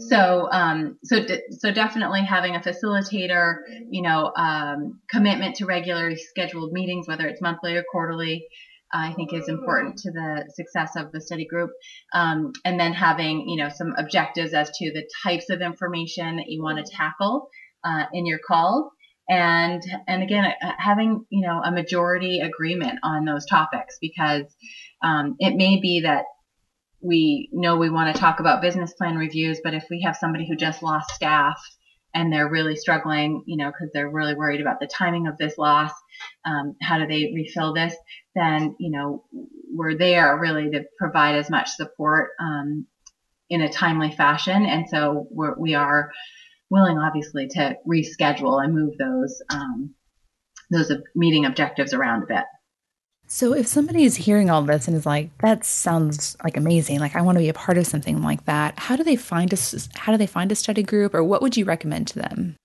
So, 0.09 0.49
um, 0.51 0.97
so, 1.05 1.23
de- 1.23 1.41
so 1.51 1.71
definitely 1.71 2.21
having 2.21 2.55
a 2.55 2.59
facilitator, 2.59 3.59
you 3.89 4.01
know, 4.01 4.31
um, 4.35 4.99
commitment 5.09 5.55
to 5.57 5.65
regularly 5.65 6.17
scheduled 6.17 6.73
meetings, 6.73 7.07
whether 7.07 7.27
it's 7.27 7.41
monthly 7.41 7.77
or 7.77 7.83
quarterly, 7.89 8.45
I 8.93 9.13
think 9.13 9.33
is 9.33 9.47
important 9.47 9.97
to 9.99 10.11
the 10.11 10.51
success 10.53 10.95
of 10.95 11.11
the 11.11 11.21
study 11.21 11.45
group. 11.45 11.71
Um, 12.13 12.53
and 12.65 12.79
then 12.79 12.93
having, 12.93 13.47
you 13.49 13.57
know, 13.57 13.69
some 13.69 13.93
objectives 13.97 14.53
as 14.53 14.69
to 14.77 14.91
the 14.91 15.07
types 15.23 15.49
of 15.49 15.61
information 15.61 16.37
that 16.37 16.47
you 16.47 16.61
want 16.61 16.85
to 16.85 16.91
tackle 16.91 17.49
uh, 17.83 18.05
in 18.13 18.25
your 18.25 18.39
call. 18.45 18.91
And, 19.29 19.81
and 20.07 20.23
again, 20.23 20.45
uh, 20.45 20.71
having, 20.77 21.25
you 21.29 21.47
know, 21.47 21.61
a 21.63 21.71
majority 21.71 22.41
agreement 22.41 22.99
on 23.03 23.25
those 23.25 23.45
topics 23.45 23.97
because 24.01 24.43
um, 25.01 25.35
it 25.39 25.55
may 25.55 25.79
be 25.79 26.01
that 26.01 26.25
we 27.01 27.49
know 27.51 27.77
we 27.77 27.89
want 27.89 28.13
to 28.13 28.19
talk 28.19 28.39
about 28.39 28.61
business 28.61 28.93
plan 28.93 29.15
reviews, 29.15 29.59
but 29.63 29.73
if 29.73 29.85
we 29.89 30.01
have 30.05 30.15
somebody 30.15 30.47
who 30.47 30.55
just 30.55 30.83
lost 30.83 31.11
staff 31.11 31.59
and 32.13 32.31
they're 32.31 32.49
really 32.49 32.75
struggling, 32.75 33.43
you 33.45 33.57
know, 33.57 33.67
because 33.67 33.91
they're 33.93 34.09
really 34.09 34.35
worried 34.35 34.61
about 34.61 34.79
the 34.79 34.87
timing 34.87 35.27
of 35.27 35.37
this 35.37 35.57
loss. 35.57 35.91
Um, 36.45 36.75
how 36.81 36.99
do 36.99 37.07
they 37.07 37.31
refill 37.33 37.73
this? 37.73 37.95
Then, 38.35 38.75
you 38.79 38.91
know, 38.91 39.23
we're 39.73 39.97
there 39.97 40.37
really 40.37 40.69
to 40.71 40.83
provide 40.97 41.35
as 41.35 41.49
much 41.49 41.69
support 41.69 42.31
um, 42.39 42.85
in 43.49 43.61
a 43.61 43.71
timely 43.71 44.11
fashion. 44.11 44.65
And 44.65 44.87
so 44.89 45.27
we're, 45.31 45.57
we 45.57 45.75
are 45.75 46.11
willing, 46.69 46.97
obviously, 46.97 47.47
to 47.49 47.75
reschedule 47.87 48.63
and 48.63 48.73
move 48.73 48.97
those 48.97 49.41
um, 49.49 49.93
those 50.69 50.91
meeting 51.15 51.45
objectives 51.45 51.93
around 51.93 52.23
a 52.23 52.27
bit. 52.27 52.45
So 53.33 53.53
if 53.53 53.65
somebody 53.65 54.03
is 54.03 54.17
hearing 54.17 54.49
all 54.49 54.61
this 54.61 54.89
and 54.89 54.97
is 54.97 55.05
like, 55.05 55.29
that 55.37 55.63
sounds 55.63 56.35
like 56.43 56.57
amazing, 56.57 56.99
like 56.99 57.15
I 57.15 57.21
want 57.21 57.37
to 57.37 57.39
be 57.39 57.47
a 57.47 57.53
part 57.53 57.77
of 57.77 57.87
something 57.87 58.21
like 58.21 58.43
that, 58.43 58.77
how 58.77 58.97
do 58.97 59.05
they 59.05 59.15
find 59.15 59.53
a 59.53 59.57
how 59.95 60.11
do 60.11 60.17
they 60.17 60.27
find 60.27 60.51
a 60.51 60.55
study 60.55 60.83
group 60.83 61.15
or 61.15 61.23
what 61.23 61.41
would 61.41 61.55
you 61.55 61.63
recommend 61.63 62.09
to 62.09 62.19
them? 62.19 62.57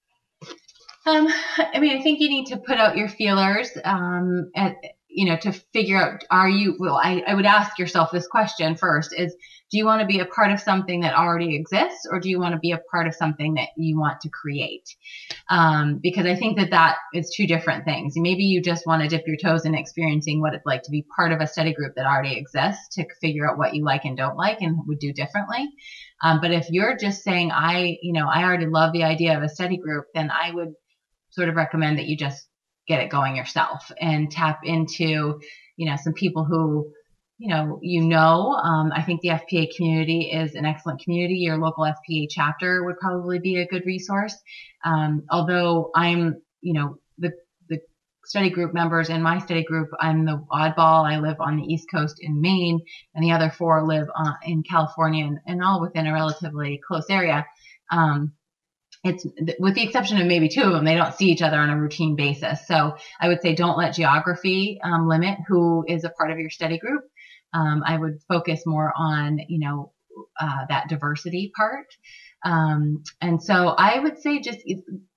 Um, 1.06 1.28
I 1.56 1.78
mean, 1.78 1.96
I 1.96 2.02
think 2.02 2.18
you 2.18 2.28
need 2.28 2.46
to 2.46 2.56
put 2.56 2.78
out 2.78 2.96
your 2.96 3.08
feelers, 3.08 3.70
um, 3.84 4.50
and, 4.56 4.74
you 5.06 5.26
know, 5.26 5.36
to 5.36 5.52
figure 5.52 5.98
out, 5.98 6.24
are 6.32 6.48
you, 6.48 6.74
well, 6.80 7.00
I, 7.00 7.22
I 7.28 7.34
would 7.34 7.46
ask 7.46 7.78
yourself 7.78 8.10
this 8.10 8.26
question 8.26 8.74
first 8.74 9.14
is, 9.16 9.36
do 9.70 9.78
you 9.78 9.84
want 9.84 10.00
to 10.00 10.06
be 10.06 10.20
a 10.20 10.26
part 10.26 10.52
of 10.52 10.60
something 10.60 11.00
that 11.00 11.14
already 11.14 11.56
exists 11.56 12.06
or 12.10 12.20
do 12.20 12.28
you 12.28 12.38
want 12.38 12.54
to 12.54 12.58
be 12.58 12.72
a 12.72 12.80
part 12.90 13.06
of 13.06 13.14
something 13.14 13.54
that 13.54 13.68
you 13.76 13.98
want 13.98 14.20
to 14.20 14.28
create? 14.28 14.88
Um, 15.50 15.98
because 16.02 16.26
i 16.26 16.36
think 16.36 16.58
that 16.58 16.70
that 16.70 16.96
is 17.14 17.34
two 17.36 17.46
different 17.46 17.84
things. 17.84 18.14
Maybe 18.16 18.44
you 18.44 18.62
just 18.62 18.86
want 18.86 19.02
to 19.02 19.08
dip 19.08 19.26
your 19.26 19.36
toes 19.36 19.64
in 19.64 19.74
experiencing 19.74 20.40
what 20.40 20.54
it's 20.54 20.66
like 20.66 20.82
to 20.82 20.90
be 20.90 21.06
part 21.16 21.32
of 21.32 21.40
a 21.40 21.46
study 21.46 21.72
group 21.72 21.94
that 21.96 22.06
already 22.06 22.36
exists 22.36 22.94
to 22.94 23.04
figure 23.20 23.48
out 23.48 23.58
what 23.58 23.74
you 23.74 23.84
like 23.84 24.04
and 24.04 24.16
don't 24.16 24.36
like 24.36 24.60
and 24.60 24.78
would 24.86 24.98
do 24.98 25.12
differently. 25.12 25.68
Um, 26.22 26.40
but 26.40 26.52
if 26.52 26.68
you're 26.70 26.96
just 26.96 27.22
saying 27.22 27.50
i 27.52 27.96
you 28.02 28.12
know 28.12 28.26
i 28.26 28.42
already 28.42 28.66
love 28.66 28.92
the 28.92 29.04
idea 29.04 29.36
of 29.36 29.42
a 29.42 29.48
study 29.48 29.76
group 29.76 30.06
then 30.14 30.30
i 30.30 30.50
would 30.52 30.72
sort 31.30 31.48
of 31.48 31.56
recommend 31.56 31.98
that 31.98 32.06
you 32.06 32.16
just 32.16 32.46
get 32.86 33.00
it 33.00 33.10
going 33.10 33.36
yourself 33.36 33.90
and 34.00 34.30
tap 34.30 34.60
into 34.64 35.40
you 35.76 35.90
know 35.90 35.96
some 36.02 36.14
people 36.14 36.44
who 36.44 36.90
you 37.38 37.48
know, 37.48 37.78
you 37.82 38.02
know, 38.02 38.52
um, 38.52 38.92
I 38.94 39.02
think 39.02 39.20
the 39.20 39.28
FPA 39.28 39.68
community 39.76 40.30
is 40.32 40.54
an 40.54 40.64
excellent 40.64 41.00
community. 41.00 41.34
Your 41.34 41.58
local 41.58 41.84
FPA 41.84 42.28
chapter 42.30 42.84
would 42.84 42.98
probably 42.98 43.38
be 43.38 43.56
a 43.56 43.66
good 43.66 43.84
resource. 43.84 44.34
Um, 44.84 45.24
although 45.30 45.90
I'm, 45.94 46.40
you 46.62 46.72
know, 46.72 46.98
the 47.18 47.32
the 47.68 47.80
study 48.24 48.48
group 48.48 48.72
members 48.72 49.10
in 49.10 49.20
my 49.20 49.38
study 49.38 49.64
group, 49.64 49.90
I'm 50.00 50.24
the 50.24 50.42
oddball. 50.50 51.04
I 51.04 51.18
live 51.18 51.36
on 51.40 51.58
the 51.58 51.64
East 51.64 51.88
Coast 51.92 52.16
in 52.20 52.40
Maine, 52.40 52.80
and 53.14 53.22
the 53.22 53.32
other 53.32 53.50
four 53.50 53.86
live 53.86 54.08
uh, 54.16 54.32
in 54.44 54.62
California, 54.62 55.26
and, 55.26 55.38
and, 55.46 55.62
all 55.62 55.82
within 55.82 56.06
a 56.06 56.14
relatively 56.14 56.80
close 56.88 57.06
area. 57.10 57.44
Um, 57.90 58.32
it's 59.04 59.26
with 59.58 59.74
the 59.74 59.82
exception 59.82 60.18
of 60.18 60.26
maybe 60.26 60.48
two 60.48 60.62
of 60.62 60.72
them, 60.72 60.86
they 60.86 60.94
don't 60.94 61.14
see 61.14 61.26
each 61.26 61.42
other 61.42 61.58
on 61.58 61.70
a 61.70 61.78
routine 61.78 62.16
basis. 62.16 62.66
So 62.66 62.96
I 63.20 63.28
would 63.28 63.42
say 63.42 63.54
don't 63.54 63.78
let 63.78 63.94
geography 63.94 64.80
um, 64.82 65.06
limit 65.06 65.38
who 65.46 65.84
is 65.86 66.04
a 66.04 66.10
part 66.10 66.30
of 66.30 66.38
your 66.38 66.50
study 66.50 66.78
group 66.78 67.04
um, 67.56 67.82
I 67.86 67.96
would 67.96 68.18
focus 68.28 68.62
more 68.66 68.92
on, 68.94 69.38
you 69.48 69.58
know, 69.58 69.92
uh, 70.38 70.66
that 70.68 70.88
diversity 70.88 71.52
part. 71.56 71.86
Um, 72.44 73.02
and 73.20 73.42
so 73.42 73.68
I 73.68 73.98
would 73.98 74.18
say 74.18 74.40
just 74.40 74.58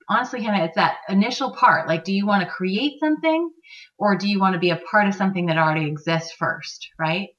honestly, 0.09 0.41
Hannah, 0.41 0.63
it's 0.65 0.75
that 0.75 0.97
initial 1.09 1.51
part. 1.51 1.87
Like, 1.87 2.03
do 2.05 2.13
you 2.13 2.25
want 2.25 2.43
to 2.43 2.49
create 2.49 2.99
something 2.99 3.51
or 3.97 4.15
do 4.15 4.27
you 4.27 4.39
want 4.39 4.53
to 4.53 4.59
be 4.59 4.69
a 4.69 4.81
part 4.89 5.07
of 5.07 5.15
something 5.15 5.47
that 5.47 5.57
already 5.57 5.85
exists 5.85 6.31
first, 6.31 6.87
right? 6.97 7.29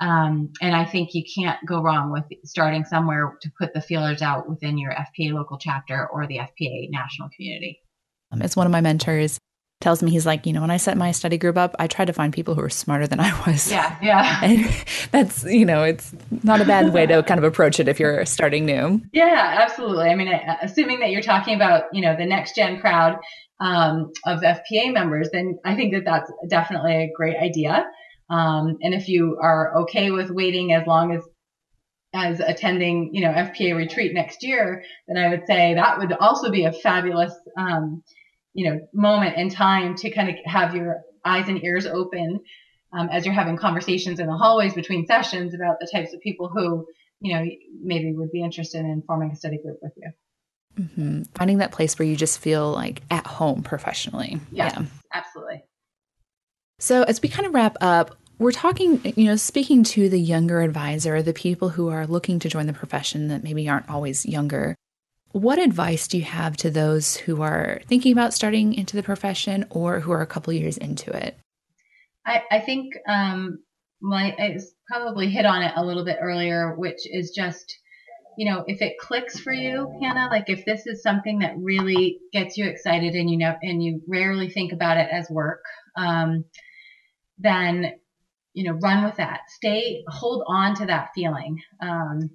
Um, 0.00 0.50
and 0.60 0.76
I 0.76 0.84
think 0.84 1.10
you 1.12 1.24
can't 1.34 1.58
go 1.66 1.80
wrong 1.80 2.12
with 2.12 2.24
starting 2.44 2.84
somewhere 2.84 3.36
to 3.40 3.50
put 3.60 3.74
the 3.74 3.80
feelers 3.80 4.22
out 4.22 4.48
within 4.48 4.78
your 4.78 4.92
FPA 4.92 5.32
local 5.32 5.58
chapter 5.58 6.06
or 6.06 6.26
the 6.26 6.38
FPA 6.38 6.88
national 6.90 7.30
community. 7.34 7.80
Um, 8.30 8.42
as 8.42 8.56
one 8.56 8.66
of 8.66 8.72
my 8.72 8.80
mentors 8.80 9.38
tells 9.80 10.02
me, 10.02 10.10
he's 10.10 10.26
like, 10.26 10.44
you 10.46 10.52
know, 10.52 10.60
when 10.60 10.70
I 10.70 10.76
set 10.76 10.96
my 10.96 11.12
study 11.12 11.38
group 11.38 11.56
up, 11.56 11.76
I 11.78 11.86
tried 11.86 12.06
to 12.06 12.12
find 12.12 12.32
people 12.32 12.54
who 12.54 12.62
are 12.62 12.70
smarter 12.70 13.06
than 13.06 13.20
I 13.20 13.30
was. 13.46 13.70
Yeah, 13.70 13.96
yeah. 14.02 14.40
And 14.42 14.84
that's, 15.12 15.44
you 15.44 15.64
know, 15.64 15.84
it's 15.84 16.14
not 16.42 16.60
a 16.60 16.64
bad 16.64 16.92
way 16.92 17.06
to 17.06 17.22
kind 17.22 17.38
of 17.38 17.44
approach 17.44 17.78
it 17.78 17.88
if 17.88 18.00
you're 18.00 18.24
starting 18.26 18.66
new. 18.66 19.00
Yeah, 19.12 19.56
absolutely. 19.60 20.08
I 20.08 20.14
mean, 20.14 20.28
assuming 20.62 21.00
that 21.00 21.10
you're 21.10 21.22
talking 21.22 21.54
about, 21.54 21.84
you 21.92 22.02
know, 22.02 22.16
the 22.16 22.26
next 22.26 22.56
gen 22.56 22.80
crowd 22.80 23.18
um, 23.60 24.12
of 24.26 24.40
FPA 24.40 24.92
members, 24.92 25.30
then 25.32 25.58
I 25.64 25.76
think 25.76 25.94
that 25.94 26.04
that's 26.04 26.30
definitely 26.48 26.94
a 26.94 27.12
great 27.14 27.36
idea. 27.36 27.86
Um, 28.30 28.78
and 28.82 28.94
if 28.94 29.08
you 29.08 29.38
are 29.40 29.82
okay 29.82 30.10
with 30.10 30.30
waiting 30.30 30.72
as 30.72 30.86
long 30.86 31.14
as 31.14 31.22
as 32.14 32.40
attending, 32.40 33.14
you 33.14 33.20
know, 33.20 33.32
FPA 33.32 33.76
retreat 33.76 34.14
next 34.14 34.42
year, 34.42 34.82
then 35.06 35.18
I 35.18 35.28
would 35.28 35.46
say 35.46 35.74
that 35.74 35.98
would 35.98 36.12
also 36.12 36.50
be 36.50 36.64
a 36.64 36.72
fabulous, 36.72 37.34
um, 37.56 38.02
you 38.54 38.70
know, 38.70 38.80
moment 38.92 39.36
in 39.36 39.48
time 39.50 39.94
to 39.96 40.10
kind 40.10 40.28
of 40.28 40.36
have 40.44 40.74
your 40.74 41.02
eyes 41.24 41.48
and 41.48 41.62
ears 41.64 41.86
open 41.86 42.40
um, 42.92 43.08
as 43.10 43.24
you're 43.24 43.34
having 43.34 43.56
conversations 43.56 44.18
in 44.18 44.26
the 44.26 44.36
hallways 44.36 44.74
between 44.74 45.06
sessions 45.06 45.54
about 45.54 45.78
the 45.80 45.88
types 45.90 46.14
of 46.14 46.20
people 46.20 46.48
who, 46.48 46.86
you 47.20 47.34
know, 47.34 47.44
maybe 47.82 48.12
would 48.12 48.32
be 48.32 48.42
interested 48.42 48.80
in 48.80 49.02
forming 49.06 49.30
a 49.30 49.36
study 49.36 49.58
group 49.58 49.78
with 49.82 49.92
you. 49.96 50.10
Mm-hmm. 50.78 51.22
Finding 51.34 51.58
that 51.58 51.72
place 51.72 51.98
where 51.98 52.06
you 52.06 52.16
just 52.16 52.38
feel 52.38 52.70
like 52.70 53.02
at 53.10 53.26
home 53.26 53.62
professionally. 53.62 54.38
Yes, 54.52 54.74
yeah, 54.76 54.86
absolutely. 55.12 55.64
So, 56.78 57.02
as 57.02 57.20
we 57.20 57.28
kind 57.28 57.46
of 57.46 57.54
wrap 57.54 57.76
up, 57.80 58.16
we're 58.38 58.52
talking, 58.52 59.00
you 59.16 59.24
know, 59.24 59.36
speaking 59.36 59.82
to 59.82 60.08
the 60.08 60.20
younger 60.20 60.60
advisor, 60.60 61.20
the 61.22 61.32
people 61.32 61.70
who 61.70 61.88
are 61.88 62.06
looking 62.06 62.38
to 62.38 62.48
join 62.48 62.66
the 62.68 62.72
profession 62.72 63.28
that 63.28 63.42
maybe 63.42 63.68
aren't 63.68 63.90
always 63.90 64.24
younger. 64.24 64.76
What 65.32 65.58
advice 65.58 66.08
do 66.08 66.18
you 66.18 66.24
have 66.24 66.56
to 66.58 66.70
those 66.70 67.16
who 67.16 67.42
are 67.42 67.80
thinking 67.86 68.12
about 68.12 68.32
starting 68.32 68.74
into 68.74 68.96
the 68.96 69.02
profession 69.02 69.66
or 69.70 70.00
who 70.00 70.12
are 70.12 70.22
a 70.22 70.26
couple 70.26 70.52
years 70.52 70.78
into 70.78 71.10
it? 71.10 71.38
I, 72.26 72.42
I 72.50 72.60
think 72.60 72.94
um, 73.08 73.58
my, 74.00 74.34
I 74.38 74.58
probably 74.86 75.28
hit 75.28 75.46
on 75.46 75.62
it 75.62 75.72
a 75.76 75.84
little 75.84 76.04
bit 76.04 76.18
earlier, 76.20 76.74
which 76.76 77.00
is 77.04 77.32
just, 77.34 77.76
you 78.36 78.50
know, 78.50 78.64
if 78.66 78.80
it 78.80 78.98
clicks 78.98 79.38
for 79.38 79.52
you, 79.52 79.98
Hannah, 80.02 80.28
like 80.30 80.48
if 80.48 80.64
this 80.64 80.86
is 80.86 81.02
something 81.02 81.40
that 81.40 81.54
really 81.58 82.20
gets 82.32 82.56
you 82.56 82.66
excited 82.66 83.14
and 83.14 83.30
you 83.30 83.36
know, 83.38 83.54
and 83.62 83.82
you 83.82 84.00
rarely 84.08 84.48
think 84.50 84.72
about 84.72 84.96
it 84.96 85.08
as 85.10 85.28
work, 85.30 85.62
um, 85.96 86.44
then 87.38 87.92
you 88.58 88.64
know, 88.64 88.78
run 88.82 89.04
with 89.04 89.16
that. 89.18 89.42
Stay, 89.50 90.02
hold 90.08 90.42
on 90.48 90.74
to 90.74 90.86
that 90.86 91.10
feeling, 91.14 91.62
um, 91.80 92.30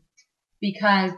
because 0.61 1.11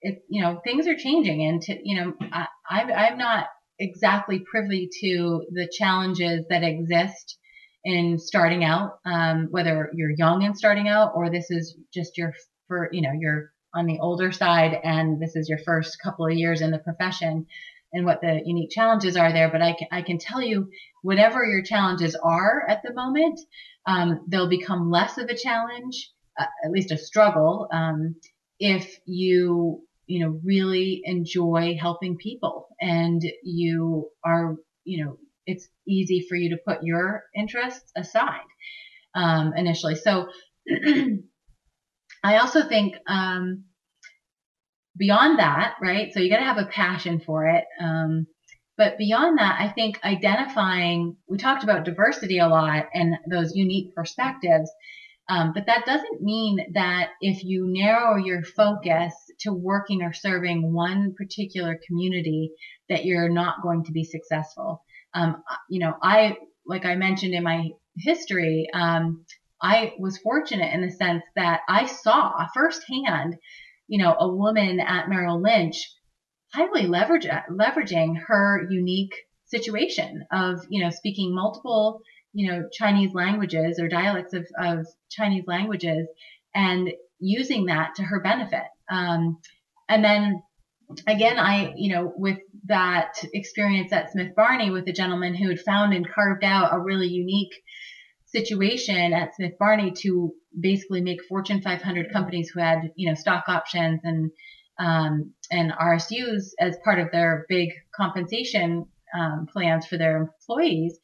it, 0.00 0.22
you 0.28 0.42
know, 0.42 0.60
things 0.62 0.86
are 0.86 0.96
changing, 0.96 1.44
and 1.44 1.62
to, 1.62 1.78
you 1.82 1.96
know, 1.96 2.14
I, 2.32 2.46
I'm 2.70 3.18
not 3.18 3.46
exactly 3.78 4.40
privy 4.40 4.88
to 5.00 5.44
the 5.52 5.68
challenges 5.70 6.44
that 6.50 6.62
exist 6.62 7.38
in 7.84 8.18
starting 8.18 8.64
out, 8.64 8.98
um, 9.04 9.48
whether 9.50 9.90
you're 9.94 10.10
young 10.16 10.44
and 10.44 10.56
starting 10.56 10.88
out, 10.88 11.12
or 11.14 11.30
this 11.30 11.50
is 11.50 11.76
just 11.92 12.18
your 12.18 12.32
for, 12.66 12.88
you 12.92 13.02
know, 13.02 13.12
you're 13.18 13.52
on 13.74 13.86
the 13.86 13.98
older 14.00 14.32
side, 14.32 14.78
and 14.82 15.20
this 15.20 15.36
is 15.36 15.48
your 15.48 15.58
first 15.58 15.98
couple 16.02 16.26
of 16.26 16.32
years 16.32 16.60
in 16.60 16.70
the 16.70 16.78
profession 16.78 17.46
and 17.92 18.04
what 18.04 18.20
the 18.20 18.40
unique 18.44 18.70
challenges 18.70 19.16
are 19.16 19.32
there. 19.32 19.50
But 19.50 19.62
I 19.62 19.72
can, 19.72 19.88
I 19.90 20.02
can 20.02 20.18
tell 20.18 20.42
you, 20.42 20.70
whatever 21.02 21.44
your 21.44 21.62
challenges 21.62 22.14
are 22.22 22.66
at 22.68 22.82
the 22.82 22.92
moment, 22.92 23.40
um, 23.86 24.24
they'll 24.28 24.48
become 24.48 24.90
less 24.90 25.16
of 25.18 25.28
a 25.28 25.36
challenge, 25.36 26.10
uh, 26.38 26.44
at 26.64 26.70
least 26.70 26.92
a 26.92 26.98
struggle, 26.98 27.68
um, 27.72 28.16
if 28.60 28.98
you 29.06 29.82
you 30.08 30.24
know 30.24 30.40
really 30.44 31.02
enjoy 31.04 31.76
helping 31.80 32.16
people 32.16 32.66
and 32.80 33.22
you 33.44 34.08
are 34.24 34.56
you 34.84 35.04
know 35.04 35.18
it's 35.46 35.68
easy 35.86 36.26
for 36.28 36.36
you 36.36 36.50
to 36.50 36.62
put 36.66 36.82
your 36.82 37.24
interests 37.34 37.90
aside 37.96 38.44
um, 39.14 39.54
initially. 39.56 39.94
So 39.94 40.28
I 42.22 42.36
also 42.38 42.68
think 42.68 42.94
um, 43.08 43.64
beyond 44.96 45.38
that, 45.38 45.76
right? 45.80 46.12
So 46.12 46.20
you 46.20 46.30
got 46.30 46.38
to 46.38 46.44
have 46.44 46.58
a 46.58 46.66
passion 46.66 47.20
for 47.20 47.48
it. 47.48 47.64
Um, 47.80 48.26
but 48.76 48.98
beyond 48.98 49.38
that, 49.38 49.58
I 49.60 49.72
think 49.72 50.04
identifying, 50.04 51.16
we 51.26 51.38
talked 51.38 51.64
about 51.64 51.84
diversity 51.84 52.38
a 52.38 52.46
lot 52.46 52.86
and 52.94 53.14
those 53.28 53.56
unique 53.56 53.94
perspectives. 53.94 54.70
Um, 55.28 55.52
but 55.52 55.66
that 55.66 55.84
doesn't 55.84 56.22
mean 56.22 56.72
that 56.74 57.10
if 57.20 57.44
you 57.44 57.66
narrow 57.68 58.16
your 58.16 58.42
focus 58.42 59.12
to 59.40 59.52
working 59.52 60.02
or 60.02 60.12
serving 60.12 60.72
one 60.72 61.14
particular 61.16 61.78
community, 61.86 62.52
that 62.88 63.04
you're 63.04 63.28
not 63.28 63.62
going 63.62 63.84
to 63.84 63.92
be 63.92 64.04
successful. 64.04 64.82
Um, 65.14 65.42
you 65.68 65.80
know, 65.80 65.94
I, 66.02 66.38
like 66.66 66.86
I 66.86 66.94
mentioned 66.94 67.34
in 67.34 67.42
my 67.42 67.68
history, 67.96 68.68
um, 68.72 69.24
I 69.60 69.94
was 69.98 70.18
fortunate 70.18 70.72
in 70.72 70.82
the 70.82 70.90
sense 70.90 71.24
that 71.36 71.60
I 71.68 71.86
saw 71.86 72.46
firsthand, 72.54 73.36
you 73.86 73.98
know, 73.98 74.14
a 74.18 74.28
woman 74.28 74.80
at 74.80 75.08
Merrill 75.08 75.42
Lynch 75.42 75.92
highly 76.54 76.86
leverage, 76.86 77.26
leveraging 77.50 78.16
her 78.26 78.66
unique 78.70 79.14
situation 79.46 80.24
of, 80.30 80.60
you 80.70 80.82
know, 80.82 80.90
speaking 80.90 81.34
multiple, 81.34 82.00
you 82.32 82.50
know, 82.50 82.68
Chinese 82.72 83.14
languages 83.14 83.78
or 83.78 83.88
dialects 83.88 84.34
of, 84.34 84.46
of 84.58 84.86
Chinese 85.10 85.44
languages 85.46 86.06
and 86.54 86.90
using 87.18 87.66
that 87.66 87.94
to 87.96 88.02
her 88.02 88.20
benefit. 88.20 88.64
Um, 88.90 89.38
and 89.88 90.04
then 90.04 90.42
again, 91.06 91.38
I, 91.38 91.74
you 91.76 91.94
know, 91.94 92.12
with 92.16 92.38
that 92.66 93.14
experience 93.32 93.92
at 93.92 94.12
Smith 94.12 94.34
Barney 94.34 94.70
with 94.70 94.88
a 94.88 94.92
gentleman 94.92 95.34
who 95.34 95.48
had 95.48 95.60
found 95.60 95.94
and 95.94 96.08
carved 96.08 96.44
out 96.44 96.74
a 96.74 96.80
really 96.80 97.08
unique 97.08 97.54
situation 98.26 99.12
at 99.12 99.34
Smith 99.34 99.54
Barney 99.58 99.92
to 100.02 100.32
basically 100.58 101.00
make 101.00 101.24
Fortune 101.24 101.62
500 101.62 102.12
companies 102.12 102.50
who 102.50 102.60
had, 102.60 102.92
you 102.94 103.08
know, 103.08 103.14
stock 103.14 103.44
options 103.48 104.00
and 104.04 104.30
um, 104.78 105.32
and 105.50 105.72
RSUs 105.72 106.50
as 106.60 106.76
part 106.84 107.00
of 107.00 107.10
their 107.10 107.46
big 107.48 107.70
compensation 107.96 108.86
um, 109.18 109.48
plans 109.52 109.86
for 109.86 109.98
their 109.98 110.18
employees, 110.18 110.98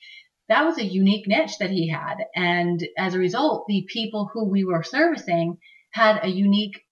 that 0.49 0.65
was 0.65 0.79
a 0.79 0.85
unique 0.85 1.27
niche 1.27 1.59
that 1.59 1.71
he 1.71 1.89
had. 1.89 2.17
And 2.35 2.87
as 2.99 3.15
a 3.15 3.19
result, 3.19 3.65
the 3.67 3.87
people 3.89 4.31
who 4.33 4.49
we 4.49 4.65
were 4.65 4.83
servicing 4.83 5.59
had 5.91 6.21
a 6.23 6.29
unique 6.29 6.83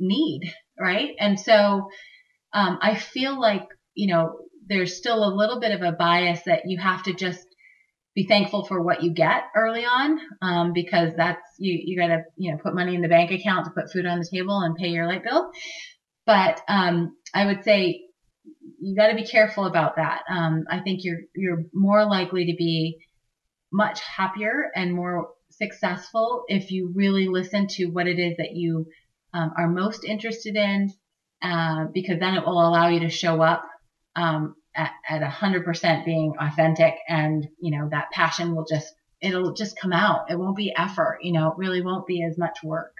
need, 0.00 0.52
right? 0.78 1.14
And 1.18 1.38
so 1.38 1.88
um, 2.52 2.78
I 2.80 2.94
feel 2.96 3.40
like, 3.40 3.66
you 3.94 4.08
know, 4.08 4.38
there's 4.68 4.96
still 4.96 5.24
a 5.24 5.34
little 5.34 5.60
bit 5.60 5.72
of 5.72 5.82
a 5.82 5.92
bias 5.92 6.40
that 6.46 6.62
you 6.66 6.78
have 6.78 7.04
to 7.04 7.14
just 7.14 7.46
be 8.16 8.26
thankful 8.26 8.64
for 8.64 8.82
what 8.82 9.02
you 9.02 9.12
get 9.12 9.44
early 9.54 9.84
on 9.84 10.18
um, 10.40 10.72
because 10.72 11.12
that's 11.16 11.42
you 11.58 11.78
you 11.84 12.00
got 12.00 12.08
to 12.08 12.24
you 12.36 12.50
know 12.50 12.58
put 12.58 12.74
money 12.74 12.94
in 12.94 13.02
the 13.02 13.08
bank 13.08 13.30
account 13.30 13.66
to 13.66 13.70
put 13.70 13.92
food 13.92 14.06
on 14.06 14.18
the 14.18 14.26
table 14.26 14.58
and 14.58 14.74
pay 14.74 14.88
your 14.88 15.06
light 15.06 15.22
bill 15.22 15.50
but 16.24 16.60
um, 16.66 17.14
I 17.34 17.46
would 17.46 17.62
say 17.62 18.05
you 18.80 18.96
got 18.96 19.08
to 19.08 19.14
be 19.14 19.26
careful 19.26 19.64
about 19.66 19.96
that. 19.96 20.22
Um, 20.30 20.64
I 20.70 20.80
think 20.80 21.04
you're 21.04 21.20
you're 21.34 21.64
more 21.72 22.04
likely 22.04 22.46
to 22.46 22.56
be 22.56 22.98
much 23.72 24.00
happier 24.00 24.70
and 24.74 24.94
more 24.94 25.30
successful 25.50 26.44
if 26.48 26.70
you 26.70 26.92
really 26.94 27.28
listen 27.28 27.66
to 27.66 27.86
what 27.86 28.06
it 28.06 28.18
is 28.18 28.36
that 28.36 28.52
you 28.52 28.86
um, 29.32 29.52
are 29.56 29.68
most 29.68 30.04
interested 30.04 30.56
in, 30.56 30.92
uh, 31.42 31.86
because 31.92 32.18
then 32.20 32.34
it 32.34 32.44
will 32.44 32.60
allow 32.66 32.88
you 32.88 33.00
to 33.00 33.08
show 33.10 33.42
up 33.42 33.64
um, 34.14 34.54
at, 34.74 34.92
at 35.08 35.22
100% 35.22 36.04
being 36.04 36.34
authentic, 36.40 36.94
and 37.08 37.46
you 37.60 37.76
know 37.76 37.88
that 37.90 38.10
passion 38.12 38.54
will 38.54 38.66
just 38.68 38.92
it'll 39.20 39.54
just 39.54 39.78
come 39.78 39.92
out. 39.92 40.30
It 40.30 40.38
won't 40.38 40.56
be 40.56 40.74
effort, 40.76 41.18
you 41.22 41.32
know, 41.32 41.48
it 41.48 41.58
really 41.58 41.80
won't 41.80 42.06
be 42.06 42.22
as 42.22 42.36
much 42.36 42.58
work, 42.62 42.94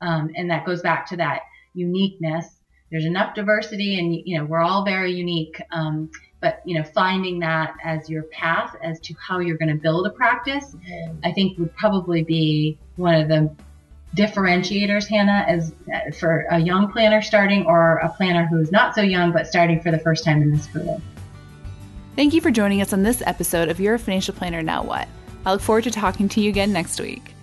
um, 0.00 0.30
and 0.36 0.50
that 0.50 0.66
goes 0.66 0.82
back 0.82 1.08
to 1.08 1.16
that 1.16 1.40
uniqueness 1.74 2.46
there's 2.94 3.06
enough 3.06 3.34
diversity 3.34 3.98
and 3.98 4.14
you 4.24 4.38
know 4.38 4.44
we're 4.44 4.60
all 4.60 4.84
very 4.84 5.12
unique 5.12 5.60
um, 5.72 6.08
but 6.38 6.62
you 6.64 6.78
know 6.78 6.84
finding 6.84 7.40
that 7.40 7.74
as 7.82 8.08
your 8.08 8.22
path 8.24 8.76
as 8.84 9.00
to 9.00 9.12
how 9.18 9.40
you're 9.40 9.56
going 9.56 9.68
to 9.68 9.74
build 9.74 10.06
a 10.06 10.10
practice 10.10 10.76
i 11.24 11.32
think 11.32 11.58
would 11.58 11.74
probably 11.74 12.22
be 12.22 12.78
one 12.94 13.16
of 13.16 13.26
the 13.26 13.52
differentiators 14.14 15.08
hannah 15.08 15.44
as 15.48 15.74
uh, 15.92 16.12
for 16.12 16.46
a 16.52 16.58
young 16.60 16.88
planner 16.92 17.20
starting 17.20 17.66
or 17.66 17.96
a 17.96 18.08
planner 18.10 18.46
who's 18.46 18.70
not 18.70 18.94
so 18.94 19.02
young 19.02 19.32
but 19.32 19.48
starting 19.48 19.80
for 19.82 19.90
the 19.90 19.98
first 19.98 20.24
time 20.24 20.40
in 20.40 20.52
this 20.52 20.68
field 20.68 21.02
thank 22.14 22.32
you 22.32 22.40
for 22.40 22.52
joining 22.52 22.80
us 22.80 22.92
on 22.92 23.02
this 23.02 23.24
episode 23.26 23.68
of 23.68 23.80
your 23.80 23.98
financial 23.98 24.32
planner 24.32 24.62
now 24.62 24.84
what. 24.84 25.08
I 25.44 25.50
look 25.50 25.60
forward 25.60 25.82
to 25.84 25.90
talking 25.90 26.28
to 26.28 26.40
you 26.40 26.48
again 26.48 26.72
next 26.72 27.00
week 27.00 27.33